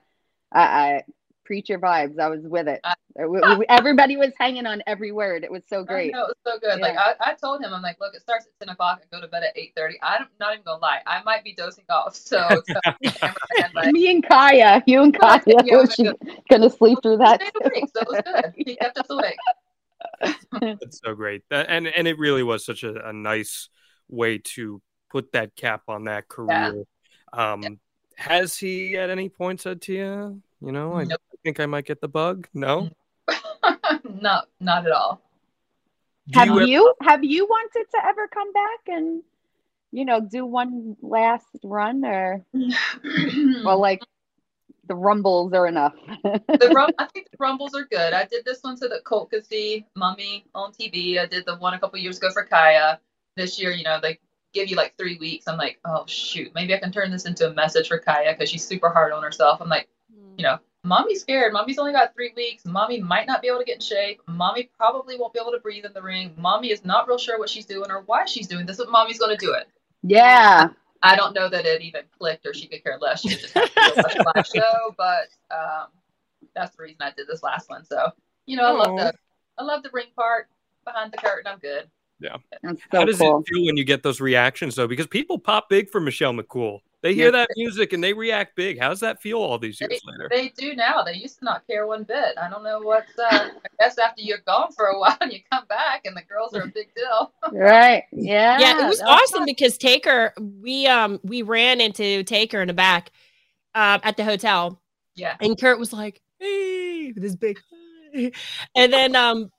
I, 0.53 0.61
I 0.61 1.03
preacher 1.51 1.81
vibes. 1.81 2.17
I 2.21 2.29
was 2.29 2.43
with 2.45 2.69
it. 2.69 2.81
I- 2.85 2.95
We- 3.27 3.41
we- 3.57 3.67
everybody 3.69 4.17
was 4.17 4.33
hanging 4.39 4.67
on 4.67 4.85
every 4.87 5.11
word. 5.11 5.43
It 5.43 5.51
was 5.51 5.65
so 5.67 5.81
I 5.81 5.83
great. 5.83 6.13
know 6.13 6.27
it 6.27 6.29
was 6.29 6.37
so 6.47 6.61
good. 6.61 6.79
Like 6.81 6.97
I, 6.97 7.15
I 7.21 7.35
told 7.35 7.61
him, 7.61 7.75
I'm 7.75 7.83
like, 7.83 7.99
look, 7.99 8.15
it 8.15 8.21
starts 8.21 8.47
at 8.47 8.53
ten 8.65 8.73
o'clock. 8.73 9.03
I 9.03 9.17
go 9.17 9.21
to 9.21 9.27
bed 9.27 9.43
at 9.43 9.59
eight 9.59 9.73
thirty. 9.77 9.99
I'm 10.01 10.27
not 10.39 10.53
even 10.53 10.63
gonna 10.65 10.81
lie. 10.81 11.01
I 11.09 11.21
might 11.25 11.43
be 11.43 11.53
dozing 11.53 11.85
off. 11.91 12.15
So, 12.31 12.63
so 12.69 12.81
cameraman, 13.03 13.73
like, 13.75 13.93
Me 13.93 14.13
and 14.13 14.25
Kaia, 14.25 14.81
you 14.87 15.03
and 15.03 15.13
Kaia, 15.13 15.43
yeah, 15.65 15.77
was 15.77 15.93
she 15.93 16.09
gonna 16.49 16.71
sleep 16.71 16.99
through 17.03 17.17
that? 17.17 17.43
he 17.43 17.51
awake, 17.61 17.91
so 17.97 18.03
it 18.03 18.09
was 18.09 18.23
good. 18.25 18.53
He 18.57 18.77
kept 18.77 18.99
us 18.99 19.07
awake. 19.11 20.37
That's 20.81 21.01
so 21.05 21.17
great. 21.17 21.43
That, 21.51 21.67
and 21.69 21.89
and 21.89 22.07
it 22.07 22.17
really 22.17 22.45
was 22.45 22.65
such 22.65 22.85
a, 22.85 23.09
a 23.09 23.13
nice 23.13 23.69
way 24.09 24.39
to 24.55 24.81
put 25.11 25.33
that 25.33 25.57
cap 25.57 25.83
on 25.89 26.05
that 26.05 26.29
career. 26.29 26.85
Um, 27.33 27.81
Has 28.17 28.57
he 28.57 28.97
at 28.97 29.11
any 29.11 29.29
point 29.31 29.61
said 29.63 29.83
to 29.83 29.93
you, 29.93 30.43
you 30.61 30.73
know, 30.73 30.93
I, 30.93 31.05
Nope. 31.05 31.21
I 31.41 31.49
think 31.49 31.61
I 31.61 31.67
might 31.67 31.87
get 31.87 32.01
the 32.01 32.09
bug? 32.09 32.49
No. 32.53 32.91
No, 34.21 34.43
not 34.61 34.87
at 34.87 34.93
all. 34.93 35.21
Do 36.29 36.39
have 36.39 36.49
you 36.49 36.67
you, 36.67 36.95
have 37.03 37.25
you 37.25 37.47
wanted 37.47 37.87
to 37.91 38.07
ever 38.07 38.29
come 38.29 38.53
back 38.53 38.81
and 38.89 39.23
you 39.93 40.05
know 40.05 40.21
do 40.21 40.45
one 40.45 40.97
last 41.03 41.47
run 41.65 42.05
or 42.05 42.45
well 43.65 43.81
like 43.81 44.03
the 44.87 44.95
rumbles 44.95 45.53
are 45.53 45.67
enough 45.67 45.95
the 46.23 46.73
rum- 46.75 46.91
I 46.99 47.07
think 47.07 47.31
the 47.31 47.37
rumbles 47.39 47.75
are 47.75 47.85
good. 47.85 48.13
I 48.13 48.27
did 48.27 48.45
this 48.45 48.59
one 48.63 48.77
to 48.77 48.89
the 48.89 49.01
Colt 49.05 49.31
could 49.31 49.45
see 49.45 49.87
Mummy 49.97 50.45
on 50.55 50.73
TV. 50.73 51.19
I 51.19 51.27
did 51.27 51.47
the 51.47 51.57
one 51.57 51.75
a 51.75 51.81
couple 51.81 51.99
years 51.99 52.19
ago 52.19 52.31
for 52.31 52.47
Kaia. 52.47 52.99
This 53.37 53.61
year, 53.61 53.71
you 53.73 53.85
know, 53.85 53.99
they 54.01 54.19
give 54.53 54.69
you 54.69 54.77
like 54.77 54.97
three 54.99 55.17
weeks. 55.19 55.49
I'm 55.49 55.57
like, 55.59 55.79
oh 55.85 56.05
shoot, 56.07 56.53
maybe 56.55 56.75
I 56.75 56.79
can 56.79 56.93
turn 56.93 57.11
this 57.11 57.25
into 57.27 57.49
a 57.49 57.55
message 57.55 57.89
for 57.89 58.01
Kaia 58.01 58.37
because 58.37 58.51
she's 58.51 58.65
super 58.65 58.91
hard 58.91 59.13
on 59.13 59.23
herself. 59.23 59.61
I'm 59.61 59.69
like, 59.69 59.89
you 60.37 60.45
know, 60.45 60.59
mommy's 60.85 61.21
scared. 61.21 61.53
Mommy's 61.53 61.79
only 61.79 61.93
got 61.93 62.15
three 62.15 62.33
weeks. 62.37 62.65
Mommy 62.65 63.01
might 63.01 63.27
not 63.27 63.43
be 63.43 63.49
able 63.49 63.59
to 63.59 63.65
get 63.65 63.77
in 63.77 63.81
shape. 63.81 64.21
Mommy 64.27 64.71
probably 64.77 65.19
won't 65.19 65.33
be 65.33 65.41
able 65.41 65.53
to 65.53 65.61
breathe 65.61 65.85
in 65.85 65.93
the 65.93 66.03
ring. 66.03 66.35
Mommy 66.37 66.71
is 66.71 66.85
not 66.85 67.09
real 67.09 67.19
sure 67.19 67.39
what 67.39 67.49
she's 67.49 67.67
doing 67.67 67.91
or 67.91 68.03
why 68.07 68.25
she's 68.25 68.47
doing 68.47 68.67
this, 68.67 68.77
but 68.79 68.91
mommy's 68.91 69.19
going 69.19 69.37
to 69.37 69.45
do 69.45 69.53
it. 69.53 69.69
yeah 70.03 70.69
I 71.03 71.17
don't 71.17 71.35
know 71.35 71.49
that 71.49 71.65
it 71.65 71.81
even 71.83 72.03
clicked 72.19 72.47
or 72.47 72.53
she 72.53 72.67
could 72.67 72.83
care 72.83 72.99
less. 73.01 73.23
She 73.23 73.31
just 73.31 73.55
happy 73.55 73.71
to 73.75 73.93
watch 73.97 74.15
the 74.15 74.33
live 74.35 74.47
show, 74.55 74.95
but 74.99 75.29
um, 75.51 75.87
that's 76.55 76.77
the 76.77 76.83
reason 76.83 76.99
I 77.01 77.13
did 77.17 77.27
this 77.27 77.43
last 77.43 77.71
one. 77.71 77.85
So, 77.85 78.11
you 78.47 78.57
know, 78.57 78.65
I 78.65 78.73
love 78.73 78.97
the 78.99 79.15
I 79.59 79.63
love 79.63 79.83
the 79.83 79.91
ring 79.93 80.07
part 80.15 80.49
behind 80.85 81.13
the 81.13 81.19
curtain. 81.19 81.51
I'm 81.51 81.59
good. 81.59 81.89
Yeah. 82.21 82.37
that's 82.63 82.83
How 82.93 83.01
so 83.01 83.07
does 83.07 83.19
cool 83.19 83.41
it 83.41 83.47
feel 83.49 83.65
when 83.65 83.77
you 83.77 83.85
get 83.85 84.03
those 84.03 84.21
reactions 84.21 84.75
though? 84.75 84.87
Because 84.87 85.07
people 85.07 85.39
pop 85.39 85.69
big 85.69 85.89
for 85.89 86.01
Michelle 86.01 86.35
McCool. 86.35 86.81
They 87.03 87.15
hear 87.15 87.27
Yeah. 87.27 87.31
that 87.47 87.49
music 87.57 87.93
and 87.95 88.05
they 88.05 88.13
react 88.13 88.55
big. 88.57 88.79
How 88.79 88.91
does 88.91 89.01
that 89.01 89.23
feel 89.23 89.39
all 89.39 89.59
these 89.59 89.81
years 89.81 90.01
later? 90.05 90.29
They 90.31 90.49
do 90.51 90.75
now. 90.77 91.03
They 91.03 91.15
used 91.15 91.39
to 91.39 91.45
not 91.47 91.67
care 91.67 91.87
one 91.87 92.03
bit. 92.05 92.37
I 92.37 92.51
don't 92.51 92.63
know 92.63 92.81
what's. 92.81 93.19
Uh, 93.19 93.51
I 93.55 93.69
guess 93.79 93.97
after 93.99 94.21
you're 94.23 94.43
gone 94.47 94.73
for 94.73 94.87
a 94.87 94.99
while 94.99 95.17
and 95.23 95.33
you 95.33 95.39
come 95.51 95.65
back 95.67 96.03
and 96.05 96.15
the 96.17 96.23
girls 96.23 96.55
are 96.55 96.63
a 96.63 96.67
big 96.69 96.95
deal. 96.95 97.33
right 97.53 98.05
yeah 98.13 98.59
yeah, 98.61 98.85
it 98.85 98.89
was 98.89 99.01
awesome 99.01 99.39
fun. 99.41 99.47
because 99.47 99.79
Taker, 99.79 100.33
we 100.39 100.87
um 100.87 101.19
we 101.23 101.41
ran 101.43 101.81
into 101.81 102.23
Taker 102.25 102.61
in 102.61 102.69
the 102.69 102.75
back 102.75 103.11
uh, 103.75 103.99
at 104.03 104.17
the 104.17 104.25
hotel, 104.25 104.81
Yeah. 105.15 105.37
and 105.41 105.59
Kurt 105.59 105.79
was 105.79 105.93
like, 105.93 106.21
"Hey," 106.39 107.13
with 107.15 107.23
his 107.23 107.37
big, 107.37 107.59
and 108.13 108.93
then 108.93 109.15
um 109.17 109.51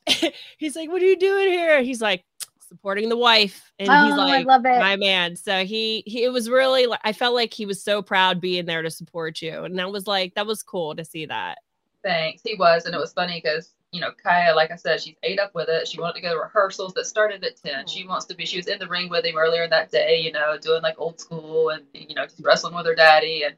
he's 0.57 0.75
like, 0.75 0.91
"What 0.91 1.01
are 1.01 1.05
you 1.05 1.17
doing 1.17 1.47
here?" 1.49 1.81
He's 1.81 2.01
like, 2.01 2.23
"Supporting 2.71 3.09
the 3.09 3.17
wife," 3.17 3.69
and 3.79 3.91
he's 3.91 4.13
oh 4.13 4.17
like, 4.17 4.47
i 4.47 4.53
love 4.53 4.65
it 4.65 4.79
"My 4.79 4.95
man." 4.95 5.35
So 5.35 5.65
he 5.65 6.03
he 6.05 6.23
it 6.23 6.29
was 6.29 6.49
really 6.49 6.85
like 6.85 7.01
I 7.03 7.11
felt 7.11 7.35
like 7.35 7.53
he 7.53 7.65
was 7.65 7.83
so 7.83 8.01
proud 8.01 8.39
being 8.39 8.65
there 8.65 8.81
to 8.81 8.89
support 8.89 9.41
you, 9.41 9.65
and 9.65 9.77
that 9.77 9.91
was 9.91 10.07
like 10.07 10.35
that 10.35 10.47
was 10.47 10.63
cool 10.63 10.95
to 10.95 11.03
see 11.03 11.25
that. 11.25 11.57
Thanks. 12.01 12.41
He 12.45 12.55
was, 12.55 12.85
and 12.85 12.95
it 12.95 12.97
was 12.97 13.11
funny 13.11 13.41
because 13.43 13.73
you 13.91 13.99
know 13.99 14.11
Kaia, 14.25 14.55
like 14.55 14.71
I 14.71 14.77
said, 14.77 15.01
she's 15.01 15.17
ate 15.23 15.37
up 15.37 15.53
with 15.53 15.67
it. 15.67 15.85
She 15.85 15.99
wanted 15.99 16.15
to 16.15 16.21
go 16.21 16.33
to 16.33 16.39
rehearsals 16.39 16.93
that 16.93 17.05
started 17.07 17.43
at 17.43 17.57
ten. 17.57 17.87
She 17.87 18.07
wants 18.07 18.25
to 18.27 18.35
be. 18.35 18.45
She 18.45 18.55
was 18.55 18.67
in 18.67 18.79
the 18.79 18.87
ring 18.87 19.09
with 19.09 19.25
him 19.25 19.37
earlier 19.37 19.67
that 19.67 19.91
day, 19.91 20.21
you 20.21 20.31
know, 20.31 20.57
doing 20.57 20.81
like 20.81 20.95
old 20.97 21.19
school 21.19 21.71
and 21.71 21.83
you 21.93 22.15
know 22.15 22.23
just 22.25 22.39
wrestling 22.41 22.73
with 22.73 22.85
her 22.85 22.95
daddy. 22.95 23.43
And 23.43 23.55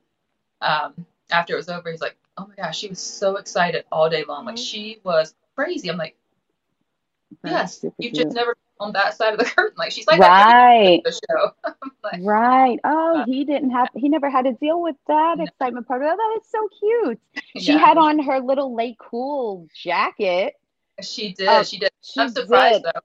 um, 0.62 1.06
after 1.30 1.54
it 1.54 1.58
was 1.58 1.70
over, 1.70 1.92
he's 1.92 2.02
like, 2.02 2.18
"Oh 2.38 2.48
my 2.48 2.56
gosh, 2.56 2.80
she 2.80 2.88
was 2.90 3.00
so 3.00 3.36
excited 3.38 3.86
all 3.92 4.10
day 4.10 4.24
long. 4.28 4.46
Like 4.46 4.56
Mhm. 4.56 4.66
she 4.68 5.00
was 5.04 5.36
crazy." 5.56 5.90
I'm 5.90 5.98
like, 5.98 6.18
"Yes, 7.46 7.84
you 7.84 7.92
cute. 8.10 8.16
just 8.16 8.36
never 8.36 8.58
on 8.80 8.92
that 8.94 9.16
side 9.16 9.34
of 9.34 9.40
the 9.40 9.46
curtain. 9.56 9.76
Like 9.78 9.92
she's 9.92 10.08
like 10.08 10.20
that 10.20 10.30
right 10.48 11.02
the 11.04 11.12
show." 11.12 11.52
Like, 12.04 12.20
right 12.22 12.80
oh 12.84 13.22
Uh, 13.22 13.26
he 13.26 13.46
didn't 13.46 13.70
have 13.72 13.88
he 13.96 14.10
never 14.10 14.30
had 14.30 14.44
to 14.44 14.54
deal 14.54 14.82
with 14.82 14.96
that 15.08 15.38
No. 15.38 15.46
excitement 15.46 15.88
part 15.88 16.02
of 16.02 16.10
it. 16.12 16.18
that 16.18 16.40
is 16.42 16.50
so 16.52 16.68
cute 16.80 17.20
she 17.62 17.72
yeah. 17.74 17.78
had 17.80 17.98
on 17.98 18.20
her 18.20 18.40
little 18.42 18.76
LayCool 18.76 19.68
jacket 19.74 20.54
She 21.02 21.34
did. 21.34 21.48
Oh, 21.48 21.64
she 21.64 21.80
did. 21.80 21.92
she 22.02 22.20
I'm 22.22 22.30
surprised 22.30 22.84
did. 22.84 22.92
though. 22.94 23.00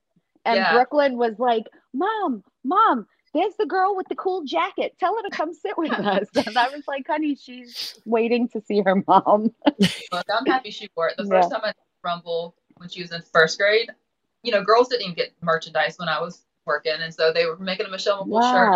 And 0.44 0.56
Yeah. 0.56 0.72
Brooklyn 0.72 1.16
was 1.16 1.38
like, 1.38 1.64
Mom, 1.94 2.42
Mom, 2.64 3.06
there's 3.34 3.54
the 3.58 3.66
girl 3.66 3.94
with 3.96 4.08
the 4.08 4.14
cool 4.16 4.42
jacket. 4.44 4.96
Tell 4.98 5.14
her 5.16 5.22
to 5.22 5.30
come 5.30 5.52
sit 5.54 5.76
with 5.78 5.92
us. 5.98 6.26
And 6.46 6.58
I 6.58 6.68
was 6.70 6.82
like, 6.88 7.06
honey, 7.06 7.34
she's 7.36 7.94
waiting 8.04 8.48
to 8.50 8.60
see 8.62 8.80
her 8.82 9.02
mom. 9.06 9.54
Look, 10.12 10.26
I'm 10.34 10.46
happy 10.46 10.70
she 10.70 10.88
wore 10.96 11.08
it. 11.08 11.16
The 11.16 11.24
Yeah. 11.24 11.40
first 11.40 11.50
time 11.52 11.60
I 11.64 11.72
Rumble 12.04 12.56
when 12.78 12.88
she 12.88 13.02
was 13.02 13.12
in 13.12 13.22
first 13.32 13.58
grade, 13.58 13.90
you 14.43 14.53
know, 14.53 14.62
girls 14.62 14.89
didn't 14.89 15.03
even 15.03 15.14
get 15.14 15.32
merchandise 15.43 15.97
when 15.99 16.09
I 16.09 16.20
was 16.20 16.43
working, 16.64 16.93
and 17.01 17.12
so 17.14 17.32
they 17.32 17.47
were 17.47 17.57
making 17.57 17.86
a 17.86 17.91
Michelle 17.91 18.24
McCool 18.24 18.43
shirt. 18.43 18.74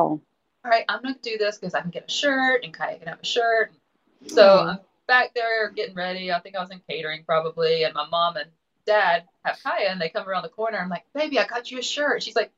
All 0.65 0.71
right, 0.71 0.85
I'm 0.89 1.03
gonna 1.03 1.17
do 1.23 1.39
this 1.39 1.59
because 1.59 1.75
I 1.75 1.81
can 1.81 1.91
get 1.91 2.05
a 2.09 2.11
shirt, 2.11 2.65
and 2.65 2.73
Kaia 2.77 2.99
can 2.99 3.09
have 3.09 3.21
a 3.21 3.27
shirt. 3.27 3.73
So 4.27 4.47
Aw. 4.47 4.71
I'm 4.71 4.79
back 5.09 5.35
there 5.35 5.71
getting 5.71 5.95
ready. 5.95 6.33
I 6.33 6.41
think 6.41 6.57
I 6.57 6.61
was 6.61 6.71
in 6.71 6.81
catering 6.89 7.25
probably, 7.25 7.85
and 7.85 7.95
my 7.95 8.07
mom 8.09 8.37
and 8.37 8.49
dad 8.87 9.25
have 9.45 9.59
Kaia, 9.59 9.91
and 9.91 10.01
they 10.01 10.09
come 10.09 10.29
around 10.29 10.43
the 10.43 10.49
corner. 10.49 10.79
I'm 10.79 10.89
like, 10.89 11.05
baby, 11.15 11.39
I 11.39 11.47
got 11.47 11.71
you 11.71 11.79
a 11.79 11.83
shirt. 11.83 12.23
She's 12.23 12.37
like. 12.37 12.51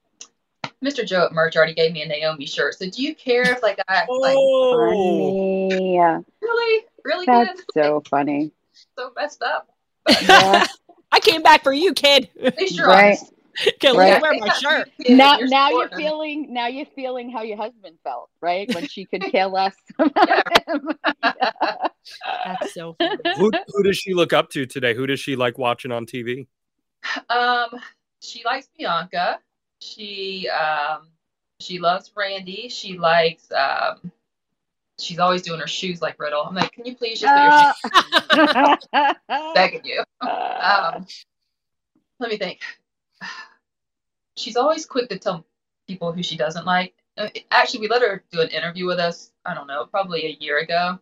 Mr. 0.85 1.07
Joe 1.07 1.25
at 1.25 1.33
Merch 1.33 1.57
already 1.57 1.73
gave 1.73 1.93
me 1.95 2.03
a 2.03 2.07
Naomi 2.07 2.45
shirt. 2.45 2.75
So 2.75 2.91
do 2.91 3.03
you 3.03 3.15
care 3.15 3.51
if 3.53 3.63
like 3.63 3.79
I 3.89 4.05
like 4.21 4.37
Oh, 4.37 4.71
Funny. 4.71 5.99
really, 6.43 6.85
really 7.03 7.25
That's 7.25 7.63
good? 7.63 7.83
so 7.83 8.03
funny. 8.11 8.53
so 8.99 9.11
messed 9.17 9.43
up. 9.43 9.71
Yeah. 10.21 10.67
I 11.25 11.31
came 11.31 11.43
back 11.43 11.63
for 11.63 11.73
you, 11.73 11.95
kid. 11.95 12.29
At 12.43 12.59
least 12.59 12.77
you're 12.77 12.89
Right. 12.89 13.17
honest. 13.19 13.33
Can 13.81 13.97
Right. 13.97 14.09
let 14.11 14.17
me 14.17 14.23
wear 14.23 14.35
my 14.41 14.49
shirt. 14.55 14.91
Yeah, 14.99 15.17
now 15.17 15.39
you're 15.39 15.49
now 15.49 15.69
you're 15.71 15.83
supporting. 15.85 16.07
feeling 16.07 16.53
now 16.53 16.67
you're 16.67 16.85
feeling 16.87 17.31
how 17.31 17.43
your 17.43 17.57
husband 17.57 17.97
felt, 18.03 18.29
right? 18.43 18.69
When 18.75 18.87
she 18.89 19.05
could 19.07 19.23
care 19.31 19.47
less. 19.47 19.77
That's 19.99 20.13
so 22.75 22.97
funny. 22.99 23.17
who, 23.37 23.53
who 23.69 23.83
does 23.85 23.97
she 23.97 24.13
look 24.13 24.33
up 24.33 24.51
to 24.51 24.67
today? 24.67 24.93
Who 24.95 25.07
does 25.07 25.21
she 25.21 25.37
like 25.37 25.57
watching 25.57 25.93
on 25.93 26.05
TV? 26.05 26.49
Um, 27.31 27.69
she 28.21 28.43
likes 28.45 28.69
Bianca. 28.77 29.39
She 29.81 30.49
um, 30.49 31.09
she 31.61 31.79
loves 31.79 32.11
Randy. 32.17 32.69
She 32.69 32.99
likes 32.99 33.51
um, 33.53 34.11
she's 34.99 35.19
always 35.19 35.43
doing 35.43 35.61
her 35.61 35.67
shoes 35.67 36.01
like 36.03 36.19
Riddle. 36.19 36.43
I'm 36.43 36.55
like, 36.55 36.73
can 36.73 36.85
you 36.85 36.95
please 36.97 37.21
just 37.21 37.33
put 37.35 37.43
your 37.43 38.75
shoes 38.75 38.77
Uh, 38.93 39.15
begging 39.55 39.85
you? 39.85 40.03
Um, 40.21 41.07
let 42.21 42.31
me 42.31 42.37
think. 42.37 42.61
She's 44.37 44.57
always 44.57 44.87
quick 44.87 45.09
to 45.11 45.19
tell 45.19 45.47
people 45.87 46.13
who 46.13 46.23
she 46.23 46.37
doesn't 46.37 46.67
like. 46.67 46.95
Uh, 47.17 47.29
Actually, 47.51 47.81
we 47.81 47.89
let 47.89 48.03
her 48.03 48.25
do 48.33 48.41
an 48.41 48.49
interview 48.49 48.87
with 48.87 48.99
us. 48.99 49.33
I 49.45 49.55
don't 49.55 49.67
know, 49.67 49.87
probably 49.87 50.27
a 50.27 50.37
year 50.41 50.59
ago, 50.59 50.99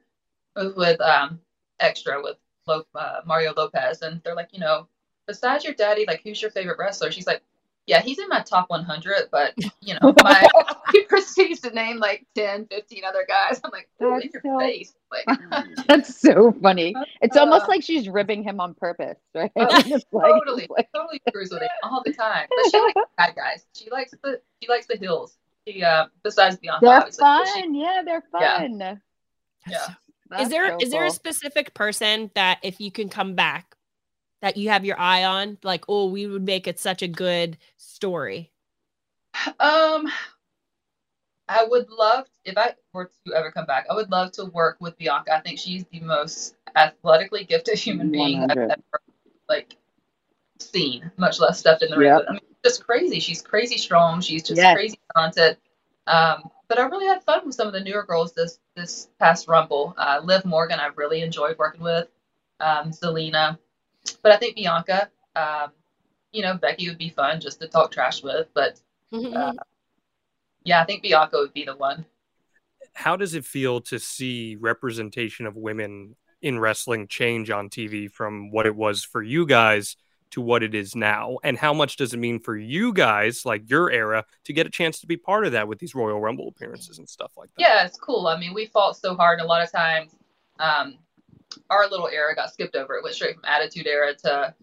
was 0.55 0.75
with 0.75 1.01
um 1.01 1.41
extra 1.81 2.23
with 2.23 2.37
Lo- 2.67 2.85
uh, 2.95 3.21
Mario 3.27 3.55
Lopez, 3.57 4.03
and 4.03 4.21
they're 4.23 4.35
like, 4.35 4.51
you 4.53 4.61
know, 4.61 4.87
besides 5.27 5.65
your 5.65 5.75
daddy, 5.75 6.05
like, 6.07 6.23
who's 6.23 6.41
your 6.43 6.51
favorite 6.51 6.79
wrestler? 6.79 7.11
She's 7.11 7.27
like, 7.27 7.43
yeah, 7.87 8.01
he's 8.01 8.19
in 8.19 8.29
my 8.29 8.41
top 8.41 8.71
100, 8.71 9.29
but 9.33 9.55
you 9.81 9.95
know, 10.01 10.15
my 10.23 10.47
he 10.93 11.03
proceeds 11.05 11.61
to 11.61 11.71
name 11.71 11.99
like 11.99 12.27
10, 12.35 12.67
15 12.67 13.03
other 13.05 13.25
guys. 13.29 13.61
I'm 13.65 13.71
like, 13.73 13.89
"Ooh, 14.03 14.19
in 14.21 14.31
your 14.33 14.43
so- 14.43 14.59
face, 14.59 14.95
like. 15.11 15.39
That's 15.89 16.21
so 16.21 16.53
funny. 16.63 16.95
It's 17.21 17.37
almost 17.37 17.65
Uh, 17.65 17.69
like 17.69 17.83
she's 17.83 18.09
ribbing 18.09 18.43
him 18.43 18.61
on 18.61 18.75
purpose, 18.75 19.19
right? 19.35 19.51
Oh, 19.57 19.63
like- 19.65 20.03
totally, 20.13 20.67
like- 20.71 20.89
totally 20.95 21.21
screws 21.29 21.51
with 21.51 21.63
it 21.63 21.71
all 21.83 22.03
the 22.05 22.13
time. 22.13 22.47
But 22.49 22.71
she 22.71 22.79
likes 22.81 23.11
bad 23.19 23.35
guys. 23.37 23.65
She 23.75 23.91
likes 23.91 24.13
the 24.23 24.41
she 24.63 24.69
likes 24.69 24.87
the 24.87 24.97
hills. 24.97 25.37
She 25.67 25.83
uh 25.83 26.07
besides 26.23 26.57
Bianca, 26.57 26.81
they're 26.87 26.97
obviously, 26.99 27.23
but 27.25 27.47
she- 27.47 27.61
fun. 27.63 27.75
Yeah, 27.75 28.03
they're 28.05 28.23
Yeah. 28.41 28.59
fun. 28.59 28.79
That's 28.79 29.01
Yeah. 29.69 29.79
so- 29.87 30.43
is 30.43 30.49
there 30.49 30.77
is 30.77 30.91
so 30.91 30.97
there 30.97 31.05
a 31.05 31.11
specific 31.11 31.75
person 31.75 32.31
that 32.35 32.59
if 32.63 32.81
you 32.81 32.91
can 32.91 33.09
come 33.11 33.35
back 33.35 33.77
that 34.43 34.57
you 34.57 34.69
have 34.69 34.85
your 34.85 34.99
eye 35.01 35.25
on 35.25 35.57
like 35.63 35.85
oh 35.89 36.07
we 36.07 36.27
would 36.27 36.43
make 36.45 36.67
it 36.69 36.79
such 36.79 37.01
a 37.03 37.09
good 37.09 37.57
story 37.77 38.51
um 39.61 40.07
I 41.49 41.65
would 41.65 41.91
love 41.91 42.27
if 42.45 42.57
I 42.57 42.75
were 42.93 43.11
to 43.27 43.35
ever 43.35 43.51
come 43.51 43.67
back, 43.67 43.87
I 43.91 43.95
would 43.95 44.11
love 44.11 44.33
to 44.33 44.47
work 44.47 44.79
with 44.81 44.97
Bianca. 44.97 45.35
I 45.35 45.41
think 45.41 45.59
she's 45.59 45.85
the 45.93 46.01
most 46.01 46.55
athletically 46.77 47.45
gifted 47.45 47.79
human 47.79 48.11
being 48.11 48.41
I've 48.43 48.57
ever 48.57 48.77
like 49.49 49.77
seen, 50.61 51.11
much 51.17 51.41
less 51.41 51.59
stepped 51.59 51.83
in 51.83 51.91
the 51.91 51.99
ring. 51.99 52.09
Yep. 52.09 52.21
with. 52.21 52.29
I 52.29 52.33
mean, 52.33 52.41
just 52.65 52.87
crazy. 52.87 53.21
She's 53.21 53.43
crazy 53.43 53.77
strong. 53.77 54.21
She's 54.21 54.43
just 54.43 54.61
Yes. 54.61 54.75
crazy 54.75 54.99
talented. 55.15 55.59
Um, 56.07 56.51
but 56.69 56.79
I 56.79 56.85
really 56.85 57.07
had 57.07 57.23
fun 57.25 57.45
with 57.45 57.55
some 57.55 57.67
of 57.67 57.73
the 57.73 57.81
newer 57.81 58.05
girls 58.05 58.33
this 58.33 58.59
this 58.77 59.09
past 59.19 59.49
Rumble. 59.49 59.95
Uh, 59.99 60.21
Liv 60.25 60.45
Morgan, 60.45 60.81
I 60.81 60.87
really 60.97 61.23
enjoyed 61.23 61.59
working 61.59 61.83
with. 61.83 62.09
Um, 62.61 62.91
Zelina, 62.93 63.59
but 64.23 64.33
I 64.33 64.37
think 64.37 64.57
Bianca, 64.57 65.09
um, 65.37 65.73
you 66.33 66.43
know, 66.43 66.55
Becky 66.55 66.89
would 66.89 66.99
be 66.99 67.11
fun 67.11 67.41
just 67.41 67.61
to 67.61 67.69
talk 67.69 67.93
trash 67.93 68.23
with. 68.23 68.49
But 68.55 68.81
uh, 69.13 69.53
yeah, 70.65 70.83
I 70.83 70.85
think 70.85 71.03
Bianca 71.03 71.39
would 71.39 71.53
be 71.53 71.65
the 71.65 71.77
one. 71.77 72.05
How 72.95 73.17
does 73.17 73.35
it 73.35 73.45
feel 73.45 73.81
to 73.83 73.99
see 73.99 74.57
representation 74.57 75.47
of 75.47 75.57
women 75.57 76.17
in 76.43 76.59
wrestling 76.59 77.07
change 77.09 77.51
on 77.51 77.71
TV 77.71 78.11
from 78.11 78.51
what 78.51 78.67
it 78.67 78.75
was 78.75 79.05
for 79.05 79.23
you 79.23 79.47
guys 79.47 79.97
to 80.33 80.41
what 80.41 80.63
it 80.63 80.75
is 80.75 80.95
now? 80.95 81.39
And 81.43 81.57
how 81.57 81.73
much 81.73 81.97
does 81.97 82.13
it 82.13 82.19
mean 82.19 82.39
for 82.39 82.57
you 82.57 82.93
guys, 82.93 83.47
like 83.47 83.71
your 83.71 83.91
era, 83.91 84.25
to 84.45 84.53
get 84.53 84.67
a 84.67 84.71
chance 84.71 85.01
to 85.01 85.07
be 85.07 85.17
part 85.17 85.47
of 85.47 85.53
that 85.53 85.69
with 85.69 85.79
these 85.79 85.95
Royal 85.95 86.21
Rumble 86.21 86.49
appearances 86.49 86.99
and 86.99 87.09
stuff 87.09 87.33
like 87.37 87.49
that? 87.57 87.61
Yeah, 87.61 87.87
it's 87.87 87.99
cool. 87.99 88.27
I 88.27 88.39
mean, 88.39 88.53
we 88.53 88.67
fought 88.67 88.97
so 88.97 89.15
hard, 89.15 89.39
and 89.39 89.47
a 89.47 89.49
lot 89.49 89.63
of 89.63 89.73
times, 89.73 90.13
um, 90.59 90.99
our 91.71 91.89
little 91.89 92.09
era 92.09 92.35
got 92.35 92.53
skipped 92.53 92.77
over. 92.77 92.97
It 92.97 93.03
went 93.03 93.15
straight 93.15 93.35
from 93.35 93.45
Attitude 93.45 93.87
Era 93.87 94.15
to 94.25 94.55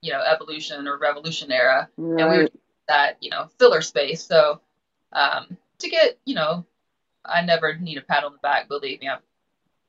you 0.00 0.12
know 0.12 0.20
evolution 0.20 0.86
or 0.86 0.98
revolution 0.98 1.50
era, 1.52 1.88
and 1.96 2.30
we 2.30 2.38
were 2.38 2.48
that 2.88 3.16
you 3.20 3.30
know 3.30 3.48
filler 3.58 3.80
space. 3.80 4.24
So 4.24 4.60
um, 5.12 5.56
to 5.78 5.88
get 5.88 6.18
you 6.24 6.34
know, 6.34 6.66
I 7.24 7.42
never 7.42 7.76
need 7.76 7.98
a 7.98 8.02
pat 8.02 8.24
on 8.24 8.32
the 8.32 8.38
back. 8.38 8.68
Believe 8.68 9.00
me, 9.00 9.08
I, 9.08 9.18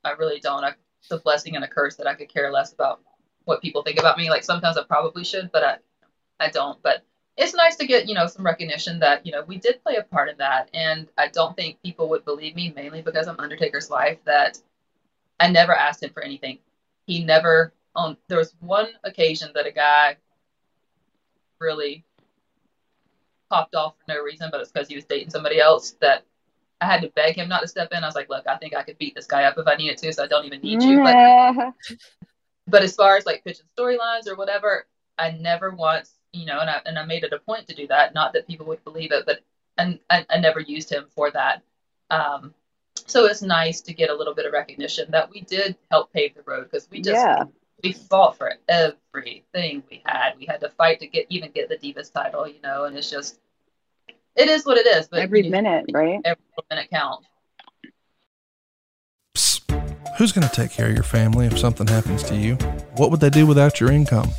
I 0.04 0.12
really 0.12 0.40
don't. 0.40 0.64
I, 0.64 0.74
it's 1.00 1.10
a 1.10 1.18
blessing 1.18 1.56
and 1.56 1.64
a 1.64 1.68
curse 1.68 1.96
that 1.96 2.06
I 2.06 2.14
could 2.14 2.28
care 2.28 2.50
less 2.50 2.72
about 2.72 3.00
what 3.44 3.60
people 3.60 3.82
think 3.82 3.98
about 3.98 4.16
me. 4.16 4.30
Like 4.30 4.44
sometimes 4.44 4.76
I 4.76 4.84
probably 4.84 5.24
should, 5.24 5.50
but 5.52 5.64
I 5.64 5.76
I 6.40 6.50
don't. 6.50 6.80
But 6.82 7.04
it's 7.36 7.54
nice 7.54 7.76
to 7.76 7.86
get 7.86 8.08
you 8.08 8.14
know 8.14 8.26
some 8.26 8.46
recognition 8.46 9.00
that 9.00 9.26
you 9.26 9.32
know 9.32 9.42
we 9.46 9.58
did 9.58 9.82
play 9.82 9.96
a 9.96 10.02
part 10.02 10.28
in 10.28 10.38
that, 10.38 10.70
and 10.72 11.08
I 11.18 11.28
don't 11.28 11.56
think 11.56 11.82
people 11.82 12.08
would 12.10 12.24
believe 12.24 12.54
me 12.54 12.72
mainly 12.74 13.02
because 13.02 13.26
I'm 13.26 13.40
Undertaker's 13.40 13.90
wife 13.90 14.18
that 14.24 14.58
I 15.40 15.48
never 15.48 15.74
asked 15.74 16.02
him 16.02 16.10
for 16.10 16.22
anything. 16.22 16.58
He 17.06 17.24
never 17.24 17.72
on. 17.94 18.16
There 18.28 18.38
was 18.38 18.54
one 18.60 18.88
occasion 19.04 19.50
that 19.54 19.66
a 19.66 19.72
guy 19.72 20.16
really 21.58 22.04
popped 23.50 23.74
off 23.74 23.94
for 23.98 24.14
no 24.14 24.22
reason, 24.22 24.48
but 24.50 24.60
it's 24.60 24.72
because 24.72 24.88
he 24.88 24.94
was 24.94 25.04
dating 25.04 25.30
somebody 25.30 25.60
else 25.60 25.94
that 26.00 26.24
I 26.80 26.86
had 26.86 27.02
to 27.02 27.08
beg 27.10 27.36
him 27.36 27.48
not 27.48 27.62
to 27.62 27.68
step 27.68 27.92
in. 27.92 28.02
I 28.02 28.06
was 28.06 28.14
like, 28.14 28.28
look, 28.28 28.46
I 28.46 28.56
think 28.56 28.74
I 28.74 28.82
could 28.82 28.98
beat 28.98 29.14
this 29.14 29.26
guy 29.26 29.44
up 29.44 29.58
if 29.58 29.66
I 29.66 29.76
needed 29.76 29.98
to, 29.98 30.12
so 30.12 30.24
I 30.24 30.26
don't 30.26 30.44
even 30.44 30.60
need 30.60 30.82
you. 30.82 31.02
But 31.02 31.14
but 32.66 32.82
as 32.82 32.94
far 32.94 33.16
as 33.16 33.26
like 33.26 33.44
pitching 33.44 33.66
storylines 33.78 34.28
or 34.28 34.36
whatever, 34.36 34.86
I 35.18 35.32
never 35.32 35.70
once, 35.70 36.12
you 36.32 36.46
know, 36.46 36.60
and 36.60 36.70
I 36.70 36.80
and 36.86 36.98
I 36.98 37.04
made 37.04 37.24
it 37.24 37.32
a 37.32 37.38
point 37.38 37.68
to 37.68 37.74
do 37.74 37.86
that. 37.88 38.14
Not 38.14 38.32
that 38.32 38.46
people 38.46 38.66
would 38.66 38.82
believe 38.84 39.12
it, 39.12 39.24
but 39.26 39.40
and 39.78 39.98
I, 40.10 40.24
I 40.30 40.38
never 40.38 40.60
used 40.60 40.90
him 40.90 41.06
for 41.14 41.30
that. 41.30 41.62
Um, 42.10 42.54
so 42.94 43.26
it's 43.26 43.42
nice 43.42 43.80
to 43.82 43.92
get 43.94 44.10
a 44.10 44.14
little 44.14 44.34
bit 44.34 44.46
of 44.46 44.52
recognition 44.52 45.10
that 45.10 45.30
we 45.30 45.40
did 45.42 45.76
help 45.90 46.12
pave 46.12 46.34
the 46.34 46.42
road 46.42 46.64
because 46.64 46.88
we 46.90 47.00
just 47.00 47.14
Yeah. 47.16 47.44
we 47.82 47.92
fought 47.92 48.36
for 48.38 48.52
everything 48.68 49.82
we 49.90 50.02
had. 50.06 50.32
We 50.38 50.46
had 50.46 50.60
to 50.60 50.70
fight 50.70 51.00
to 51.00 51.06
get 51.06 51.26
even 51.28 51.50
get 51.50 51.68
the 51.68 51.76
Divas 51.76 52.12
title, 52.12 52.46
you 52.48 52.60
know, 52.62 52.84
and 52.84 52.96
it's 52.96 53.10
just 53.10 53.38
it 54.36 54.48
is 54.48 54.64
what 54.64 54.78
it 54.78 54.86
is. 54.86 55.08
But 55.08 55.20
Every 55.20 55.44
you- 55.44 55.50
minute, 55.50 55.86
right? 55.92 56.20
every 56.24 56.42
minute 56.70 56.88
counts. 56.90 57.26
Who's 60.18 60.30
going 60.30 60.46
to 60.46 60.54
take 60.54 60.70
care 60.70 60.86
of 60.86 60.94
your 60.94 61.02
family 61.02 61.46
if 61.46 61.58
something 61.58 61.88
happens 61.88 62.22
to 62.24 62.36
you? 62.36 62.54
What 62.96 63.10
would 63.10 63.18
they 63.18 63.30
do 63.30 63.46
without 63.46 63.80
your 63.80 63.90
income? 63.90 64.30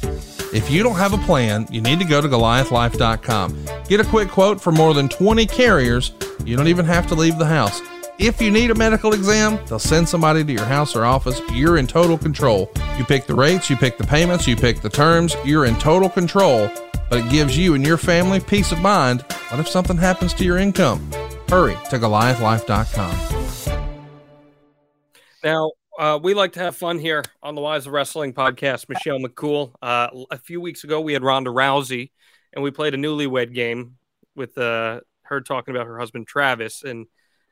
If 0.53 0.71
you 0.71 0.83
don't 0.83 0.95
have 0.95 1.11
a 1.11 1.17
plan, 1.17 1.67
you 1.69 1.81
need 1.81 1.99
to 1.99 2.05
go 2.05 2.21
to 2.21 2.27
goliathlife.com. 2.29 3.65
Get 3.89 3.99
a 3.99 4.05
quick 4.05 4.29
quote 4.29 4.61
for 4.61 4.71
more 4.71 4.93
than 4.93 5.09
20 5.09 5.45
carriers. 5.45 6.13
You 6.45 6.55
don't 6.55 6.69
even 6.69 6.85
have 6.85 7.07
to 7.07 7.15
leave 7.15 7.37
the 7.37 7.45
house. 7.45 7.81
If 8.17 8.41
you 8.41 8.49
need 8.49 8.71
a 8.71 8.75
medical 8.75 9.13
exam, 9.13 9.59
they'll 9.67 9.77
send 9.77 10.07
somebody 10.07 10.41
to 10.41 10.51
your 10.53 10.63
house 10.63 10.95
or 10.95 11.03
office. 11.03 11.41
You're 11.51 11.75
in 11.77 11.85
total 11.85 12.17
control. 12.17 12.71
You 12.97 13.03
pick 13.03 13.27
the 13.27 13.35
rates, 13.35 13.69
you 13.69 13.75
pick 13.75 13.97
the 13.97 14.05
payments, 14.05 14.47
you 14.47 14.55
pick 14.55 14.79
the 14.81 14.89
terms. 14.89 15.35
You're 15.43 15.65
in 15.65 15.77
total 15.79 16.07
control, 16.09 16.71
but 17.09 17.19
it 17.19 17.29
gives 17.29 17.57
you 17.57 17.73
and 17.73 17.85
your 17.85 17.97
family 17.97 18.39
peace 18.39 18.71
of 18.71 18.79
mind. 18.79 19.23
What 19.49 19.59
if 19.59 19.67
something 19.67 19.97
happens 19.97 20.33
to 20.35 20.45
your 20.45 20.57
income? 20.57 21.11
Hurry 21.49 21.75
to 21.89 21.99
goliathlife.com. 21.99 23.75
Now, 25.43 25.71
uh, 25.99 26.17
we 26.23 26.33
like 26.33 26.53
to 26.53 26.61
have 26.61 26.77
fun 26.77 26.99
here 26.99 27.21
on 27.43 27.55
the 27.55 27.61
Wives 27.61 27.85
of 27.85 27.91
Wrestling 27.91 28.33
podcast. 28.33 28.87
Michelle 28.87 29.19
McCool. 29.19 29.73
Uh, 29.81 30.07
a 30.31 30.37
few 30.37 30.61
weeks 30.61 30.85
ago, 30.85 31.01
we 31.01 31.11
had 31.11 31.21
Ronda 31.21 31.49
Rousey, 31.49 32.11
and 32.53 32.63
we 32.63 32.71
played 32.71 32.93
a 32.93 32.97
newlywed 32.97 33.53
game 33.53 33.97
with 34.37 34.57
uh, 34.57 35.01
her 35.23 35.41
talking 35.41 35.75
about 35.75 35.85
her 35.85 35.99
husband 35.99 36.27
Travis. 36.27 36.81
And 36.81 37.07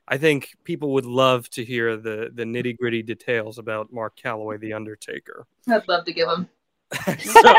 I 0.07 0.17
think 0.17 0.49
people 0.63 0.91
would 0.93 1.05
love 1.05 1.49
to 1.51 1.63
hear 1.63 1.95
the 1.95 2.29
the 2.33 2.43
nitty 2.43 2.77
gritty 2.77 3.01
details 3.01 3.57
about 3.57 3.91
Mark 3.93 4.17
Calaway, 4.17 4.59
the 4.59 4.73
Undertaker. 4.73 5.45
I'd 5.69 5.87
love 5.87 6.05
to 6.05 6.13
give 6.13 6.27
them. 6.27 6.49
so, 7.19 7.53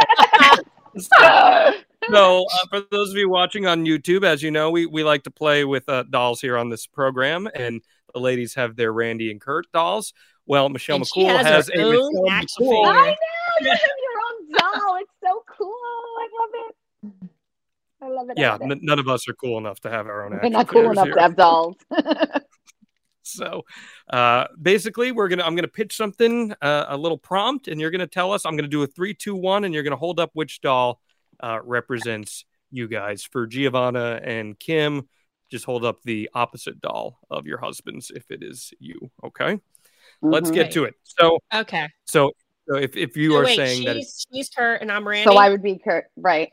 so, 0.96 0.98
so, 2.10 2.44
uh, 2.44 2.66
for 2.70 2.82
those 2.90 3.10
of 3.10 3.16
you 3.16 3.28
watching 3.28 3.66
on 3.66 3.84
YouTube, 3.84 4.24
as 4.24 4.42
you 4.42 4.50
know, 4.50 4.70
we, 4.70 4.86
we 4.86 5.02
like 5.02 5.24
to 5.24 5.30
play 5.30 5.64
with 5.64 5.88
uh, 5.88 6.04
dolls 6.04 6.40
here 6.40 6.56
on 6.56 6.68
this 6.68 6.86
program, 6.86 7.48
and 7.54 7.80
the 8.12 8.20
ladies 8.20 8.54
have 8.54 8.76
their 8.76 8.92
Randy 8.92 9.30
and 9.30 9.40
Kurt 9.40 9.70
dolls. 9.72 10.12
Well, 10.46 10.68
Michelle 10.68 10.96
And 10.96 11.04
McCool 11.04 11.28
has 11.28 11.46
has, 11.46 11.68
a 11.70 11.82
own 11.82 12.12
Michelle 12.12 12.22
McCool. 12.22 12.86
I 12.86 13.06
know 13.08 13.16
you 13.60 13.70
have 13.70 13.80
your 13.80 14.20
own 14.28 14.80
doll. 14.80 14.96
It's 15.00 15.10
so 15.22 15.44
cool. 15.56 15.74
I 15.74 16.28
love 16.40 16.50
it. 16.68 17.30
I 18.04 18.08
love 18.08 18.28
it. 18.28 18.36
Yeah, 18.38 18.58
n- 18.60 18.80
none 18.82 18.98
of 18.98 19.08
us 19.08 19.26
are 19.28 19.34
cool 19.34 19.56
enough 19.56 19.80
to 19.80 19.90
have 19.90 20.06
our 20.06 20.24
own. 20.26 20.32
We're 20.42 20.48
not 20.50 20.68
cool 20.68 20.90
enough 20.90 21.06
here. 21.06 21.14
to 21.14 21.20
have 21.22 21.36
dolls. 21.36 21.76
So, 23.26 23.62
uh, 24.10 24.48
basically, 24.60 25.10
we're 25.10 25.28
gonna 25.28 25.44
I'm 25.44 25.56
gonna 25.56 25.66
pitch 25.66 25.96
something, 25.96 26.52
uh, 26.60 26.84
a 26.88 26.96
little 26.98 27.16
prompt, 27.16 27.68
and 27.68 27.80
you're 27.80 27.90
gonna 27.90 28.06
tell 28.06 28.32
us. 28.32 28.44
I'm 28.44 28.54
gonna 28.54 28.68
do 28.68 28.82
a 28.82 28.86
three, 28.86 29.14
two, 29.14 29.34
one, 29.34 29.64
and 29.64 29.72
you're 29.72 29.82
gonna 29.82 29.96
hold 29.96 30.20
up 30.20 30.28
which 30.34 30.60
doll 30.60 31.00
uh, 31.40 31.58
represents 31.64 32.44
you 32.70 32.86
guys. 32.86 33.24
For 33.24 33.46
Giovanna 33.46 34.20
and 34.22 34.58
Kim, 34.58 35.08
just 35.50 35.64
hold 35.64 35.86
up 35.86 36.02
the 36.04 36.28
opposite 36.34 36.82
doll 36.82 37.18
of 37.30 37.46
your 37.46 37.56
husband's 37.56 38.10
if 38.10 38.30
it 38.30 38.42
is 38.42 38.74
you. 38.78 39.10
Okay, 39.24 39.58
let's 40.20 40.50
Mhm. 40.50 40.54
get 40.54 40.72
to 40.72 40.84
it. 40.84 40.94
So, 41.04 41.38
Okay. 41.54 41.88
so, 42.04 42.30
so 42.68 42.76
if 42.76 42.94
if 42.94 43.16
you 43.16 43.30
So 43.32 43.38
are 43.38 43.44
wait, 43.44 43.56
saying 43.56 43.84
that, 43.86 43.96
she's, 43.96 44.04
it's, 44.08 44.26
she's 44.30 44.50
Kurt 44.50 44.82
and 44.82 44.92
I'm 44.92 45.08
Randy. 45.08 45.30
So 45.30 45.38
I 45.38 45.48
would 45.48 45.62
be 45.62 45.78
Kurt, 45.78 46.10
right? 46.16 46.52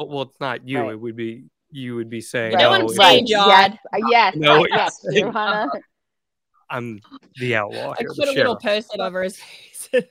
Well, 0.00 0.08
well, 0.08 0.22
it's 0.22 0.40
not 0.40 0.66
you. 0.66 0.80
Right. 0.80 0.92
It 0.92 1.00
would 1.00 1.16
be 1.16 1.44
you 1.70 1.94
would 1.96 2.10
be 2.10 2.20
saying, 2.20 2.52
know 2.54 2.58
no, 2.58 2.70
what 2.70 2.80
I'm 2.80 2.88
saying, 2.88 3.24
right. 3.24 3.26
John? 3.26 3.48
Yes, 3.48 3.78
uh, 3.92 3.98
yes, 4.08 4.34
No, 4.36 4.66
yes, 4.66 5.00
yes, 5.04 5.14
Johanna. 5.22 5.68
I'm 6.70 7.00
the 7.38 7.56
outlaw 7.56 7.92
I 7.92 8.04
put 8.04 8.16
the 8.16 8.22
a 8.24 8.32
little 8.32 8.58
sheriff. 8.60 8.62
post 8.62 8.94
it 8.94 9.00
over 9.00 9.22
his 9.22 9.36
face. 9.38 9.88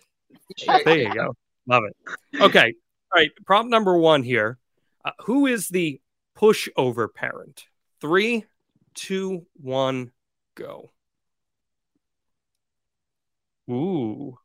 There 0.85 0.97
you 0.97 1.13
go. 1.13 1.35
Love 1.67 1.83
it. 1.85 2.41
Okay. 2.41 2.73
All 3.13 3.21
right. 3.21 3.29
Prompt 3.45 3.69
number 3.69 3.97
one 3.97 4.23
here. 4.23 4.57
Uh, 5.05 5.11
who 5.25 5.45
is 5.45 5.67
the 5.69 6.01
pushover 6.37 7.07
parent? 7.13 7.65
Three, 8.01 8.45
two, 8.95 9.45
one, 9.61 10.11
go. 10.55 10.91
Ooh. 13.69 14.37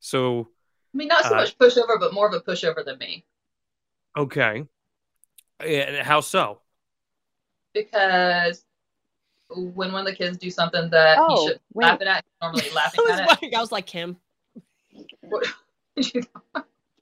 So, 0.00 0.50
I 0.94 0.96
mean, 0.96 1.08
not 1.08 1.24
so 1.24 1.34
Uh, 1.34 1.38
much 1.38 1.56
pushover, 1.58 1.98
but 1.98 2.12
more 2.12 2.26
of 2.28 2.34
a 2.34 2.40
pushover 2.40 2.84
than 2.84 2.98
me. 2.98 3.24
okay. 4.16 4.64
And 5.60 5.96
how 6.06 6.20
so? 6.20 6.60
Because 7.72 8.64
when 9.50 9.92
one 9.92 10.00
of 10.00 10.06
the 10.06 10.14
kids 10.14 10.36
do 10.38 10.50
something 10.50 10.90
that 10.90 11.18
Oh, 11.20 11.36
he 11.36 11.46
should 11.48 11.60
wait. 11.74 11.84
laughing 11.86 12.08
at, 12.08 12.24
normally 12.42 12.70
laughing 12.74 13.00
was, 13.04 13.12
at 13.12 13.20
it. 13.20 13.26
wondering- 13.26 13.54
I 13.54 13.60
was 13.60 13.72
like 13.72 13.88
him. 13.88 14.16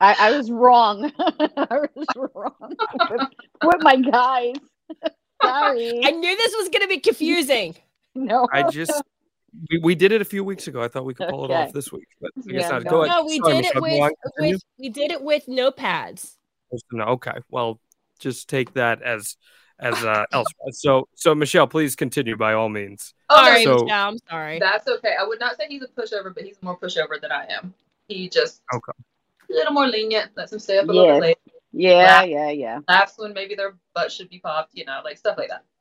I, 0.01 0.15
I 0.19 0.37
was 0.37 0.51
wrong. 0.51 1.11
I 1.19 1.87
was 1.95 2.07
wrong 2.17 2.53
with, 3.11 3.21
with 3.63 3.83
my 3.83 3.97
guys. 3.97 4.57
Sorry. 5.43 6.01
I 6.05 6.11
knew 6.11 6.37
this 6.37 6.55
was 6.57 6.69
going 6.69 6.83
to 6.83 6.89
be 6.89 6.99
confusing. 6.99 7.75
no. 8.15 8.47
I 8.53 8.69
just, 8.71 8.93
we, 9.71 9.79
we 9.79 9.95
did 9.95 10.13
it 10.13 10.21
a 10.21 10.25
few 10.25 10.45
weeks 10.45 10.67
ago. 10.69 10.83
I 10.83 10.89
thought 10.89 11.05
we 11.05 11.15
could 11.15 11.29
pull 11.29 11.45
it 11.45 11.51
off 11.51 11.73
this 11.73 11.93
week, 11.93 12.09
but 12.21 12.31
I 12.37 12.53
guess 12.53 12.63
Yeah, 12.63 12.69
not. 12.71 12.85
no. 12.85 12.91
Go 12.91 13.03
ahead. 13.05 13.17
No, 13.17 13.25
we 13.25 13.39
Sorry, 13.39 13.63
did 13.63 13.65
it 13.67 13.81
with, 13.83 14.13
with 14.39 14.63
we 14.79 14.89
did 14.89 15.11
it 15.13 15.23
with 15.23 15.47
notepads. 15.47 16.37
No, 16.93 17.05
okay. 17.05 17.35
Well, 17.51 17.79
just 18.25 18.49
take 18.49 18.75
that 18.75 19.01
as 19.03 19.37
as 19.79 19.95
uh 20.05 20.25
elsewise. 20.33 20.81
So 20.81 21.09
so 21.15 21.35
Michelle, 21.35 21.67
please 21.69 21.95
continue 21.95 22.37
by 22.37 22.55
all 22.55 22.69
means. 22.69 23.15
Oh, 23.31 23.37
no, 23.37 23.43
sorry, 23.47 23.65
so- 23.65 23.75
Michelle. 23.85 24.09
I'm 24.09 24.19
sorry. 24.29 24.59
That's 24.59 24.89
okay. 24.89 25.15
I 25.21 25.25
would 25.25 25.39
not 25.41 25.57
say 25.57 25.67
he's 25.69 25.83
a 25.83 25.89
pushover, 25.89 26.35
but 26.35 26.43
he's 26.45 26.61
more 26.63 26.77
pushover 26.79 27.21
than 27.21 27.31
I 27.31 27.47
am. 27.51 27.73
He 28.09 28.29
just 28.29 28.63
Okay. 28.75 28.93
a 29.51 29.53
little 29.53 29.73
more 29.73 29.87
lenient, 29.87 30.33
lets 30.37 30.53
him 30.53 30.59
stay 30.59 30.79
up 30.79 30.89
a 30.89 30.93
little 30.93 31.07
Yes. 31.07 31.15
bit 31.15 31.23
late, 31.23 31.39
Yeah, 31.73 31.95
Laugh. 31.95 32.29
yeah, 32.29 32.51
yeah. 32.51 32.79
laughs 32.89 33.15
when 33.17 33.33
maybe 33.33 33.55
their 33.55 33.77
butt 33.95 34.11
should 34.13 34.29
be 34.29 34.39
popped, 34.41 34.71
you 34.75 34.85
know, 34.85 35.01
like 35.05 35.17
stuff 35.19 35.39
like 35.39 35.49
that. 35.51 35.65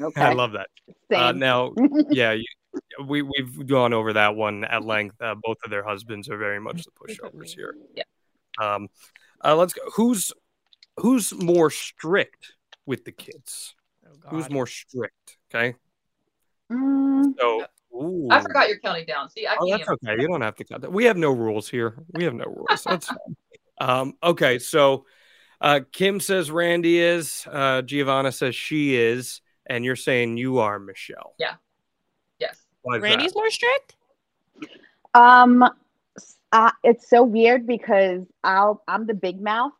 Okay. 0.00 0.20
I 0.20 0.32
love 0.34 0.52
that. 0.52 0.68
Uh, 1.14 1.32
now, 1.32 1.72
yeah, 2.10 2.32
you, 2.32 2.44
we 3.06 3.22
we've 3.22 3.66
gone 3.66 3.94
over 3.94 4.12
that 4.12 4.36
one 4.36 4.62
at 4.64 4.84
length. 4.84 5.16
Uh, 5.22 5.34
both 5.42 5.56
of 5.64 5.70
their 5.70 5.82
husbands 5.82 6.28
are 6.28 6.36
very 6.36 6.60
much 6.60 6.84
the 6.84 6.90
pushovers 6.90 7.54
here. 7.54 7.74
Yeah. 7.94 8.02
Um, 8.60 8.88
uh, 9.42 9.56
let's 9.56 9.72
go. 9.72 9.80
Who's 9.94 10.32
who's 10.98 11.32
more 11.34 11.70
strict 11.70 12.54
with 12.86 13.04
the 13.04 13.12
kids? 13.12 13.74
Oh, 14.06 14.28
Who's 14.30 14.50
more 14.50 14.66
strict? 14.66 15.38
Okay. 15.54 15.76
Mm, 16.72 17.34
So. 17.38 17.66
Ooh. 17.94 18.28
I 18.30 18.40
forgot 18.42 18.68
you're 18.68 18.78
counting 18.80 19.06
down. 19.06 19.30
See, 19.30 19.46
I 19.46 19.56
Oh, 19.58 19.66
can't. 19.66 19.80
that's 19.80 19.90
okay. 20.04 20.20
You 20.20 20.28
don't 20.28 20.42
have 20.42 20.56
to 20.56 20.64
cut 20.64 20.82
that. 20.82 20.92
We 20.92 21.04
have 21.06 21.16
no 21.16 21.30
rules 21.30 21.68
here. 21.68 21.94
We 22.12 22.24
have 22.24 22.34
no 22.34 22.44
rules. 22.44 22.84
That's 22.84 23.06
fine. 23.06 23.36
Um, 23.80 24.14
okay, 24.22 24.58
so 24.58 25.06
uh, 25.62 25.80
Kim 25.92 26.20
says 26.20 26.50
Randy 26.50 26.98
is. 26.98 27.46
Uh, 27.50 27.80
Giovanna 27.82 28.32
says 28.32 28.54
she 28.54 28.96
is, 28.96 29.40
and 29.64 29.82
you're 29.84 29.96
saying 29.96 30.36
you 30.36 30.58
are 30.58 30.78
Michelle. 30.78 31.34
Yeah. 31.38 31.54
Yes. 32.38 32.60
Why 32.82 32.96
is 32.96 33.02
that? 33.02 33.08
Randy's 33.08 33.34
more 33.34 33.50
strict. 33.50 33.94
Um, 35.14 35.62
s- 36.18 36.36
uh, 36.52 36.70
it's 36.84 37.08
so 37.08 37.22
weird 37.22 37.66
because 37.66 38.22
I'll 38.44 38.82
I'm 38.88 39.06
the 39.06 39.14
big 39.14 39.40
mouth, 39.40 39.72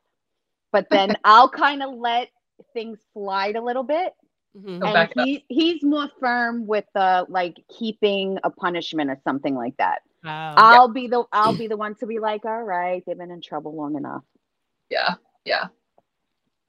but 0.76 0.90
then 0.90 1.16
I'll 1.24 1.48
kind 1.48 1.82
of 1.82 1.94
let 1.94 2.28
things 2.74 2.98
slide 3.14 3.56
a 3.56 3.62
little 3.62 3.82
bit, 3.82 4.12
back 4.54 5.10
it 5.10 5.16
and 5.16 5.26
he 5.26 5.44
he's 5.48 5.82
more 5.82 6.10
firm 6.20 6.66
with 6.66 6.84
the 6.94 7.24
like 7.30 7.56
keeping 7.78 8.38
a 8.44 8.50
punishment 8.50 9.08
or 9.08 9.18
something 9.24 9.54
like 9.54 9.74
that. 9.78 10.00
Oh. 10.22 10.28
I'll 10.28 10.88
be 10.88 11.06
the 11.06 11.24
I'll 11.32 11.56
be 11.56 11.66
the 11.66 11.78
one 11.78 11.94
to 11.96 12.06
be 12.06 12.18
like, 12.18 12.44
all 12.44 12.62
right, 12.62 13.02
they've 13.06 13.16
been 13.16 13.30
in 13.30 13.40
trouble 13.40 13.74
long 13.74 13.96
enough. 13.96 14.22
Yeah, 14.90 15.14
yeah. 15.46 15.68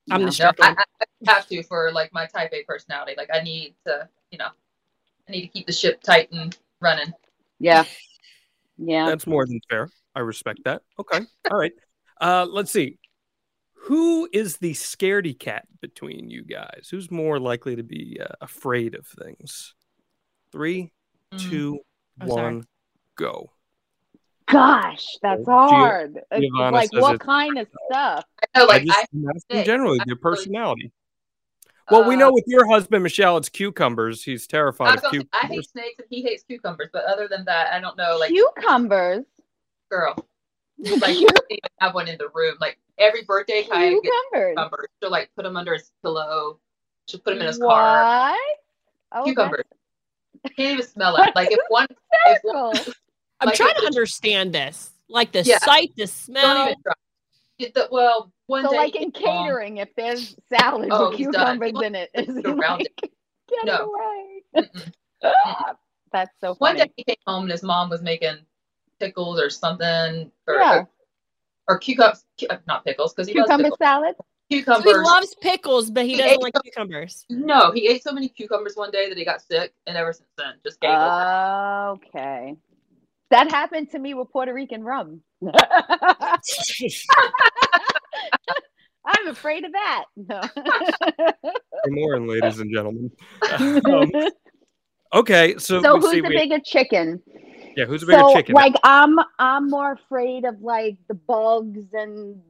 I'm 0.10 0.22
the 0.22 0.24
Yeah. 0.24 0.26
No, 0.26 0.30
strict 0.30 0.62
I, 0.62 0.70
one. 0.70 0.78
I 0.78 1.06
I 1.28 1.34
have 1.34 1.48
to 1.48 1.64
for 1.64 1.92
like 1.92 2.14
my 2.14 2.28
type 2.28 2.54
A 2.54 2.64
personality. 2.64 3.16
Like 3.18 3.30
I 3.34 3.42
need 3.42 3.76
to, 3.86 4.08
you 4.32 4.38
know, 4.38 4.50
I 5.28 5.32
need 5.32 5.42
to 5.42 5.48
keep 5.48 5.68
the 5.68 5.74
ship 5.74 6.02
tight 6.02 6.32
and 6.32 6.58
running. 6.80 7.12
Yeah. 7.60 7.84
Yeah. 8.78 9.06
That's 9.10 9.28
more 9.28 9.46
than 9.46 9.60
fair. 9.70 9.90
I 10.16 10.22
respect 10.22 10.62
that. 10.64 10.84
Okay. 10.98 11.26
All 11.52 11.58
right. 11.58 11.74
Uh, 12.20 12.48
let's 12.50 12.72
see. 12.72 12.98
Who 13.84 14.28
is 14.34 14.58
the 14.58 14.74
scaredy 14.74 15.38
cat 15.38 15.66
between 15.82 16.30
you 16.30 16.44
guys? 16.44 16.88
Who's 16.92 17.10
more 17.12 17.40
likely 17.40 17.76
to 17.76 17.84
be 17.84 18.20
uh, 18.22 18.34
afraid 18.42 18.96
of 18.96 19.06
things? 19.08 19.74
Three, 20.52 20.92
Mm. 21.34 21.50
two, 21.50 21.80
Oh, 22.22 22.28
sorry. 22.36 22.62
go. 23.16 23.52
Gosh, 24.50 25.06
that's 25.22 25.44
Gia- 25.46 25.52
hard. 25.52 26.20
It's 26.32 26.42
Giovanna 26.42 26.72
like 26.76 26.92
what 26.94 27.16
it's- 27.16 27.26
kind 27.26 27.58
of 27.58 27.68
stuff? 27.92 28.24
I 28.56 28.60
know, 28.60 28.64
I 28.64 28.68
like 28.68 28.84
just, 28.86 28.98
I, 28.98 29.02
am 29.14 29.26
asking 29.36 29.42
say, 29.58 29.64
generally 29.66 30.00
I 30.00 30.04
their 30.06 30.16
personality. 30.16 30.92
Well, 31.92 32.08
we 32.08 32.16
uh, 32.16 32.20
know 32.20 32.32
with 32.34 32.46
your 32.48 32.66
husband, 32.68 33.04
Michelle, 33.04 33.36
it's 33.38 33.50
cucumbers. 33.50 34.24
He's 34.24 34.48
terrified 34.48 34.96
was 34.96 35.04
of 35.04 35.12
gonna 35.12 35.24
I 35.34 35.48
hate 35.48 35.70
snakes 35.70 36.00
and 36.00 36.08
he 36.10 36.22
hates 36.22 36.44
cucumbers, 36.44 36.90
but 36.94 37.04
other 37.06 37.28
than 37.28 37.44
that, 37.46 37.74
I 37.74 37.80
don't 37.82 37.98
know. 37.98 38.18
Like, 38.18 38.30
Cucumbers. 38.32 39.26
girl, 39.90 40.16
like 40.80 41.18
you 41.20 41.28
have 41.80 41.94
one 41.94 42.08
in 42.08 42.18
the 42.18 42.30
room. 42.34 42.56
Like 42.62 42.78
every 43.00 43.24
birthday, 43.24 43.64
Kaia 43.64 43.92
gets 43.92 44.02
Cucumbers. 44.02 44.54
cucumbers. 44.56 44.88
She'll 45.02 45.12
like 45.12 45.30
put 45.36 45.44
them 45.44 45.56
under 45.58 45.74
his 45.74 45.92
pillow. 46.04 46.60
She'll 47.08 47.20
put 47.22 47.32
them 47.32 47.42
in 47.42 47.48
his 47.48 47.58
car. 47.58 48.32
What? 48.32 48.40
Oh, 49.14 49.24
Cucumbers. 49.24 49.64
Can't 50.56 50.74
even 50.74 50.86
smell 50.86 51.16
it. 51.18 51.36
Like 51.36 51.52
if 51.52 51.60
one, 51.70 51.88
if 52.28 52.40
one. 52.44 52.76
I'm 53.40 53.48
like, 53.48 53.56
trying 53.56 53.70
to 53.70 53.76
just- 53.76 53.88
understand 53.88 54.54
this. 54.54 54.92
Like 55.10 55.32
the 55.32 55.44
Yeah. 55.44 55.60
sight, 55.60 55.92
the 55.96 56.04
don't 56.04 56.10
smell. 56.10 56.64
even 56.70 56.76
try. 56.84 56.94
The, 57.60 57.88
well, 57.92 58.32
one 58.48 58.64
So, 58.66 58.72
day 58.72 58.78
like 58.78 58.96
in 58.96 59.12
came 59.12 59.28
home- 59.28 59.46
catering, 59.48 59.78
if 59.78 59.90
there's 59.96 60.36
salad 60.50 60.90
Oh, 60.92 61.10
with 61.10 61.18
cucumbers 61.18 61.72
in 61.82 61.96
it, 61.96 62.10
is 62.14 62.36
he 62.36 62.44
around 62.44 62.80
like, 62.80 62.94
it. 63.04 63.12
get 63.50 63.66
No. 63.66 63.92
away? 63.94 64.70
That's 66.12 66.32
so 66.42 66.56
funny. 66.56 66.58
One 66.80 66.88
day 66.88 66.92
he 66.98 67.04
came 67.04 67.16
home 67.26 67.44
and 67.44 67.52
his 67.52 67.64
mom 67.64 67.90
was 67.90 68.02
making 68.02 68.38
pickles 69.00 69.40
or 69.40 69.50
something, 69.50 70.32
or 70.48 70.56
Yeah. 70.56 70.80
or, 70.80 70.90
cucumbers, 71.78 72.24
not 72.68 72.86
pickles 72.86 73.14
because 73.14 73.28
he 73.28 73.34
Cucumber 73.34 73.64
loves 73.64 73.76
salad. 73.80 74.16
Cucumbers. 74.50 74.84
So 74.86 74.90
he 74.92 75.06
loves 75.06 75.36
pickles, 75.42 75.92
but 75.92 76.06
he 76.06 76.12
He 76.12 76.18
doesn't 76.18 76.42
like 76.42 76.56
some- 76.56 76.62
cucumbers. 76.64 77.26
no, 77.30 77.72
he 77.72 77.88
ate 77.90 78.02
so 78.04 78.14
many 78.14 78.30
cucumbers 78.30 78.78
one 78.78 78.92
day 78.92 79.10
that 79.10 79.18
he 79.18 79.26
got 79.26 79.42
sick, 79.42 79.74
and 79.86 79.98
ever 79.98 80.14
since 80.14 80.30
then, 80.38 80.54
just 80.64 80.80
gave 80.80 80.92
over. 80.92 81.98
Okay. 81.98 82.56
That 83.30 83.52
happened 83.52 83.92
to 83.92 84.00
me 84.00 84.14
with 84.14 84.32
Puerto 84.32 84.54
Rican 84.54 84.84
rum. 84.84 85.22
I'm 89.06 89.28
afraid 89.28 89.64
of 89.66 89.72
that. 89.74 90.06
No. 90.16 90.42
Good 90.56 91.94
morning, 91.94 92.28
ladies 92.28 92.60
and 92.60 92.74
gentlemen. 92.74 93.12
Um, 95.14 95.22
okay, 95.22 95.58
so, 95.58 95.82
so 95.82 96.00
who's 96.00 96.12
see 96.12 96.22
the 96.22 96.28
we, 96.28 96.36
bigger 96.38 96.60
chicken? 96.66 97.22
Yeah, 97.78 97.86
who's 97.86 98.02
the 98.02 98.08
bigger 98.08 98.20
so 98.20 98.34
chicken? 98.34 98.56
like 98.56 98.74
I'm 98.84 99.20
I'm 99.38 99.70
more 99.70 99.92
afraid 99.92 100.46
of 100.46 100.62
like 100.62 100.98
the 101.08 101.14
bugs 101.14 101.94
and 101.94 102.42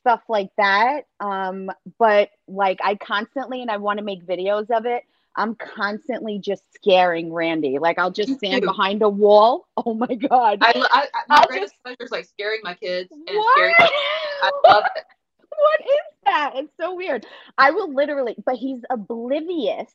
stuff 0.00 0.22
like 0.28 0.50
that. 0.58 1.02
Um, 1.20 1.70
but 2.00 2.30
like 2.48 2.80
I 2.82 2.96
constantly 2.96 3.62
and 3.62 3.70
I 3.70 3.76
want 3.76 4.00
to 4.00 4.04
make 4.04 4.26
videos 4.26 4.68
of 4.76 4.84
it. 4.84 5.04
I'm 5.36 5.54
constantly 5.54 6.40
just 6.40 6.64
scaring 6.74 7.32
Randy. 7.32 7.78
Like 7.78 7.98
I'll 7.98 8.10
just 8.10 8.38
stand 8.38 8.62
behind 8.62 9.02
a 9.02 9.08
wall. 9.08 9.68
Oh 9.86 9.94
my 9.94 10.14
god. 10.14 10.58
I, 10.62 10.72
lo- 10.74 10.86
I, 10.90 11.06
I, 11.14 11.22
my 11.28 11.36
I 11.36 11.46
greatest 11.46 11.74
pleasure 11.82 11.98
is 12.00 12.10
like 12.10 12.24
scaring 12.24 12.60
my 12.64 12.74
kids 12.74 13.12
and 13.12 13.22
what? 13.24 13.52
scaring. 13.54 13.74
I 13.78 14.50
love 14.66 14.84
it. 14.96 15.04
what 15.48 15.80
is 15.82 16.00
that? 16.24 16.52
It's 16.56 16.72
so 16.80 16.94
weird. 16.94 17.24
I 17.56 17.70
will 17.70 17.94
literally, 17.94 18.34
but 18.44 18.56
he's 18.56 18.80
oblivious. 18.90 19.92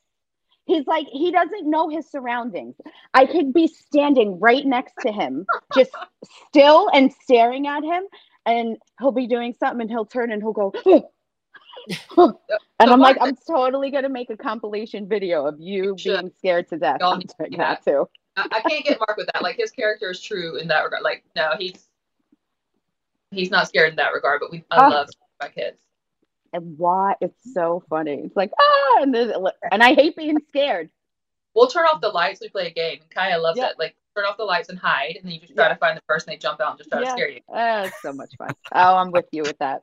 He's 0.64 0.86
like, 0.86 1.06
he 1.10 1.32
doesn't 1.32 1.68
know 1.68 1.88
his 1.88 2.10
surroundings. 2.10 2.76
I 3.14 3.26
could 3.26 3.52
be 3.52 3.66
standing 3.66 4.38
right 4.38 4.64
next 4.64 4.94
to 5.02 5.12
him, 5.12 5.46
just 5.72 5.90
still 6.48 6.88
and 6.94 7.12
staring 7.12 7.66
at 7.66 7.82
him, 7.82 8.04
and 8.46 8.76
he'll 9.00 9.12
be 9.12 9.26
doing 9.26 9.54
something 9.58 9.82
and 9.82 9.90
he'll 9.90 10.06
turn 10.06 10.30
and 10.30 10.40
he'll 10.42 10.52
go, 10.52 10.72
and 12.16 12.90
I'm 12.90 13.00
like, 13.00 13.16
I'm 13.20 13.36
totally 13.46 13.90
gonna 13.90 14.08
make 14.08 14.30
a 14.30 14.36
compilation 14.36 15.08
video 15.08 15.46
of 15.46 15.60
you 15.60 15.94
being 15.96 16.30
scared 16.38 16.68
to 16.68 16.78
death. 16.78 17.00
I'm 17.02 17.20
doing 17.20 17.50
do 17.52 17.56
that 17.58 17.84
too. 17.84 18.08
I, 18.36 18.48
I 18.50 18.60
can't 18.60 18.84
get 18.84 18.98
Mark 18.98 19.16
with 19.16 19.28
that. 19.32 19.42
Like 19.42 19.56
his 19.56 19.70
character 19.70 20.10
is 20.10 20.20
true 20.20 20.56
in 20.56 20.68
that 20.68 20.82
regard. 20.82 21.02
Like 21.02 21.24
no, 21.36 21.52
he's 21.58 21.88
he's 23.30 23.50
not 23.50 23.68
scared 23.68 23.90
in 23.90 23.96
that 23.96 24.12
regard. 24.12 24.40
But 24.40 24.52
we, 24.52 24.64
I 24.70 24.86
Oh. 24.86 24.90
love 24.90 25.08
my 25.40 25.48
kids. 25.48 25.78
And 26.52 26.76
why? 26.78 27.14
It's 27.20 27.36
so 27.54 27.82
funny. 27.88 28.22
It's 28.24 28.36
like, 28.36 28.50
ah, 28.58 29.02
and, 29.02 29.14
then, 29.14 29.32
and 29.70 29.82
I 29.82 29.94
hate 29.94 30.16
being 30.16 30.38
scared. 30.48 30.90
We'll 31.54 31.68
turn 31.68 31.86
off 31.86 32.00
the 32.00 32.08
lights. 32.08 32.40
We 32.40 32.48
play 32.48 32.66
a 32.66 32.70
game. 32.70 32.98
And 33.02 33.10
Kaia 33.10 33.40
loves 33.40 33.58
Yeah. 33.58 33.68
it. 33.70 33.78
Like 33.78 33.94
turn 34.16 34.24
off 34.26 34.36
the 34.36 34.44
lights 34.44 34.68
and 34.68 34.78
hide, 34.78 35.16
and 35.16 35.24
then 35.24 35.32
you 35.32 35.40
just 35.40 35.54
try 35.54 35.66
Yeah. 35.66 35.72
to 35.74 35.76
find 35.76 35.96
the 35.96 36.02
person. 36.02 36.30
They 36.30 36.36
jump 36.36 36.60
out 36.60 36.70
and 36.72 36.78
just 36.78 36.90
try 36.90 37.00
Yeah. 37.00 37.06
to 37.06 37.10
scare 37.12 37.30
you. 37.30 37.40
It's 37.48 38.02
so 38.02 38.12
much 38.12 38.34
fun. 38.36 38.50
Oh, 38.72 38.96
I'm 38.96 39.10
with 39.10 39.26
you 39.32 39.42
with 39.42 39.58
that. 39.58 39.82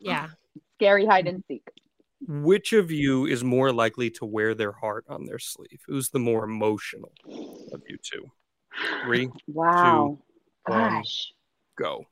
Yeah. 0.00 0.28
Scary 0.78 1.06
hide 1.06 1.26
and 1.26 1.42
seek. 1.48 1.62
Which 2.28 2.72
of 2.72 2.90
you 2.90 3.26
is 3.26 3.44
more 3.44 3.72
likely 3.72 4.10
to 4.10 4.24
wear 4.24 4.54
their 4.54 4.72
heart 4.72 5.04
on 5.08 5.26
their 5.26 5.38
sleeve? 5.38 5.80
Who's 5.86 6.10
the 6.10 6.18
more 6.18 6.44
emotional 6.44 7.12
of 7.72 7.82
you 7.88 7.98
two? 8.02 8.24
Three, 9.04 9.28
Wow. 9.48 10.18
one. 10.66 10.80
Gosh, 10.80 11.32
go. 11.78 12.04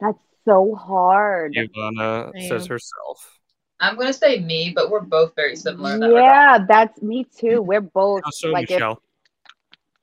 that's 0.00 0.18
so 0.44 0.74
hard. 0.74 1.54
Ivana 1.54 2.32
says 2.48 2.66
herself. 2.66 3.37
I'm 3.80 3.96
gonna 3.96 4.12
say 4.12 4.40
me, 4.40 4.72
but 4.74 4.90
we're 4.90 5.00
both 5.00 5.34
very 5.36 5.54
similar. 5.56 5.94
In 5.94 6.00
that 6.00 6.06
regard. 6.08 6.24
Yeah, 6.24 6.64
that's 6.66 7.00
me 7.02 7.24
too. 7.24 7.62
We're 7.62 7.80
both 7.80 8.22
so, 8.32 8.48
like 8.50 8.70
if, 8.70 8.82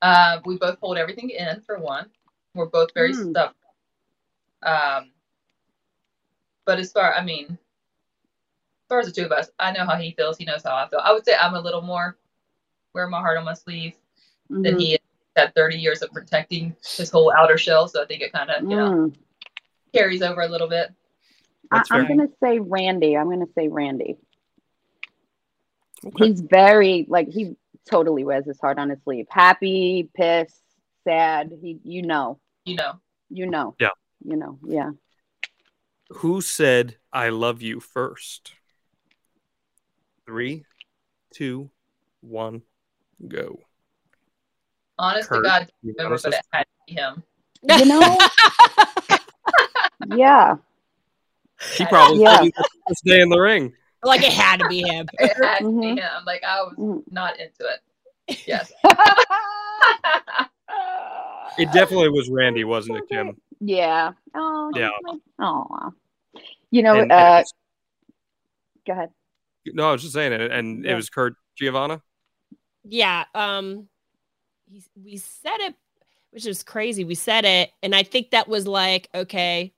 Uh, 0.01 0.39
we 0.45 0.57
both 0.57 0.78
hold 0.80 0.97
everything 0.97 1.30
in 1.32 1.61
for 1.61 1.80
one. 1.80 2.09
We're 2.53 2.67
both 2.67 2.93
very 2.93 3.13
Mm. 3.13 3.32
stubborn. 3.32 3.55
Um, 4.63 5.11
but 6.65 6.80
as 6.80 6.91
far, 6.91 7.13
I 7.13 7.23
mean, 7.23 7.47
as 7.51 8.88
far 8.88 8.99
as 8.99 9.07
the 9.07 9.11
two 9.11 9.26
of 9.26 9.32
us, 9.32 9.49
I 9.59 9.71
know 9.71 9.86
how 9.86 9.95
he 9.95 10.11
feels. 10.11 10.38
He 10.38 10.45
knows 10.45 10.63
how 10.63 10.76
I 10.76 10.88
feel. 10.88 10.99
I 10.99 11.11
would 11.11 11.26
say 11.26 11.36
I'm 11.36 11.55
a 11.55 11.59
little 11.61 11.82
more 11.82 12.17
wear 12.93 13.07
my 13.09 13.19
heart 13.19 13.38
on 13.38 13.43
my 13.43 13.53
sleeve 13.53 13.95
than 14.49 14.76
Mhm. 14.76 14.80
he 14.80 14.93
is. 14.93 14.99
Had 15.36 15.53
30 15.53 15.78
years 15.78 16.01
of 16.01 16.11
protecting 16.13 16.78
his 16.95 17.09
whole 17.11 17.30
outer 17.34 17.57
shell, 17.57 17.89
so 17.89 18.01
I 18.01 18.05
think 18.05 18.21
it 18.21 18.32
kind 18.32 18.49
of 18.49 18.63
you 18.63 18.78
know 18.78 18.89
Mm. 18.89 19.15
carries 19.93 20.21
over 20.21 20.41
a 20.41 20.47
little 20.47 20.69
bit. 20.69 20.93
I, 21.72 21.78
That's 21.78 21.91
I'm 21.91 22.07
gonna 22.07 22.28
say 22.41 22.59
Randy. 22.59 23.18
I'm 23.18 23.30
gonna 23.30 23.45
say 23.55 23.68
Randy. 23.68 24.18
Okay. 26.05 26.28
He's 26.28 26.41
very 26.41 27.05
like 27.09 27.30
he 27.30 27.55
totally 27.89 28.24
wears 28.24 28.45
his 28.45 28.59
heart 28.59 28.78
on 28.78 28.89
his 28.89 28.99
sleeve. 29.03 29.26
Happy, 29.30 30.09
pissed, 30.13 30.61
sad. 31.03 31.51
He, 31.61 31.80
you 31.84 32.01
know, 32.01 32.39
You 32.66 32.76
know, 32.76 32.99
you 33.30 33.45
know. 33.47 33.76
Yeah. 33.80 33.89
You 34.24 34.36
know. 34.36 34.59
Yeah. 34.66 34.91
Who 36.09 36.41
said 36.41 36.97
I 37.11 37.30
love 37.30 37.61
you 37.61 37.80
first? 37.80 38.53
Three, 40.26 40.66
two, 41.34 41.70
one, 42.22 42.63
go. 43.28 43.59
honest 44.97 45.30
Kurt, 45.30 45.43
to 45.43 45.49
God, 45.49 45.70
you 45.84 45.93
remember, 45.97 46.20
but 46.22 46.34
it 46.34 46.41
had 46.51 46.63
to 46.63 46.68
be 46.88 46.93
him. 46.93 47.24
You 47.61 47.86
know. 47.86 48.18
yeah. 50.16 50.55
He 51.78 51.86
probably 51.86 52.22
Yeah. 52.22 52.36
said 52.38 52.43
he 52.45 52.53
was 52.88 53.01
in 53.22 53.30
the 53.30 53.39
ring. 53.39 53.74
like 54.03 54.22
it 54.24 54.32
had 54.34 54.59
to 54.59 54.68
be 54.68 54.82
him. 54.82 55.07
It 55.20 55.34
had 55.43 55.59
to 55.59 55.80
be 55.82 55.88
him. 55.99 56.24
Like 56.26 56.43
I 56.43 56.61
was 56.61 56.76
Mhm. 56.78 57.03
not 57.11 57.39
into 57.39 57.66
it. 58.28 58.39
Yes. 58.47 58.72
It 61.57 61.72
definitely 61.72 62.09
was 62.09 62.30
Randy, 62.30 62.66
wasn't 62.66 62.97
it, 62.97 63.03
Kim? 63.09 63.38
Yeah. 63.61 64.11
Oh. 64.34 64.72
Yeah. 64.76 64.89
Oh. 65.39 65.93
You 66.70 66.84
know. 66.84 66.93
And- 66.95 67.03
and 67.03 67.11
uh. 67.13 67.16
it 67.16 67.39
was- 67.39 67.53
Go 68.86 68.91
ahead. 68.93 69.09
no, 69.68 69.88
I 69.89 69.91
was 69.93 70.01
just 70.01 70.13
saying 70.13 70.34
it, 70.34 70.51
and 70.51 70.86
it 70.86 70.93
was 70.93 71.09
Kurt 71.09 71.36
Giovanna. 71.57 72.01
Yeah. 72.84 73.24
Um, 73.34 73.88
he, 74.70 74.84
we 75.01 75.16
said 75.18 75.57
it, 75.61 75.76
which 76.32 76.45
is 76.45 76.61
crazy. 76.61 77.03
We 77.05 77.16
said 77.16 77.45
it, 77.45 77.72
and 77.82 77.95
I 77.95 78.03
think 78.03 78.32
that 78.32 78.47
was 78.49 78.68
like, 78.68 79.07
okay, 79.16 79.74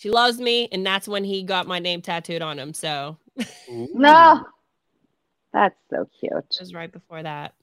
she 0.00 0.10
loves 0.10 0.40
me, 0.40 0.66
and 0.72 0.84
that's 0.84 1.06
when 1.06 1.24
he 1.24 1.42
got 1.42 1.66
my 1.66 1.78
name 1.78 2.00
tattooed 2.00 2.40
on 2.40 2.58
him. 2.58 2.72
So 2.72 3.18
No. 3.68 4.46
That's 5.52 5.76
so 5.90 6.08
cute. 6.18 6.32
It 6.32 6.56
was 6.60 6.72
right 6.72 6.90
before 6.90 7.22
that. 7.22 7.54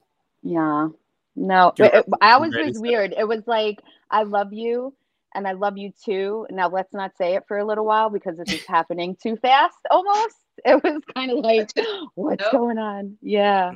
Yeah. 0.43 0.89
No, 1.35 1.73
Do 1.75 1.83
you 1.83 1.89
it- 1.89 1.95
it- 1.95 2.05
ours 2.21 2.53
Randy 2.53 2.69
was 2.69 2.79
weird. 2.79 3.13
It 3.17 3.27
was 3.27 3.41
like, 3.47 3.81
I 4.11 4.21
love 4.23 4.53
you 4.53 4.93
and 5.33 5.47
I 5.47 5.53
love 5.53 5.77
you 5.77 5.91
too. 6.05 6.45
Now 6.51 6.67
let's 6.69 6.93
not 6.93 7.17
say 7.17 7.35
it 7.35 7.45
for 7.47 7.57
a 7.57 7.65
little 7.65 7.85
while 7.85 8.09
because 8.11 8.37
this 8.37 8.51
is 8.53 8.65
happening 8.65 9.15
too 9.21 9.35
fast 9.37 9.77
almost. 9.89 10.35
It 10.65 10.83
was 10.83 11.01
kind 11.13 11.31
of 11.31 11.37
like, 11.39 11.69
what's 12.15 12.41
Nope. 12.43 12.51
going 12.51 12.77
on? 12.79 13.17
Yeah. 13.21 13.73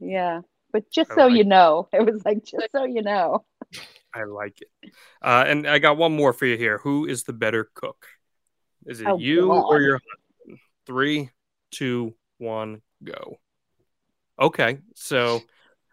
Yeah. 0.00 0.40
But 0.72 0.90
just 0.90 1.12
I 1.12 1.14
so 1.14 1.26
like 1.28 1.36
you 1.36 1.44
know, 1.44 1.88
it 1.92 2.04
was 2.04 2.24
like, 2.24 2.44
just 2.44 2.66
so 2.72 2.84
you 2.84 3.02
know. 3.02 3.44
I 4.14 4.24
like 4.24 4.60
it. 4.62 4.92
Uh, 5.22 5.44
and 5.46 5.66
I 5.66 5.78
got 5.78 5.96
one 5.96 6.14
more 6.14 6.32
for 6.32 6.46
you 6.46 6.56
here. 6.56 6.78
Who 6.78 7.06
is 7.06 7.24
the 7.24 7.32
better 7.32 7.68
cook, 7.74 8.06
Is 8.86 9.00
it 9.00 9.06
Oh, 9.08 9.18
you 9.18 9.52
or 9.52 9.80
your 9.80 9.94
husband? 9.98 10.60
Three, 10.86 11.30
two, 11.70 12.14
one, 12.38 12.82
go. 13.02 13.38
Okay, 14.38 14.78
so 14.94 15.40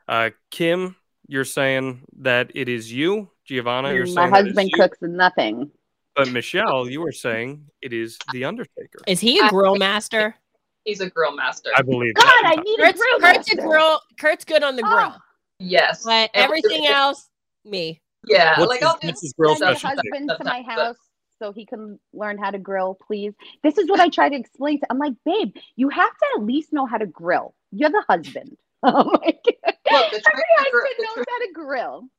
uh, 0.07 0.31
Kim, 0.49 0.95
you're 1.27 1.45
saying 1.45 2.03
that 2.19 2.51
it 2.55 2.67
is 2.69 2.91
you. 2.91 3.29
Giovanna, 3.45 3.93
you're 3.93 4.05
My 4.07 4.11
saying 4.13 4.31
that 4.31 4.39
it's 4.39 4.47
husband 4.49 4.69
you. 4.71 4.77
cooks 4.77 4.97
nothing. 5.01 5.71
But 6.15 6.29
Michelle, 6.29 6.89
you 6.89 7.01
were 7.01 7.11
saying 7.13 7.67
it 7.81 7.93
is 7.93 8.17
the 8.33 8.43
Undertaker. 8.45 8.99
Is 9.07 9.19
he 9.19 9.39
a 9.39 9.49
grill 9.49 9.77
master? 9.77 10.35
He's 10.83 10.99
a 10.99 11.09
grill 11.09 11.35
master. 11.35 11.69
I 11.75 11.81
believe. 11.83 12.13
God, 12.15 12.25
that. 12.25 12.55
I 12.57 12.61
need 12.61 12.79
a 12.79 12.91
grill. 12.93 13.19
Kurt's 13.19 13.51
a 13.53 13.55
grill. 13.55 13.99
Kurt's 14.19 14.43
good 14.43 14.63
on 14.63 14.75
the 14.75 14.81
grill, 14.81 15.13
Oh, 15.13 15.17
yes. 15.59 16.03
but 16.03 16.29
everything 16.33 16.87
else, 16.87 17.29
me. 17.63 18.01
Yeah. 18.27 18.59
What's 18.59 18.69
like 18.69 18.79
his- 18.81 18.89
I'll 18.89 18.97
do 18.99 19.07
what's 19.07 19.21
his 19.21 19.33
grill 19.33 19.55
send 19.55 19.69
your 19.69 19.75
specialty? 19.77 20.09
husband 20.09 20.31
to 20.37 20.43
my 20.43 20.61
house 20.61 20.97
so 21.39 21.51
he 21.51 21.65
can 21.65 21.99
learn 22.13 22.37
how 22.37 22.51
to 22.51 22.59
grill, 22.59 22.97
please. 23.07 23.33
This 23.63 23.77
is 23.77 23.89
what 23.89 23.99
I 23.99 24.09
try 24.09 24.29
to 24.29 24.35
explain 24.35 24.79
to. 24.79 24.87
I'm 24.89 24.99
like, 24.99 25.13
babe, 25.25 25.55
you 25.75 25.89
have 25.89 26.09
to 26.11 26.25
at 26.37 26.43
least 26.43 26.71
know 26.73 26.85
how 26.85 26.97
to 26.97 27.05
grill. 27.07 27.55
You're 27.71 27.89
the 27.89 28.03
husband. 28.07 28.57
I'm 28.83 28.93
like, 28.93 29.41
Look, 29.45 29.45
the 29.85 29.91
every 29.91 30.21
Traeger, 30.21 30.71
gr- 30.71 30.79
husband 30.79 30.95
the, 30.97 31.03
knows 31.03 31.13
Tra- 31.15 31.25
how 31.29 31.39
to 31.39 31.51
grill. 31.53 32.09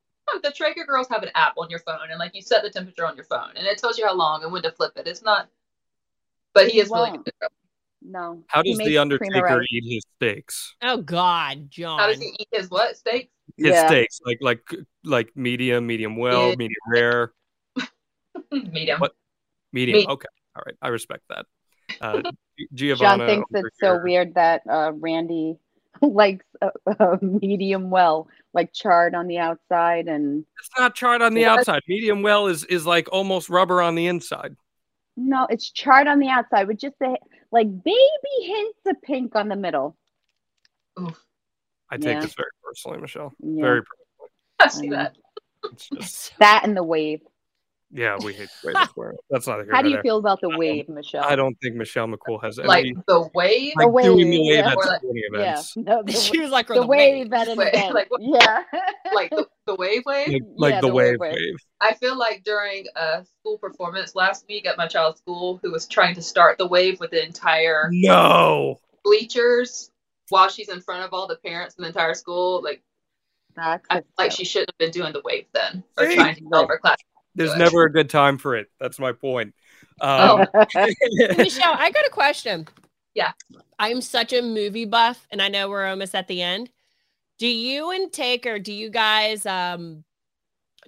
the 0.43 0.51
Traeger 0.53 0.85
girls 0.85 1.09
have 1.11 1.23
an 1.23 1.31
app 1.35 1.55
on 1.59 1.71
your 1.71 1.81
phone, 1.81 2.11
and 2.11 2.19
like 2.19 2.35
you 2.35 2.43
set 2.43 2.63
the 2.63 2.71
temperature 2.71 3.07
on 3.07 3.17
your 3.17 3.25
phone, 3.25 3.51
and 3.57 3.67
it 3.67 3.79
tells 3.79 3.99
you 3.99 4.07
how 4.07 4.15
long 4.15 4.43
and 4.45 4.53
when 4.53 4.63
to 4.63 4.71
flip 4.73 4.93
it. 4.97 5.07
It's 5.09 5.23
not, 5.23 5.49
but 6.55 6.69
he 6.69 6.81
is 6.81 6.89
really 6.91 7.11
Won't. 7.11 7.25
good. 7.25 7.35
at 7.43 7.47
it. 7.47 7.53
No. 8.05 8.43
How 8.49 8.63
he 8.65 8.71
does 8.73 8.79
the 8.79 8.85
cream 8.85 9.01
Undertaker 9.01 9.65
eat 9.71 9.85
his 9.95 10.05
steaks? 10.17 10.75
Oh 10.83 10.99
God, 10.99 11.71
John. 11.71 11.99
How 12.01 12.07
does 12.09 12.21
he 12.21 12.35
eat 12.39 12.49
his 12.53 12.69
what 12.71 12.97
steak? 12.97 13.31
His 13.57 13.69
Yeah. 13.69 13.87
steaks, 13.87 14.21
like 14.25 14.39
like 14.41 14.63
like 15.05 15.31
medium, 15.37 15.87
medium 15.87 16.17
well, 16.17 16.51
Yeah. 16.51 16.55
medium 16.57 16.83
rare, 16.89 17.33
Medium. 18.53 19.01
What? 19.01 19.13
medium. 19.73 19.99
Me- 20.01 20.07
Okay, 20.09 20.29
all 20.57 20.63
right, 20.67 20.77
I 20.83 20.89
respect 20.89 21.23
that. 21.29 21.47
Uh, 22.01 22.23
G- 22.75 22.95
John 22.95 23.19
thinks 23.21 23.51
over 23.55 23.67
it's 23.67 23.79
so 23.81 24.01
weird 24.03 24.35
that 24.35 24.63
uh, 24.69 24.93
Randy 24.95 25.57
likes 26.03 26.45
a, 26.61 26.71
a 26.99 27.19
medium 27.23 27.91
well, 27.91 28.29
like 28.55 28.73
charred 28.73 29.15
on 29.15 29.27
the 29.27 29.39
outside 29.39 30.09
and 30.09 30.45
It's 30.59 30.71
not 30.79 30.95
charred 30.95 31.23
on 31.23 31.35
the 31.35 31.43
What? 31.45 31.61
outside. 31.61 31.83
Medium 31.89 32.23
well 32.23 32.47
is 32.47 32.65
is 32.65 32.87
like 32.87 33.09
almost 33.13 33.49
rubber 33.49 33.81
on 33.83 33.95
the 33.95 34.07
inside. 34.07 34.57
no, 35.17 35.47
it's 35.51 35.71
charred 35.71 36.07
on 36.09 36.19
the 36.19 36.29
outside 36.29 36.69
with 36.69 36.79
just 36.79 36.97
a 37.03 37.15
like 37.51 37.69
baby 37.85 38.37
hints 38.43 38.79
of 38.87 39.01
pink 39.03 39.35
on 39.37 39.49
the 39.49 39.57
middle. 39.57 39.97
Oof. 41.01 41.19
I 41.93 41.97
take 41.99 42.15
Yeah. 42.15 42.21
this 42.21 42.35
very 42.35 42.49
personally, 42.65 43.01
Michelle. 43.01 43.33
Yeah. 43.41 43.63
Very 43.63 43.83
personally. 43.83 44.09
I 44.61 44.69
see 44.69 44.89
that. 44.91 45.17
It's 45.73 45.89
just 45.91 46.33
That 46.39 46.63
and 46.65 46.77
the 46.77 46.83
wave. 46.83 47.21
yeah, 47.93 48.17
we 48.25 48.33
hate 48.33 48.49
the 48.63 48.69
way 48.69 48.75
this. 48.97 49.19
That's 49.31 49.47
not 49.47 49.61
a 49.61 49.67
How 49.71 49.83
do 49.83 49.89
you 49.91 49.97
there. 49.97 50.03
feel 50.03 50.17
about 50.19 50.41
the 50.41 50.49
I 50.51 50.57
wave, 50.57 50.89
Michelle? 50.89 51.23
I 51.25 51.37
don't 51.37 51.55
think 51.63 51.77
Michelle 51.77 52.09
McCool 52.09 52.43
has 52.43 52.59
any 52.59 52.67
Like 52.67 52.87
the 53.07 53.29
wave. 53.35 53.75
like 53.77 53.87
The 53.93 54.03
doing 54.03 54.17
wave, 54.31 54.33
the 54.33 54.41
wave 54.49 54.57
yeah. 54.57 54.71
at 54.71 54.77
like- 54.77 55.01
sporting 55.01 55.23
Yeah, 55.35 55.39
events. 55.41 55.77
no, 55.77 56.03
the, 56.03 56.13
she 56.29 56.41
was 56.41 56.51
like, 56.51 56.67
the, 56.69 56.85
wave 56.87 57.33
at 57.33 57.49
an 57.49 57.59
Wait, 57.59 57.75
event. 57.75 57.95
like 57.95 58.09
yeah, 58.19 58.63
like 59.15 59.31
the, 59.31 59.47
the 59.67 59.75
wave 59.77 60.03
wave. 60.07 60.29
Like, 60.29 60.43
like 60.57 60.71
Yeah, 60.75 60.81
the, 60.81 60.87
the 60.89 60.93
wave 60.95 61.11
wave 61.13 61.21
wave. 61.21 61.33
wave. 61.35 61.55
I 61.83 61.95
feel 61.95 62.17
like 62.19 62.43
during 62.45 62.87
a 62.97 63.25
school 63.39 63.59
performance 63.59 64.15
last 64.17 64.47
week 64.49 64.67
at 64.67 64.77
my 64.79 64.89
child's 64.89 65.19
school, 65.21 65.61
who 65.63 65.71
was 65.71 65.87
trying 65.87 66.15
to 66.17 66.23
start 66.23 66.57
the 66.59 66.67
wave 66.67 66.99
with 66.99 67.11
the 67.13 67.25
entire 67.25 67.89
No. 67.93 68.81
bleachers 69.05 69.91
while 70.29 70.49
she's 70.49 70.69
in 70.69 70.81
front 70.81 71.05
of 71.05 71.13
all 71.13 71.27
the 71.27 71.37
parents 71.37 71.77
and 71.77 71.85
the 71.85 71.89
entire 71.89 72.15
school. 72.15 72.63
Like 72.63 72.83
that's 73.55 73.85
I 73.91 73.97
feel 73.97 74.05
like 74.19 74.33
she 74.33 74.45
shouldn't 74.45 74.71
have 74.71 74.79
been 74.79 74.91
doing 74.91 75.13
the 75.13 75.23
wave 75.25 75.47
then, 75.53 75.85
or 75.99 76.09
See? 76.09 76.17
trying 76.17 76.37
to 76.37 76.45
tell 76.51 76.67
her 76.67 76.79
class. 76.79 76.99
There's 77.35 77.57
never 77.57 77.85
a 77.85 77.93
good 77.93 78.11
time 78.11 78.37
for 78.37 78.57
it. 78.57 78.71
That's 78.79 78.99
my 78.99 79.13
point. 79.13 79.55
Um, 80.01 80.47
Michelle, 80.75 81.75
I 81.79 81.91
got 81.91 82.07
a 82.07 82.11
question. 82.11 82.69
Yeah. 83.15 83.33
I'm 83.79 84.01
such 84.01 84.33
a 84.33 84.43
movie 84.43 84.85
buff, 84.85 85.27
and 85.31 85.41
I 85.41 85.49
know 85.49 85.69
we're 85.69 85.87
almost 85.87 86.15
at 86.15 86.29
the 86.29 86.43
end. 86.43 86.71
Do 87.39 87.47
you 87.47 87.91
and 87.91 88.13
Taker, 88.13 88.59
do 88.59 88.73
you 88.73 88.91
guys 88.91 89.47
um 89.47 90.05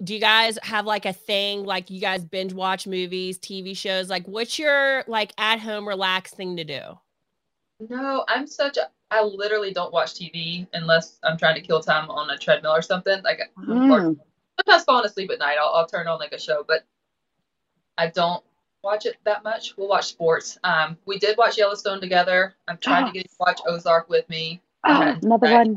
do 0.03 0.13
you 0.13 0.19
guys 0.19 0.59
have 0.61 0.85
like 0.85 1.05
a 1.05 1.13
thing 1.13 1.63
like 1.63 1.89
you 1.89 2.01
guys 2.01 2.23
binge 2.23 2.53
watch 2.53 2.85
movies, 2.85 3.39
TV 3.39 3.75
shows? 3.75 4.09
Like 4.09 4.25
what's 4.27 4.59
your 4.59 5.03
like 5.07 5.33
at 5.37 5.59
home 5.59 5.87
relaxed 5.87 6.35
thing 6.35 6.57
to 6.57 6.63
do? 6.63 6.81
No, 7.79 8.23
I'm 8.27 8.47
such 8.47 8.77
a. 8.77 8.89
I 9.11 9.21
literally 9.23 9.71
don't 9.71 9.93
watch 9.93 10.13
TV 10.15 10.67
unless 10.73 11.19
I'm 11.23 11.37
trying 11.37 11.55
to 11.55 11.61
kill 11.61 11.81
time 11.81 12.09
on 12.09 12.29
a 12.29 12.37
treadmill 12.37 12.73
or 12.73 12.81
something. 12.81 13.21
Like, 13.23 13.39
Mm. 13.57 14.17
sometimes 14.59 14.83
falling 14.83 15.05
asleep 15.05 15.29
at 15.31 15.39
night, 15.39 15.57
I'll, 15.59 15.73
I'll 15.73 15.87
turn 15.87 16.07
on 16.07 16.19
like 16.19 16.33
a 16.33 16.39
show, 16.39 16.63
but 16.67 16.85
I 17.97 18.07
don't 18.07 18.43
watch 18.83 19.05
it 19.05 19.17
that 19.23 19.43
much. 19.43 19.77
We'll 19.77 19.87
watch 19.87 20.05
sports. 20.07 20.57
Um, 20.63 20.97
we 21.05 21.17
did 21.19 21.37
watch 21.37 21.57
Yellowstone 21.57 22.01
together. 22.01 22.55
I'm 22.67 22.77
trying 22.77 23.05
to 23.05 23.11
get 23.11 23.23
you 23.23 23.29
to 23.29 23.35
watch 23.39 23.61
Ozark 23.67 24.09
with 24.09 24.27
me. 24.29 24.61
Oh, 24.83 25.01
another 25.21 25.51
one. 25.51 25.75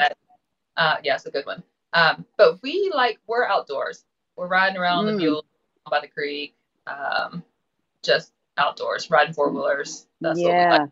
Uh, 0.76 0.96
yeah, 1.02 1.14
it's 1.14 1.26
a 1.26 1.30
good 1.30 1.46
one. 1.46 1.62
Um, 1.92 2.24
but 2.36 2.62
we 2.62 2.90
like 2.94 3.18
we're 3.26 3.46
outdoors. 3.46 4.04
We're 4.36 4.48
riding 4.48 4.76
around 4.76 5.06
the 5.06 5.12
Mm. 5.12 5.16
mule 5.16 5.44
by 5.90 6.00
the 6.00 6.08
creek. 6.08 6.54
Um, 6.86 7.42
just 8.02 8.32
outdoors, 8.58 9.10
riding 9.10 9.32
four 9.32 9.50
wheelers. 9.50 10.06
That's 10.20 10.38
what 10.42 10.52
we 10.54 10.78
like. 10.78 10.90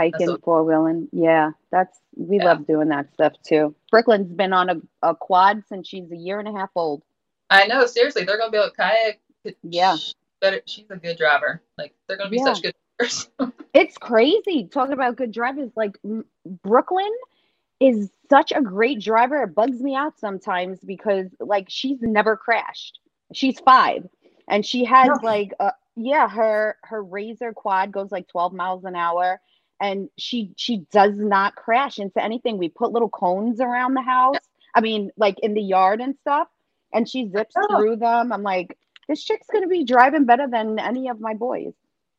Hiking, 0.00 0.38
four 0.42 0.64
wheeling. 0.64 1.08
Yeah, 1.12 1.50
that's 1.70 1.98
we 2.16 2.38
Yeah. 2.38 2.44
love 2.46 2.66
doing 2.66 2.88
that 2.88 3.12
stuff 3.12 3.34
too. 3.42 3.74
Brooklyn's 3.90 4.32
been 4.32 4.52
on 4.52 4.70
a, 4.70 4.76
a 5.02 5.14
quad 5.14 5.62
since 5.68 5.88
she's 5.88 6.10
a 6.10 6.16
year 6.16 6.38
and 6.38 6.48
a 6.48 6.52
half 6.52 6.70
old. 6.74 7.02
I 7.50 7.66
know, 7.66 7.84
seriously, 7.86 8.24
they're 8.24 8.38
gonna 8.38 8.50
be 8.50 8.58
able 8.58 8.70
to 8.70 8.76
kayak. 8.76 9.20
Yeah. 9.62 9.96
But 10.40 10.68
she's 10.68 10.90
a 10.90 10.96
good 10.96 11.18
driver. 11.18 11.62
Like 11.76 11.94
they're 12.08 12.16
gonna 12.16 12.30
be 12.30 12.38
Yeah. 12.38 12.44
such 12.44 12.62
good 12.62 12.74
drivers. 12.98 13.28
It's 13.72 13.96
crazy 13.98 14.66
talking 14.66 14.94
about 14.94 15.14
good 15.16 15.30
drivers. 15.30 15.70
Like 15.76 15.96
Brooklyn 16.64 17.12
is 17.78 18.10
such 18.28 18.50
a 18.52 18.60
great 18.60 19.00
driver. 19.00 19.42
It 19.44 19.54
bugs 19.54 19.80
me 19.80 19.94
out 19.94 20.18
sometimes 20.18 20.80
because 20.80 21.28
like 21.38 21.66
she's 21.68 21.98
never 22.02 22.36
crashed. 22.36 22.98
She's 23.32 23.60
five, 23.60 24.08
and 24.48 24.66
she 24.66 24.84
has 24.86 25.08
No. 25.08 25.18
like 25.22 25.52
uh 25.60 25.70
yeah 25.96 26.28
her 26.28 26.78
her 26.82 27.02
razor 27.02 27.52
quad 27.52 27.92
goes 27.92 28.10
like 28.10 28.26
12 28.28 28.52
miles 28.52 28.84
an 28.84 28.96
hour 28.96 29.40
and 29.80 30.08
she 30.18 30.52
she 30.56 30.78
does 30.92 31.14
not 31.16 31.54
crash 31.54 31.98
into 31.98 32.22
anything 32.22 32.58
we 32.58 32.68
put 32.68 32.92
little 32.92 33.08
cones 33.08 33.60
around 33.60 33.94
the 33.94 34.02
house 34.02 34.36
i 34.74 34.80
mean 34.80 35.10
like 35.16 35.38
in 35.40 35.54
the 35.54 35.62
yard 35.62 36.00
and 36.00 36.14
stuff 36.20 36.48
and 36.92 37.08
she 37.08 37.28
zips 37.30 37.54
know. 37.56 37.78
through 37.78 37.96
them 37.96 38.32
i'm 38.32 38.42
like 38.42 38.76
this 39.08 39.24
chick's 39.24 39.46
gonna 39.52 39.66
be 39.68 39.84
driving 39.84 40.24
better 40.24 40.46
than 40.48 40.78
any 40.78 41.08
of 41.08 41.20
my 41.20 41.34
boys 41.34 41.72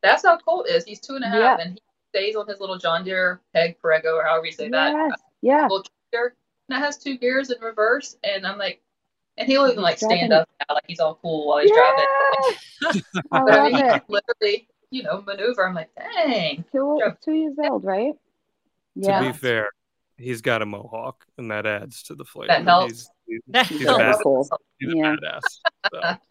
That's 0.03 0.23
how 0.23 0.37
Colt 0.37 0.67
is. 0.67 0.83
He's 0.83 0.99
two 0.99 1.15
and 1.15 1.23
a 1.23 1.27
half, 1.27 1.39
Yeah. 1.39 1.57
and 1.61 1.73
he 1.73 1.81
stays 2.09 2.35
on 2.35 2.47
his 2.47 2.59
little 2.59 2.77
John 2.77 3.03
Deere 3.03 3.39
peg 3.53 3.79
Prego 3.79 4.15
or 4.15 4.23
however 4.23 4.45
you 4.47 4.51
say 4.51 4.67
that 4.69 4.91
yes 4.91 5.19
yeah 5.41 5.61
little 5.63 5.83
tractor 6.11 6.35
that 6.71 6.79
has 6.79 6.97
two 6.97 7.17
gears 7.17 7.51
in 7.51 7.61
reverse. 7.61 8.17
And 8.23 8.47
I'm 8.47 8.57
like, 8.57 8.81
and 9.37 9.47
he'll 9.47 9.67
even 9.67 9.81
like 9.81 9.97
stand 9.97 10.33
up 10.33 10.49
now, 10.59 10.75
like 10.75 10.83
he's 10.87 10.99
all 10.99 11.15
cool 11.21 11.47
while 11.47 11.59
he's 11.59 11.71
driving. 11.71 12.05
Yeah! 12.81 13.01
I 13.31 13.37
I 13.39 13.41
love 13.43 13.71
it. 13.73 14.03
literally, 14.07 14.67
you 14.91 15.03
know, 15.03 15.23
maneuver. 15.25 15.67
I'm 15.67 15.73
like, 15.73 15.89
dang. 15.97 16.63
Two, 16.71 17.01
two 17.23 17.33
years 17.33 17.55
old, 17.63 17.83
right? 17.83 18.13
Yeah. 18.95 19.21
To 19.21 19.31
be 19.31 19.37
fair, 19.37 19.69
he's 20.17 20.41
got 20.41 20.61
a 20.61 20.65
mohawk, 20.65 21.25
and 21.37 21.49
that 21.49 21.65
adds 21.65 22.03
to 22.03 22.15
the 22.15 22.25
flavor. 22.25 22.47
That 22.49 22.63
helps. 22.63 23.09
He's, 23.25 23.41
he's, 23.47 23.67
he's 23.67 23.87
a 23.87 23.97
bad, 23.97 24.15
cool. 24.21 24.47
he's 24.79 24.91
a 24.91 24.95
badass. 24.95 25.41
So. 25.91 26.01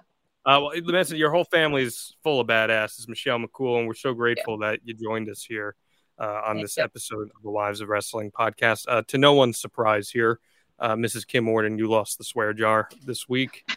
Uh, 0.47 0.59
well, 0.59 0.71
the 0.71 0.93
message, 0.93 1.19
your 1.19 1.31
whole 1.31 1.45
family's 1.45 2.17
full 2.23 2.41
of 2.41 2.47
badasses, 2.47 3.07
Michelle 3.07 3.39
McCool, 3.39 3.79
and 3.79 3.87
we're 3.87 3.93
so 3.93 4.15
grateful 4.15 4.57
that 4.57 4.81
you 4.83 4.95
joined 4.95 5.29
us 5.29 5.45
here 5.45 5.77
uh, 6.19 6.41
on 6.47 6.57
Thank 6.57 6.65
this 6.65 6.79
you. 6.79 6.83
episode 6.83 7.29
of 7.37 7.43
the 7.43 7.51
Wives 7.51 7.83
of 7.83 7.91
Wrestling 7.91 8.31
podcast. 8.31 8.87
Uh, 8.89 9.03
to 9.09 9.19
no 9.19 9.35
one's 9.35 9.61
surprise 9.61 10.09
here, 10.09 10.41
uh, 10.79 10.95
Mrs. 10.95 11.27
Kim 11.27 11.47
Orton, 11.47 11.77
you 11.77 11.91
lost 11.91 12.17
the 12.17 12.25
swear 12.25 12.55
jar 12.55 12.89
this 13.05 13.29
week, 13.29 13.71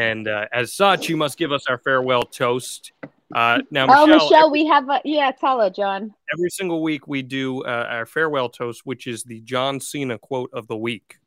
and 0.00 0.26
uh, 0.26 0.46
as 0.52 0.72
such, 0.72 1.08
you 1.08 1.16
must 1.16 1.38
give 1.38 1.52
us 1.52 1.66
our 1.68 1.78
farewell 1.78 2.24
toast. 2.24 2.90
Uh, 3.34 3.60
now, 3.70 3.86
Oh, 3.88 4.06
Michelle, 4.06 4.28
Michelle, 4.28 4.50
we 4.50 4.66
have 4.66 4.88
a 4.88 5.00
yeah. 5.04 5.30
Tell 5.30 5.60
her, 5.60 5.70
John. 5.70 6.12
every 6.32 6.50
single 6.50 6.82
week 6.82 7.06
we 7.06 7.22
do 7.22 7.62
uh, 7.62 7.86
our 7.88 8.06
farewell 8.06 8.48
toast, 8.48 8.82
which 8.84 9.06
is 9.06 9.22
the 9.22 9.40
John 9.42 9.80
Cena 9.80 10.18
quote 10.18 10.50
of 10.52 10.66
the 10.66 10.76
week. 10.76 11.18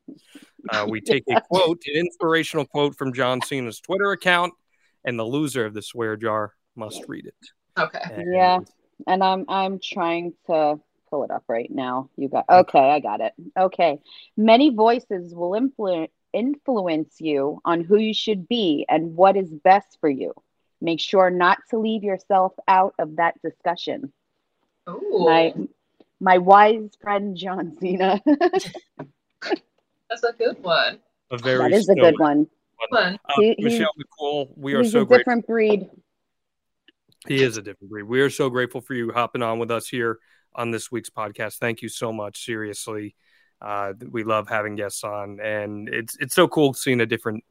Uh, 0.68 0.86
we 0.88 1.00
take 1.00 1.24
a 1.30 1.40
quote, 1.40 1.82
an 1.86 1.94
inspirational 1.96 2.66
quote 2.66 2.96
from 2.96 3.12
John 3.12 3.40
Cena's 3.42 3.80
Twitter 3.80 4.12
account, 4.12 4.52
and 5.04 5.18
the 5.18 5.24
loser 5.24 5.64
of 5.64 5.72
the 5.74 5.82
swear 5.82 6.16
jar 6.16 6.52
must 6.76 7.04
read 7.08 7.26
it. 7.26 7.34
Okay. 7.78 8.00
And 8.12 8.34
Yeah. 8.34 8.58
And 9.06 9.24
I'm 9.24 9.44
I'm 9.48 9.80
trying 9.82 10.34
to 10.46 10.78
pull 11.10 11.24
it 11.24 11.30
up 11.30 11.44
right 11.48 11.70
now. 11.70 12.10
You 12.16 12.28
got 12.28 12.44
okay. 12.48 12.90
I 12.90 13.00
got 13.00 13.20
it. 13.20 13.32
Okay. 13.58 13.98
Many 14.36 14.70
voices 14.70 15.34
will 15.34 15.54
influence 15.54 16.10
influence 16.32 17.20
you 17.20 17.60
on 17.64 17.80
who 17.82 17.96
you 17.96 18.12
should 18.12 18.48
be 18.48 18.84
and 18.88 19.14
what 19.16 19.36
is 19.36 19.50
best 19.50 19.98
for 20.00 20.08
you. 20.08 20.34
Make 20.84 21.00
sure 21.00 21.30
not 21.30 21.56
to 21.70 21.78
leave 21.78 22.04
yourself 22.04 22.52
out 22.68 22.94
of 22.98 23.16
that 23.16 23.40
discussion. 23.42 24.12
Ooh, 24.86 25.24
My 25.24 25.54
my 26.20 26.36
wise 26.36 26.90
friend 27.00 27.34
John 27.34 27.74
Cena. 27.80 28.20
that's 28.26 30.22
a 30.22 30.32
good 30.36 30.62
one. 30.62 30.98
A 31.30 31.38
very 31.38 31.58
that 31.70 31.72
is 31.72 31.88
a 31.88 31.94
good 31.94 32.14
stoic 32.16 32.20
one. 32.20 32.46
Uh, 32.92 33.14
He- 33.38 33.54
he- 33.56 33.64
Michelle 33.64 33.90
McCool, 33.98 34.50
we 34.58 34.74
are 34.74 34.82
He's 34.82 34.92
so 34.92 35.00
a 35.00 35.04
grateful. 35.06 35.18
different 35.18 35.46
breed. 35.46 35.88
He 37.26 37.42
is 37.42 37.56
a 37.56 37.62
different 37.62 37.90
breed. 37.90 38.02
We 38.02 38.20
are 38.20 38.28
so 38.28 38.50
grateful 38.50 38.82
for 38.82 38.92
you 38.92 39.10
hopping 39.10 39.42
on 39.42 39.58
with 39.58 39.70
us 39.70 39.88
here 39.88 40.18
on 40.54 40.70
this 40.70 40.92
week's 40.92 41.08
podcast. 41.08 41.56
Thank 41.56 41.80
you 41.80 41.88
so 41.88 42.12
much. 42.12 42.44
Seriously, 42.44 43.16
uh, 43.62 43.94
we 44.10 44.22
love 44.22 44.50
having 44.50 44.76
guests 44.76 45.02
on, 45.02 45.40
and 45.40 45.88
it's 45.88 46.14
it's 46.20 46.34
so 46.34 46.46
cool 46.46 46.74
seeing 46.74 47.00
a 47.00 47.06
different 47.06 47.42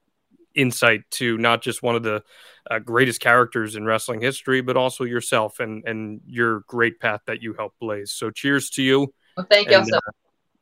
insight 0.55 1.01
to 1.11 1.37
not 1.37 1.61
just 1.61 1.83
one 1.83 1.95
of 1.95 2.03
the 2.03 2.23
uh, 2.69 2.79
greatest 2.79 3.21
characters 3.21 3.75
in 3.75 3.85
wrestling 3.85 4.21
history, 4.21 4.61
but 4.61 4.77
also 4.77 5.03
yourself 5.03 5.59
and 5.59 5.83
and 5.85 6.21
your 6.25 6.61
great 6.61 6.99
path 6.99 7.21
that 7.27 7.41
you 7.41 7.53
helped 7.53 7.79
blaze. 7.79 8.11
So, 8.11 8.31
cheers 8.31 8.69
to 8.71 8.83
you. 8.83 9.13
Well, 9.35 9.47
thank 9.49 9.69
you 9.69 9.77
And, 9.77 9.87
so 9.87 9.97
uh, 9.97 10.11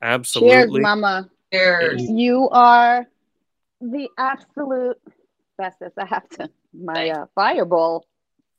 absolutely. 0.02 0.80
Cheers, 0.80 0.84
Mama. 0.84 1.30
Cheers. 1.54 2.02
You 2.10 2.50
are 2.50 3.08
the 3.82 4.10
absolute 4.18 4.98
bestest. 5.58 5.98
I 5.98 6.06
have 6.06 6.28
to. 6.30 6.50
My 6.74 7.10
uh, 7.10 7.26
fireball 7.36 8.06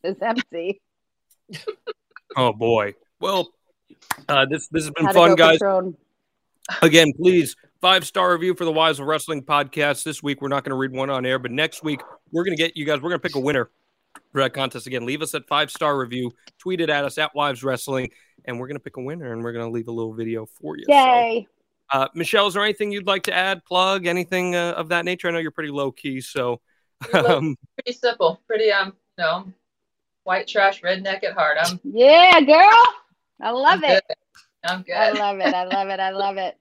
is 0.03 0.17
empty. 0.21 0.81
Oh 2.37 2.53
boy. 2.53 2.95
Well, 3.21 3.51
uh, 4.29 4.47
this 4.47 4.69
this 4.69 4.85
has 4.85 4.91
been 4.93 5.07
Had 5.07 5.15
fun, 5.15 5.35
guys. 5.35 5.59
Patron. 5.59 5.97
Again, 6.81 7.13
please 7.15 7.57
five 7.83 8.07
star 8.07 8.33
review 8.33 8.55
for 8.55 8.65
the 8.65 8.73
Wives 8.73 9.01
of 9.01 9.07
Wrestling 9.07 9.43
podcast. 9.43 10.05
This 10.05 10.23
week 10.23 10.41
we're 10.41 10.49
not 10.49 10.63
going 10.65 10.71
to 10.71 10.77
read 10.77 10.93
one 10.93 11.11
on 11.11 11.27
air, 11.27 11.39
but 11.41 11.51
next 11.51 11.83
week 11.83 12.01
we're 12.31 12.45
going 12.45 12.57
to 12.57 12.63
get 12.63 12.77
you 12.77 12.87
guys. 12.87 13.01
We're 13.03 13.11
going 13.11 13.21
to 13.21 13.29
pick 13.29 13.35
a 13.35 13.41
winner 13.41 13.71
for 14.31 14.41
that 14.41 14.55
contest 14.55 14.87
again. 14.87 15.05
Leave 15.05 15.21
us 15.21 15.35
at 15.35 15.47
five 15.49 15.69
star 15.71 15.99
review. 15.99 16.31
Tweet 16.59 16.81
it 16.81 16.89
at 16.89 17.05
us 17.05 17.19
at 17.19 17.35
Wives 17.35 17.63
Wrestling, 17.65 18.11
and 18.45 18.59
we're 18.61 18.69
going 18.69 18.77
to 18.77 18.83
pick 18.83 18.97
a 18.97 19.03
winner, 19.03 19.33
and 19.33 19.43
we're 19.43 19.53
going 19.53 19.67
to 19.67 19.71
leave 19.71 19.89
a 19.89 19.93
little 19.93 20.15
video 20.15 20.47
for 20.47 20.77
you. 20.79 20.85
So, 20.89 20.95
Yay. 20.95 21.49
uh, 21.93 22.07
Michelle, 22.15 22.47
is 22.47 22.55
there 22.55 22.63
anything 22.63 22.93
you'd 22.93 23.07
like 23.09 23.25
to 23.25 23.35
add? 23.35 23.65
Plug 23.65 24.07
anything 24.07 24.55
uh, 24.55 24.75
of 24.77 24.89
that 24.91 25.05
nature? 25.05 25.27
I 25.27 25.33
know 25.33 25.39
you're 25.39 25.51
pretty 25.51 25.73
low 25.73 25.91
key, 25.91 26.21
so 26.21 26.61
um, 27.15 27.57
Pretty 27.79 27.99
simple. 27.99 28.41
Pretty 28.47 28.71
um, 28.71 28.93
you 29.19 29.25
know, 29.25 29.53
white 30.23 30.47
trash 30.47 30.83
redneck 30.83 31.25
at 31.25 31.33
heart. 31.33 31.57
I'm, 31.61 31.81
Yeah, 31.83 32.41
girl. 32.43 32.85
I 33.41 33.51
love 33.51 33.81
I'm 33.83 33.91
it. 33.91 34.05
good. 34.07 34.17
I'm 34.65 34.83
good. 34.83 34.95
I 34.95 35.11
love 35.11 35.41
it. 35.41 35.53
I 35.53 35.65
love 35.65 35.89
it. 35.89 35.99
I 35.99 36.11
love 36.13 36.37
it. 36.37 36.57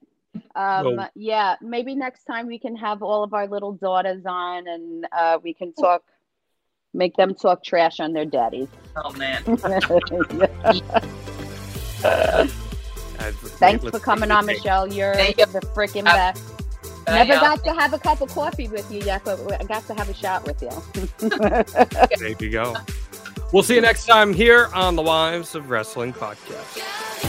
Um, 0.54 0.96
Well- 0.96 1.10
yeah, 1.14 1.56
maybe 1.60 1.94
next 1.94 2.24
time 2.24 2.46
we 2.46 2.58
can 2.58 2.76
have 2.76 3.02
all 3.02 3.22
of 3.24 3.34
our 3.34 3.46
little 3.46 3.72
daughters 3.72 4.24
on 4.26 4.66
and 4.66 5.06
uh, 5.12 5.38
we 5.42 5.52
can 5.54 5.72
talk, 5.74 6.02
make 6.94 7.14
them 7.16 7.34
talk 7.34 7.62
trash 7.64 8.00
on 8.00 8.12
their 8.12 8.24
daddies. 8.26 8.68
oh 8.96 9.12
man. 9.12 9.42
Thanks 13.58 13.84
for 13.84 13.98
coming 14.00 14.30
on, 14.30 14.46
Michelle. 14.46 14.92
You're 14.92 15.14
Thank 15.14 15.38
you. 15.38 15.46
the 15.46 15.60
freaking 15.60 16.02
Uh, 16.08 16.14
best. 16.32 16.42
Bye, 17.06 17.14
Never 17.24 17.32
y'all. 17.34 17.40
got 17.40 17.64
to 17.64 17.72
have 17.72 17.92
a 17.92 17.98
cup 17.98 18.20
of 18.20 18.28
coffee 18.30 18.68
with 18.68 18.90
you 18.90 19.00
yet, 19.00 19.22
but 19.24 19.38
I 19.60 19.64
got 19.64 19.86
to 19.88 19.94
have 19.94 20.08
a 20.08 20.14
shot 20.14 20.44
with 20.46 20.62
you. 20.62 20.70
There 22.18 22.28
you 22.38 22.50
go. 22.50 22.74
We'll 23.52 23.62
see 23.62 23.74
you 23.74 23.80
next 23.80 24.06
time 24.06 24.32
here 24.32 24.68
on 24.74 24.96
the 24.96 25.02
Wives 25.02 25.54
of 25.54 25.68
Wrestling 25.70 26.12
podcast. 26.12 27.28